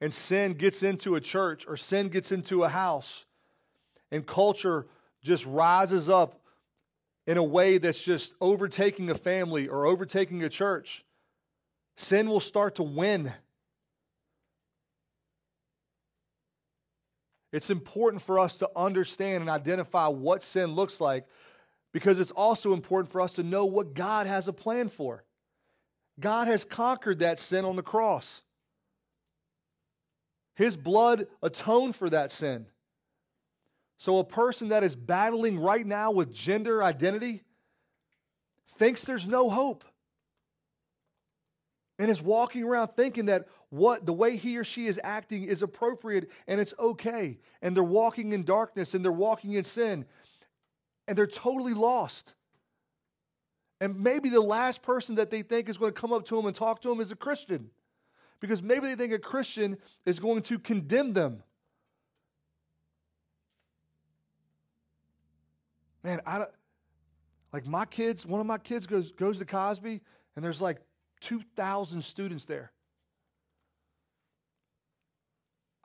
and 0.00 0.14
sin 0.14 0.52
gets 0.52 0.82
into 0.82 1.14
a 1.14 1.20
church 1.20 1.66
or 1.66 1.76
sin 1.76 2.08
gets 2.08 2.30
into 2.32 2.64
a 2.64 2.68
house 2.68 3.24
and 4.10 4.26
culture 4.26 4.86
just 5.22 5.44
rises 5.46 6.08
up 6.08 6.40
in 7.26 7.36
a 7.36 7.42
way 7.42 7.78
that's 7.78 8.02
just 8.02 8.34
overtaking 8.40 9.10
a 9.10 9.14
family 9.14 9.68
or 9.68 9.86
overtaking 9.86 10.42
a 10.42 10.48
church, 10.48 11.04
sin 11.96 12.28
will 12.28 12.40
start 12.40 12.76
to 12.76 12.82
win. 12.82 13.32
It's 17.52 17.70
important 17.70 18.22
for 18.22 18.38
us 18.38 18.58
to 18.58 18.70
understand 18.76 19.42
and 19.42 19.50
identify 19.50 20.06
what 20.08 20.42
sin 20.42 20.72
looks 20.72 21.00
like 21.00 21.26
because 21.92 22.20
it's 22.20 22.30
also 22.30 22.72
important 22.72 23.10
for 23.10 23.20
us 23.20 23.34
to 23.34 23.42
know 23.42 23.64
what 23.64 23.94
God 23.94 24.26
has 24.26 24.48
a 24.48 24.52
plan 24.52 24.88
for. 24.88 25.24
God 26.20 26.48
has 26.48 26.64
conquered 26.64 27.20
that 27.20 27.38
sin 27.38 27.64
on 27.64 27.76
the 27.76 27.82
cross. 27.82 28.42
His 30.54 30.76
blood 30.76 31.26
atoned 31.42 31.96
for 31.96 32.10
that 32.10 32.30
sin. 32.30 32.66
So, 33.96 34.18
a 34.18 34.24
person 34.24 34.68
that 34.68 34.84
is 34.84 34.94
battling 34.94 35.58
right 35.58 35.86
now 35.86 36.10
with 36.10 36.32
gender 36.32 36.82
identity 36.82 37.42
thinks 38.76 39.02
there's 39.02 39.26
no 39.26 39.50
hope 39.50 39.84
and 41.98 42.10
is 42.10 42.22
walking 42.22 42.62
around 42.62 42.88
thinking 42.88 43.26
that 43.26 43.48
what 43.70 44.06
the 44.06 44.12
way 44.12 44.36
he 44.36 44.56
or 44.56 44.64
she 44.64 44.86
is 44.86 45.00
acting 45.04 45.44
is 45.44 45.62
appropriate 45.62 46.30
and 46.46 46.60
it's 46.60 46.74
okay 46.78 47.38
and 47.60 47.76
they're 47.76 47.84
walking 47.84 48.32
in 48.32 48.44
darkness 48.44 48.94
and 48.94 49.04
they're 49.04 49.12
walking 49.12 49.52
in 49.52 49.64
sin 49.64 50.04
and 51.06 51.18
they're 51.18 51.26
totally 51.26 51.74
lost 51.74 52.34
and 53.80 54.00
maybe 54.00 54.28
the 54.28 54.40
last 54.40 54.82
person 54.82 55.14
that 55.16 55.30
they 55.30 55.42
think 55.42 55.68
is 55.68 55.76
going 55.76 55.92
to 55.92 56.00
come 56.00 56.12
up 56.12 56.24
to 56.24 56.34
them 56.34 56.46
and 56.46 56.56
talk 56.56 56.80
to 56.82 56.88
them 56.88 57.00
is 57.00 57.12
a 57.12 57.16
christian 57.16 57.70
because 58.40 58.62
maybe 58.62 58.86
they 58.86 58.94
think 58.94 59.12
a 59.12 59.18
Christian 59.18 59.78
is 60.06 60.20
going 60.20 60.42
to 60.42 60.58
condemn 60.58 61.12
them. 61.12 61.42
Man, 66.02 66.20
I 66.24 66.38
don't, 66.38 66.50
like 67.52 67.66
my 67.66 67.84
kids, 67.84 68.24
one 68.24 68.40
of 68.40 68.46
my 68.46 68.58
kids 68.58 68.86
goes, 68.86 69.12
goes 69.12 69.38
to 69.38 69.44
Cosby, 69.44 70.00
and 70.36 70.44
there's 70.44 70.60
like 70.60 70.78
2,000 71.20 72.02
students 72.02 72.44
there. 72.44 72.72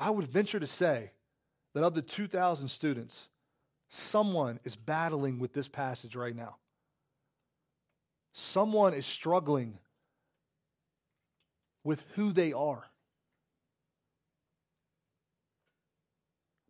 I 0.03 0.09
would 0.09 0.25
venture 0.25 0.59
to 0.59 0.67
say 0.67 1.11
that 1.73 1.81
of 1.81 1.93
the 1.93 2.01
2,000 2.01 2.67
students, 2.67 3.29
someone 3.87 4.59
is 4.65 4.75
battling 4.75 5.39
with 5.39 5.53
this 5.53 5.69
passage 5.69 6.13
right 6.13 6.35
now. 6.35 6.57
Someone 8.33 8.93
is 8.93 9.05
struggling 9.05 9.77
with 11.85 12.03
who 12.15 12.33
they 12.33 12.51
are. 12.51 12.83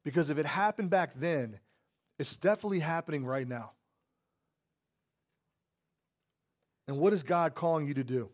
Because 0.03 0.29
if 0.29 0.37
it 0.37 0.45
happened 0.45 0.91
back 0.91 1.13
then, 1.15 1.57
it's 2.19 2.37
definitely 2.37 2.81
happening 2.81 3.25
right 3.25 3.47
now. 3.47 3.71
And 6.87 6.99
what 6.99 7.13
is 7.13 7.23
God 7.23 7.55
calling 7.55 7.87
you 7.87 7.95
to 7.95 8.03
do? 8.03 8.29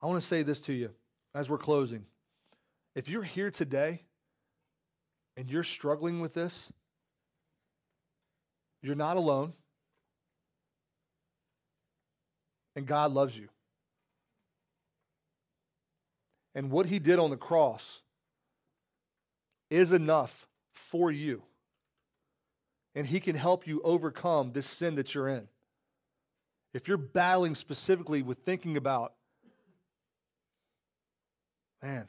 I 0.00 0.06
want 0.06 0.20
to 0.20 0.26
say 0.26 0.44
this 0.44 0.60
to 0.62 0.72
you 0.72 0.90
as 1.34 1.50
we're 1.50 1.58
closing. 1.58 2.06
If 2.94 3.08
you're 3.08 3.22
here 3.22 3.50
today 3.50 4.02
and 5.36 5.50
you're 5.50 5.64
struggling 5.64 6.20
with 6.20 6.34
this, 6.34 6.72
You're 8.82 8.96
not 8.96 9.16
alone. 9.16 9.52
And 12.74 12.86
God 12.86 13.12
loves 13.12 13.38
you. 13.38 13.48
And 16.54 16.70
what 16.70 16.86
he 16.86 16.98
did 16.98 17.18
on 17.18 17.30
the 17.30 17.36
cross 17.36 18.02
is 19.70 19.92
enough 19.92 20.46
for 20.72 21.10
you. 21.10 21.42
And 22.94 23.06
he 23.06 23.20
can 23.20 23.36
help 23.36 23.66
you 23.66 23.80
overcome 23.84 24.52
this 24.52 24.66
sin 24.66 24.96
that 24.96 25.14
you're 25.14 25.28
in. 25.28 25.48
If 26.74 26.88
you're 26.88 26.98
battling 26.98 27.54
specifically 27.54 28.22
with 28.22 28.38
thinking 28.38 28.76
about, 28.76 29.14
man, 31.82 32.08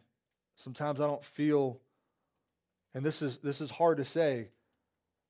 sometimes 0.56 1.02
I 1.02 1.08
don't 1.08 1.24
feel, 1.24 1.80
and 2.94 3.06
this 3.06 3.22
is 3.22 3.38
this 3.38 3.62
is 3.62 3.72
hard 3.72 3.98
to 3.98 4.06
say, 4.06 4.50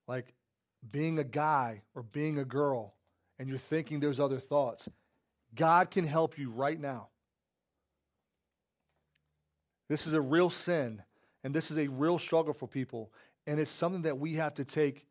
like 0.08 0.34
being 0.92 1.20
a 1.20 1.24
guy 1.24 1.82
or 1.96 2.04
being 2.04 2.38
a 2.38 2.46
girl, 2.46 2.96
and 3.40 3.48
you're 3.48 3.58
thinking 3.58 4.00
those 4.00 4.20
other 4.20 4.40
thoughts. 4.40 4.90
God 5.56 5.92
can 5.92 6.06
help 6.06 6.38
you 6.38 6.50
right 6.50 6.80
now. 6.80 7.10
This 9.90 10.08
is 10.08 10.14
a 10.14 10.22
real 10.22 10.50
sin, 10.50 11.04
and 11.44 11.54
this 11.54 11.70
is 11.70 11.78
a 11.78 11.88
real 11.88 12.18
struggle 12.18 12.54
for 12.54 12.68
people, 12.68 13.12
and 13.46 13.60
it's 13.60 13.72
something 13.72 14.04
that 14.04 14.18
we 14.18 14.36
have 14.36 14.56
to 14.56 14.66
take 14.66 15.06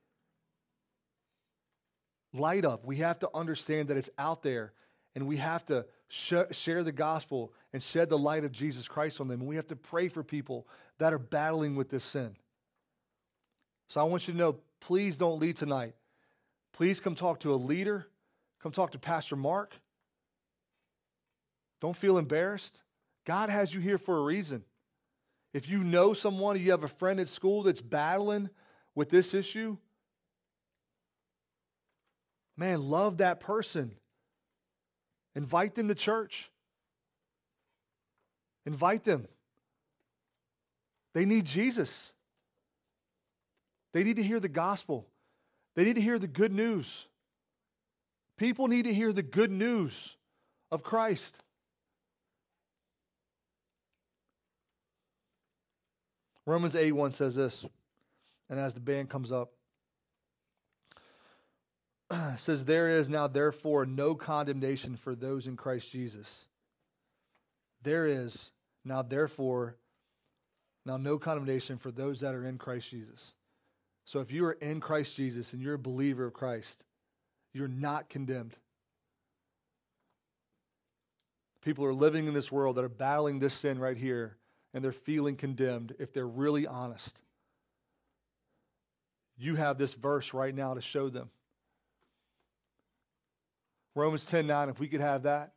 light 2.33 2.65
of. 2.65 2.85
We 2.85 2.97
have 2.97 3.19
to 3.21 3.31
understand 3.35 3.89
that 3.89 3.97
it's 3.97 4.11
out 4.19 4.43
there, 4.43 4.73
and 5.15 5.27
we 5.27 5.37
have 5.37 5.65
to 5.67 5.87
share 6.13 6.85
the 6.85 6.93
gospel 6.93 7.55
and 7.73 7.83
shed 7.83 8.11
the 8.11 8.19
light 8.19 8.45
of 8.45 8.53
Jesus 8.53 8.87
Christ 8.87 9.19
on 9.19 9.29
them. 9.29 9.41
And 9.41 9.49
we 9.49 9.57
have 9.57 9.69
to 9.69 9.77
pray 9.77 10.09
for 10.09 10.23
people 10.23 10.69
that 10.99 11.15
are 11.15 11.19
battling 11.19 11.75
with 11.75 11.89
this 11.89 12.05
sin. 12.05 12.37
So 13.89 13.99
I 13.99 14.05
want 14.05 14.29
you 14.29 14.35
to 14.35 14.39
know 14.39 14.57
please 14.81 15.17
don't 15.17 15.41
leave 15.41 15.55
tonight. 15.55 15.95
Please 16.75 17.01
come 17.01 17.15
talk 17.15 17.41
to 17.41 17.55
a 17.55 17.57
leader, 17.57 18.09
come 18.63 18.73
talk 18.73 18.91
to 18.93 18.99
Pastor 18.99 19.37
Mark. 19.37 19.75
Don't 21.81 21.97
feel 21.97 22.19
embarrassed. 22.19 22.83
God 23.25 23.49
has 23.49 23.73
you 23.73 23.81
here 23.81 23.99
for 23.99 24.19
a 24.19 24.23
reason. 24.23 24.65
If 25.55 25.69
you 25.69 25.83
know 25.83 26.13
someone, 26.13 26.61
you 26.61 26.73
have 26.73 26.85
a 26.85 26.89
friend 26.89 27.21
at 27.21 27.29
school 27.29 27.63
that's 27.63 27.81
battling 27.81 28.51
with 28.95 29.09
this 29.09 29.33
issue, 29.33 29.79
man, 32.57 32.83
love 32.83 33.17
that 33.19 33.41
person. 33.41 33.97
Invite 35.35 35.75
them 35.75 35.89
to 35.89 35.95
church. 35.95 36.51
Invite 38.67 39.05
them. 39.05 39.27
They 41.15 41.25
need 41.25 41.45
Jesus. 41.45 42.13
They 43.93 44.05
need 44.05 44.17
to 44.17 44.23
hear 44.23 44.41
the 44.41 44.49
gospel. 44.49 45.07
They 45.75 45.85
need 45.85 45.97
to 45.97 46.01
hear 46.01 46.19
the 46.19 46.27
good 46.27 46.53
news. 46.53 47.07
People 48.39 48.69
need 48.69 48.85
to 48.85 48.95
hear 48.95 49.13
the 49.13 49.23
good 49.23 49.51
news 49.51 50.17
of 50.71 50.83
Christ. 50.83 51.43
Romans 56.45 56.75
8 56.75 56.93
1 56.93 57.13
says 57.13 57.37
this, 57.37 57.69
and 58.51 58.59
as 58.59 58.75
the 58.75 58.81
band 58.81 59.09
comes 59.09 59.31
up, 59.31 59.53
says, 62.37 62.65
There 62.65 62.89
is 62.89 63.09
now 63.09 63.27
therefore 63.27 63.87
no 63.87 64.15
condemnation 64.15 64.97
for 64.97 65.15
those 65.15 65.47
in 65.47 65.57
Christ 65.57 65.91
Jesus. 65.91 66.47
There 67.83 68.07
is 68.07 68.53
now 68.85 69.03
therefore 69.03 69.77
now 70.85 70.97
no 70.97 71.19
condemnation 71.19 71.79
for 71.79 71.91
those 71.91 72.21
that 72.21 72.35
are 72.35 72.45
in 72.45 72.59
Christ 72.59 72.91
Jesus. 72.91 73.33
So 74.05 74.21
if 74.21 74.33
you 74.33 74.45
are 74.47 74.53
in 74.53 74.81
Christ 74.81 75.17
Jesus 75.17 75.53
and 75.53 75.63
you're 75.63 75.75
a 75.75 75.79
believer 75.79 76.27
of 76.27 76.33
Christ, 76.33 76.85
you're 77.53 77.69
not 77.69 78.09
condemned. 78.09 78.59
People 81.61 81.85
are 81.85 81.95
living 81.95 82.27
in 82.27 82.35
this 82.35 82.51
world 82.51 82.77
that 82.77 82.85
are 82.85 82.89
battling 82.89 83.39
this 83.39 83.55
sin 83.55 83.79
right 83.79 83.97
here 83.97 84.39
and 84.75 84.83
they're 84.83 84.91
feeling 84.91 85.37
condemned 85.37 85.95
if 86.01 86.13
they're 86.13 86.27
really 86.27 86.67
honest. 86.67 87.21
You 89.39 89.55
have 89.55 89.79
this 89.79 89.95
verse 89.95 90.35
right 90.35 90.55
now 90.55 90.75
to 90.75 90.81
show 90.81 91.09
them. 91.09 91.31
Romans 93.95 94.25
10 94.27 94.47
9, 94.47 94.69
if 94.69 94.81
we 94.81 94.89
could 94.89 95.01
have 95.01 95.25
that. 95.25 95.53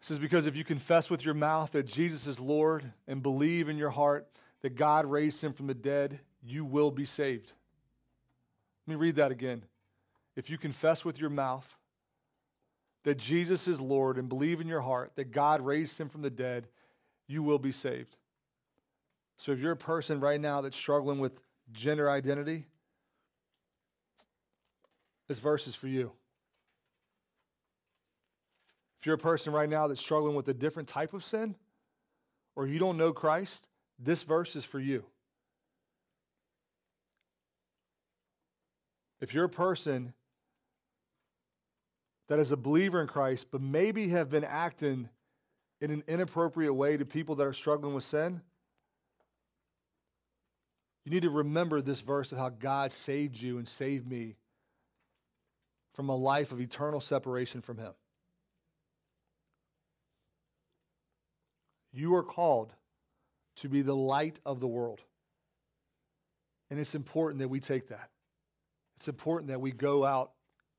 It 0.00 0.04
says, 0.04 0.18
Because 0.18 0.46
if 0.46 0.56
you 0.56 0.64
confess 0.64 1.10
with 1.10 1.24
your 1.24 1.34
mouth 1.34 1.72
that 1.72 1.86
Jesus 1.86 2.26
is 2.26 2.38
Lord 2.38 2.92
and 3.06 3.22
believe 3.22 3.68
in 3.68 3.78
your 3.78 3.90
heart 3.90 4.28
that 4.62 4.76
God 4.76 5.06
raised 5.06 5.42
him 5.42 5.52
from 5.52 5.66
the 5.66 5.74
dead, 5.74 6.20
you 6.42 6.64
will 6.64 6.90
be 6.90 7.04
saved. 7.04 7.52
Let 8.86 8.94
me 8.94 9.00
read 9.00 9.16
that 9.16 9.30
again. 9.30 9.64
If 10.36 10.48
you 10.50 10.58
confess 10.58 11.04
with 11.04 11.20
your 11.20 11.30
mouth 11.30 11.76
that 13.04 13.18
Jesus 13.18 13.66
is 13.66 13.80
Lord 13.80 14.18
and 14.18 14.28
believe 14.28 14.60
in 14.60 14.68
your 14.68 14.80
heart 14.82 15.12
that 15.16 15.32
God 15.32 15.60
raised 15.60 15.98
him 15.98 16.08
from 16.08 16.22
the 16.22 16.30
dead, 16.30 16.68
you 17.26 17.42
will 17.42 17.58
be 17.58 17.72
saved. 17.72 18.16
So 19.36 19.52
if 19.52 19.58
you're 19.58 19.72
a 19.72 19.76
person 19.76 20.20
right 20.20 20.40
now 20.40 20.60
that's 20.60 20.76
struggling 20.76 21.18
with 21.18 21.40
gender 21.72 22.10
identity, 22.10 22.66
this 25.28 25.38
verse 25.38 25.66
is 25.66 25.74
for 25.74 25.88
you. 25.88 26.12
If 29.00 29.06
you're 29.06 29.14
a 29.14 29.18
person 29.18 29.52
right 29.52 29.68
now 29.68 29.86
that's 29.86 30.00
struggling 30.00 30.34
with 30.34 30.48
a 30.48 30.54
different 30.54 30.88
type 30.88 31.14
of 31.14 31.24
sin, 31.24 31.54
or 32.56 32.66
you 32.66 32.78
don't 32.78 32.96
know 32.96 33.12
Christ, 33.12 33.68
this 33.98 34.24
verse 34.24 34.56
is 34.56 34.64
for 34.64 34.80
you. 34.80 35.04
If 39.20 39.34
you're 39.34 39.44
a 39.44 39.48
person 39.48 40.14
that 42.28 42.38
is 42.38 42.52
a 42.52 42.56
believer 42.56 43.00
in 43.00 43.06
Christ, 43.06 43.48
but 43.50 43.60
maybe 43.60 44.08
have 44.08 44.30
been 44.30 44.44
acting 44.44 45.08
in 45.80 45.90
an 45.90 46.02
inappropriate 46.08 46.74
way 46.74 46.96
to 46.96 47.04
people 47.04 47.36
that 47.36 47.46
are 47.46 47.52
struggling 47.52 47.94
with 47.94 48.04
sin, 48.04 48.42
you 51.04 51.12
need 51.12 51.22
to 51.22 51.30
remember 51.30 51.80
this 51.80 52.00
verse 52.00 52.32
of 52.32 52.38
how 52.38 52.50
God 52.50 52.92
saved 52.92 53.40
you 53.40 53.58
and 53.58 53.68
saved 53.68 54.06
me 54.06 54.36
from 55.94 56.08
a 56.08 56.16
life 56.16 56.52
of 56.52 56.60
eternal 56.60 57.00
separation 57.00 57.60
from 57.60 57.78
Him. 57.78 57.92
You 61.92 62.14
are 62.14 62.22
called 62.22 62.74
to 63.56 63.68
be 63.68 63.82
the 63.82 63.96
light 63.96 64.38
of 64.46 64.60
the 64.60 64.66
world. 64.66 65.00
And 66.70 66.78
it's 66.78 66.94
important 66.94 67.40
that 67.40 67.48
we 67.48 67.60
take 67.60 67.88
that. 67.88 68.10
It's 68.96 69.08
important 69.08 69.48
that 69.48 69.60
we 69.60 69.72
go 69.72 70.04
out 70.04 70.32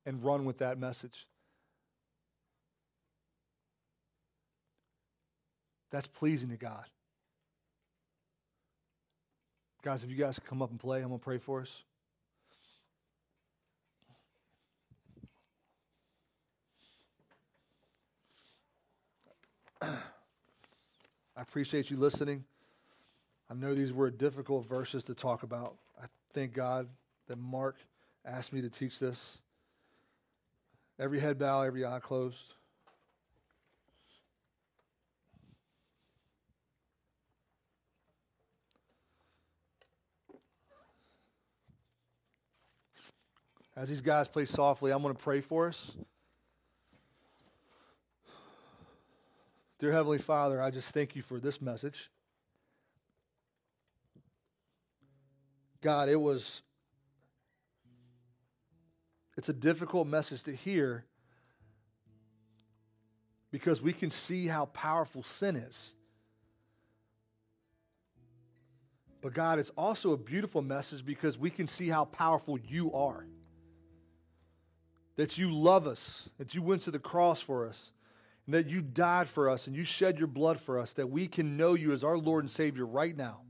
and 0.06 0.22
run 0.22 0.44
with 0.44 0.58
that 0.58 0.78
message. 0.78 1.26
That's 5.90 6.06
pleasing 6.06 6.50
to 6.50 6.56
God. 6.56 6.84
Guys, 9.82 10.04
if 10.04 10.10
you 10.10 10.16
guys 10.16 10.38
come 10.38 10.62
up 10.62 10.70
and 10.70 10.78
play, 10.78 11.00
I'm 11.00 11.08
going 11.08 11.18
to 11.18 11.24
pray 11.24 11.38
for 11.38 11.62
us. 11.62 11.82
I 21.40 21.42
appreciate 21.42 21.90
you 21.90 21.96
listening. 21.96 22.44
I 23.50 23.54
know 23.54 23.74
these 23.74 23.94
were 23.94 24.10
difficult 24.10 24.66
verses 24.66 25.04
to 25.04 25.14
talk 25.14 25.42
about. 25.42 25.74
I 25.98 26.04
thank 26.34 26.52
God 26.52 26.86
that 27.28 27.38
Mark 27.38 27.76
asked 28.26 28.52
me 28.52 28.60
to 28.60 28.68
teach 28.68 28.98
this. 28.98 29.40
Every 30.98 31.18
head 31.18 31.38
bow, 31.38 31.62
every 31.62 31.82
eye 31.86 31.98
closed. 31.98 32.52
As 43.74 43.88
these 43.88 44.02
guys 44.02 44.28
play 44.28 44.44
softly, 44.44 44.90
I'm 44.90 45.00
going 45.00 45.16
to 45.16 45.22
pray 45.22 45.40
for 45.40 45.68
us. 45.68 45.96
Dear 49.80 49.92
Heavenly 49.92 50.18
Father, 50.18 50.60
I 50.60 50.70
just 50.70 50.92
thank 50.92 51.16
you 51.16 51.22
for 51.22 51.38
this 51.40 51.62
message. 51.62 52.10
God, 55.80 56.10
it 56.10 56.20
was, 56.20 56.60
it's 59.38 59.48
a 59.48 59.54
difficult 59.54 60.06
message 60.06 60.44
to 60.44 60.54
hear 60.54 61.06
because 63.50 63.80
we 63.80 63.94
can 63.94 64.10
see 64.10 64.48
how 64.48 64.66
powerful 64.66 65.22
sin 65.22 65.56
is. 65.56 65.94
But 69.22 69.32
God, 69.32 69.58
it's 69.58 69.70
also 69.78 70.12
a 70.12 70.18
beautiful 70.18 70.60
message 70.60 71.06
because 71.06 71.38
we 71.38 71.48
can 71.48 71.66
see 71.66 71.88
how 71.88 72.04
powerful 72.04 72.58
you 72.58 72.92
are. 72.92 73.24
That 75.16 75.38
you 75.38 75.50
love 75.50 75.86
us, 75.86 76.28
that 76.36 76.54
you 76.54 76.60
went 76.60 76.82
to 76.82 76.90
the 76.90 76.98
cross 76.98 77.40
for 77.40 77.66
us, 77.66 77.92
and 78.50 78.54
that 78.56 78.68
you 78.68 78.80
died 78.80 79.28
for 79.28 79.48
us 79.48 79.68
and 79.68 79.76
you 79.76 79.84
shed 79.84 80.18
your 80.18 80.26
blood 80.26 80.58
for 80.58 80.80
us, 80.80 80.92
that 80.94 81.08
we 81.08 81.28
can 81.28 81.56
know 81.56 81.74
you 81.74 81.92
as 81.92 82.02
our 82.02 82.18
Lord 82.18 82.42
and 82.42 82.50
Savior 82.50 82.84
right 82.84 83.16
now. 83.16 83.42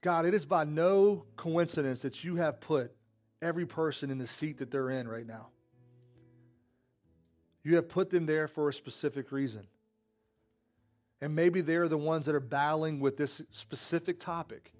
God, 0.00 0.26
it 0.26 0.34
is 0.34 0.44
by 0.44 0.64
no 0.64 1.24
coincidence 1.36 2.02
that 2.02 2.24
you 2.24 2.34
have 2.34 2.60
put 2.60 2.92
every 3.40 3.64
person 3.64 4.10
in 4.10 4.18
the 4.18 4.26
seat 4.26 4.58
that 4.58 4.72
they're 4.72 4.90
in 4.90 5.06
right 5.06 5.24
now. 5.24 5.50
You 7.62 7.76
have 7.76 7.88
put 7.88 8.10
them 8.10 8.26
there 8.26 8.48
for 8.48 8.68
a 8.68 8.72
specific 8.72 9.30
reason. 9.30 9.68
And 11.20 11.36
maybe 11.36 11.60
they're 11.60 11.86
the 11.86 11.96
ones 11.96 12.26
that 12.26 12.34
are 12.34 12.40
battling 12.40 12.98
with 12.98 13.16
this 13.16 13.40
specific 13.52 14.18
topic. 14.18 14.72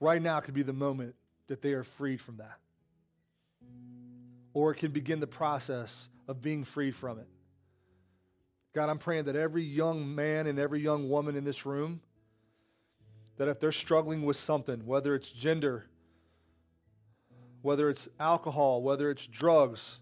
Right 0.00 0.22
now 0.22 0.40
could 0.40 0.54
be 0.54 0.62
the 0.62 0.72
moment 0.72 1.16
that 1.48 1.60
they 1.60 1.74
are 1.74 1.84
freed 1.84 2.22
from 2.22 2.38
that. 2.38 2.56
Or 4.54 4.72
it 4.72 4.76
can 4.76 4.90
begin 4.90 5.20
the 5.20 5.26
process 5.26 6.08
of 6.26 6.42
being 6.42 6.64
freed 6.64 6.94
from 6.94 7.18
it. 7.18 7.28
God, 8.74 8.90
I'm 8.90 8.98
praying 8.98 9.24
that 9.24 9.36
every 9.36 9.64
young 9.64 10.14
man 10.14 10.46
and 10.46 10.58
every 10.58 10.80
young 10.80 11.08
woman 11.08 11.36
in 11.36 11.44
this 11.44 11.66
room, 11.66 12.00
that 13.36 13.48
if 13.48 13.60
they're 13.60 13.72
struggling 13.72 14.24
with 14.24 14.36
something, 14.36 14.84
whether 14.84 15.14
it's 15.14 15.30
gender, 15.30 15.86
whether 17.62 17.88
it's 17.88 18.08
alcohol, 18.20 18.82
whether 18.82 19.10
it's 19.10 19.26
drugs, 19.26 20.00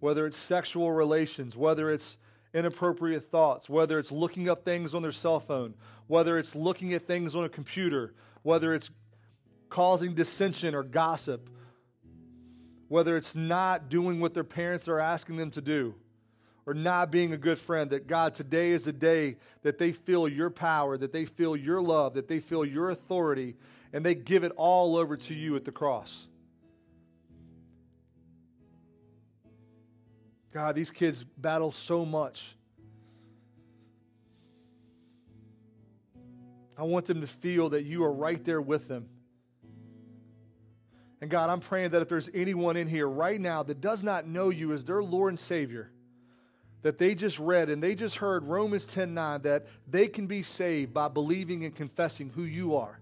whether 0.00 0.26
it's 0.26 0.36
sexual 0.36 0.92
relations, 0.92 1.56
whether 1.56 1.90
it's 1.90 2.18
inappropriate 2.52 3.24
thoughts, 3.24 3.68
whether 3.68 3.98
it's 3.98 4.12
looking 4.12 4.48
up 4.48 4.64
things 4.64 4.94
on 4.94 5.02
their 5.02 5.12
cell 5.12 5.40
phone, 5.40 5.74
whether 6.06 6.36
it's 6.36 6.54
looking 6.54 6.92
at 6.92 7.02
things 7.02 7.34
on 7.34 7.44
a 7.44 7.48
computer, 7.48 8.14
whether 8.42 8.74
it's 8.74 8.90
causing 9.70 10.14
dissension 10.14 10.74
or 10.74 10.82
gossip, 10.82 11.48
whether 12.94 13.16
it's 13.16 13.34
not 13.34 13.88
doing 13.88 14.20
what 14.20 14.34
their 14.34 14.44
parents 14.44 14.86
are 14.86 15.00
asking 15.00 15.34
them 15.36 15.50
to 15.50 15.60
do 15.60 15.96
or 16.64 16.72
not 16.72 17.10
being 17.10 17.32
a 17.32 17.36
good 17.36 17.58
friend, 17.58 17.90
that 17.90 18.06
God, 18.06 18.34
today 18.34 18.70
is 18.70 18.86
a 18.86 18.92
day 18.92 19.36
that 19.62 19.78
they 19.78 19.90
feel 19.90 20.28
your 20.28 20.48
power, 20.48 20.96
that 20.96 21.10
they 21.10 21.24
feel 21.24 21.56
your 21.56 21.82
love, 21.82 22.14
that 22.14 22.28
they 22.28 22.38
feel 22.38 22.64
your 22.64 22.90
authority, 22.90 23.56
and 23.92 24.06
they 24.06 24.14
give 24.14 24.44
it 24.44 24.52
all 24.54 24.96
over 24.96 25.16
to 25.16 25.34
you 25.34 25.56
at 25.56 25.64
the 25.64 25.72
cross. 25.72 26.28
God, 30.52 30.76
these 30.76 30.92
kids 30.92 31.24
battle 31.24 31.72
so 31.72 32.04
much. 32.06 32.54
I 36.78 36.84
want 36.84 37.06
them 37.06 37.20
to 37.22 37.26
feel 37.26 37.70
that 37.70 37.82
you 37.82 38.04
are 38.04 38.12
right 38.12 38.44
there 38.44 38.60
with 38.60 38.86
them. 38.86 39.08
And 41.20 41.30
God, 41.30 41.48
I'm 41.48 41.60
praying 41.60 41.90
that 41.90 42.02
if 42.02 42.08
there's 42.08 42.28
anyone 42.34 42.76
in 42.76 42.88
here 42.88 43.08
right 43.08 43.40
now 43.40 43.62
that 43.62 43.80
does 43.80 44.02
not 44.02 44.26
know 44.26 44.50
you 44.50 44.72
as 44.72 44.84
their 44.84 45.02
Lord 45.02 45.32
and 45.32 45.40
Savior, 45.40 45.90
that 46.82 46.98
they 46.98 47.14
just 47.14 47.38
read 47.38 47.70
and 47.70 47.82
they 47.82 47.94
just 47.94 48.18
heard 48.18 48.44
Romans 48.44 48.86
10 48.86 49.14
9, 49.14 49.42
that 49.42 49.66
they 49.88 50.06
can 50.06 50.26
be 50.26 50.42
saved 50.42 50.92
by 50.92 51.08
believing 51.08 51.64
and 51.64 51.74
confessing 51.74 52.30
who 52.30 52.42
you 52.42 52.76
are. 52.76 53.00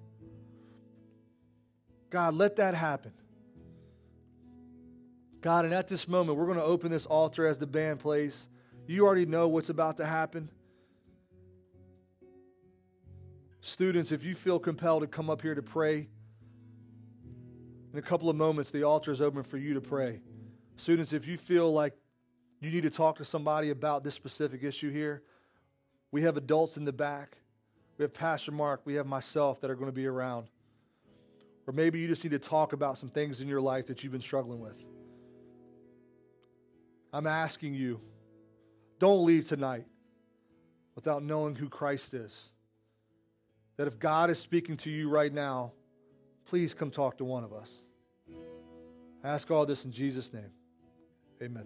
God, 2.11 2.35
let 2.35 2.57
that 2.57 2.75
happen. 2.75 3.13
God, 5.41 5.65
and 5.65 5.75
at 5.75 5.89
this 5.89 6.07
moment, 6.07 6.39
we're 6.39 6.47
going 6.47 6.59
to 6.59 6.65
open 6.65 6.93
this 6.93 7.07
altar 7.07 7.47
as 7.47 7.59
the 7.59 7.67
band 7.67 7.99
plays. 7.99 8.47
You 8.87 9.05
already 9.05 9.27
know 9.27 9.49
what's 9.49 9.71
about 9.71 9.97
to 9.97 10.07
happen. 10.07 10.49
Students, 13.61 14.13
if 14.13 14.25
you 14.25 14.35
feel 14.35 14.59
compelled 14.59 15.03
to 15.03 15.09
come 15.09 15.29
up 15.29 15.43
here 15.43 15.55
to 15.55 15.63
pray, 15.63 16.09
in 17.93 17.99
a 17.99 18.03
couple 18.03 18.31
of 18.31 18.37
moments, 18.37 18.71
the 18.71 18.85
altar 18.85 19.13
is 19.13 19.21
open 19.21 19.43
for 19.43 19.59
you 19.59 19.75
to 19.75 19.81
pray. 19.81 20.21
Students, 20.77 21.13
if 21.13 21.27
you 21.27 21.37
feel 21.37 21.73
like 21.73 21.95
you 22.61 22.71
need 22.71 22.83
to 22.83 22.91
talk 22.91 23.19
to 23.19 23.25
somebody 23.25 23.71
about 23.71 24.03
this 24.03 24.15
specific 24.15 24.63
issue 24.63 24.91
here, 24.91 25.23
we 26.11 26.23
have 26.23 26.37
adults 26.37 26.77
in 26.77 26.85
the 26.85 26.93
back. 26.93 27.39
We 27.99 28.05
have 28.05 28.15
Pastor 28.15 28.53
Mark. 28.53 28.81
We 28.85 28.95
have 28.95 29.07
myself 29.07 29.61
that 29.61 29.71
are 29.71 29.75
going 29.75 29.91
to 29.91 29.95
be 29.95 30.07
around. 30.07 30.49
Or 31.67 31.73
maybe 31.73 32.01
you 32.01 32.09
just 32.09 32.25
need 32.25 32.31
to 32.31 32.39
talk 32.39 32.73
about 32.73 32.99
some 32.99 33.11
things 33.11 33.41
in 33.41 33.49
your 33.49 33.61
life 33.61 33.87
that 33.87 34.03
you've 34.03 34.13
been 34.13 34.21
struggling 34.21 34.61
with. 34.61 34.85
I'm 37.13 37.27
asking 37.27 37.75
you, 37.75 38.01
don't 38.99 39.27
leave 39.27 39.47
tonight 39.47 39.85
without 40.95 41.23
knowing 41.23 41.57
who 41.57 41.69
Christ 41.69 42.15
is. 42.15 42.51
That 43.77 43.87
if 43.87 43.99
God 43.99 44.31
is 44.31 44.39
speaking 44.39 44.77
to 44.79 44.91
you 44.91 45.09
right 45.09 45.33
now, 45.33 45.73
please 46.53 46.75
come 46.75 46.91
talk 46.91 47.17
to 47.17 47.25
one 47.25 47.45
of 47.45 47.55
us. 47.55 47.83
I 49.25 49.31
ask 49.31 49.51
all 49.51 49.65
this 49.65 49.87
in 49.87 49.91
Jesus' 49.91 50.35
name. 50.35 50.51
Amen. 51.43 51.65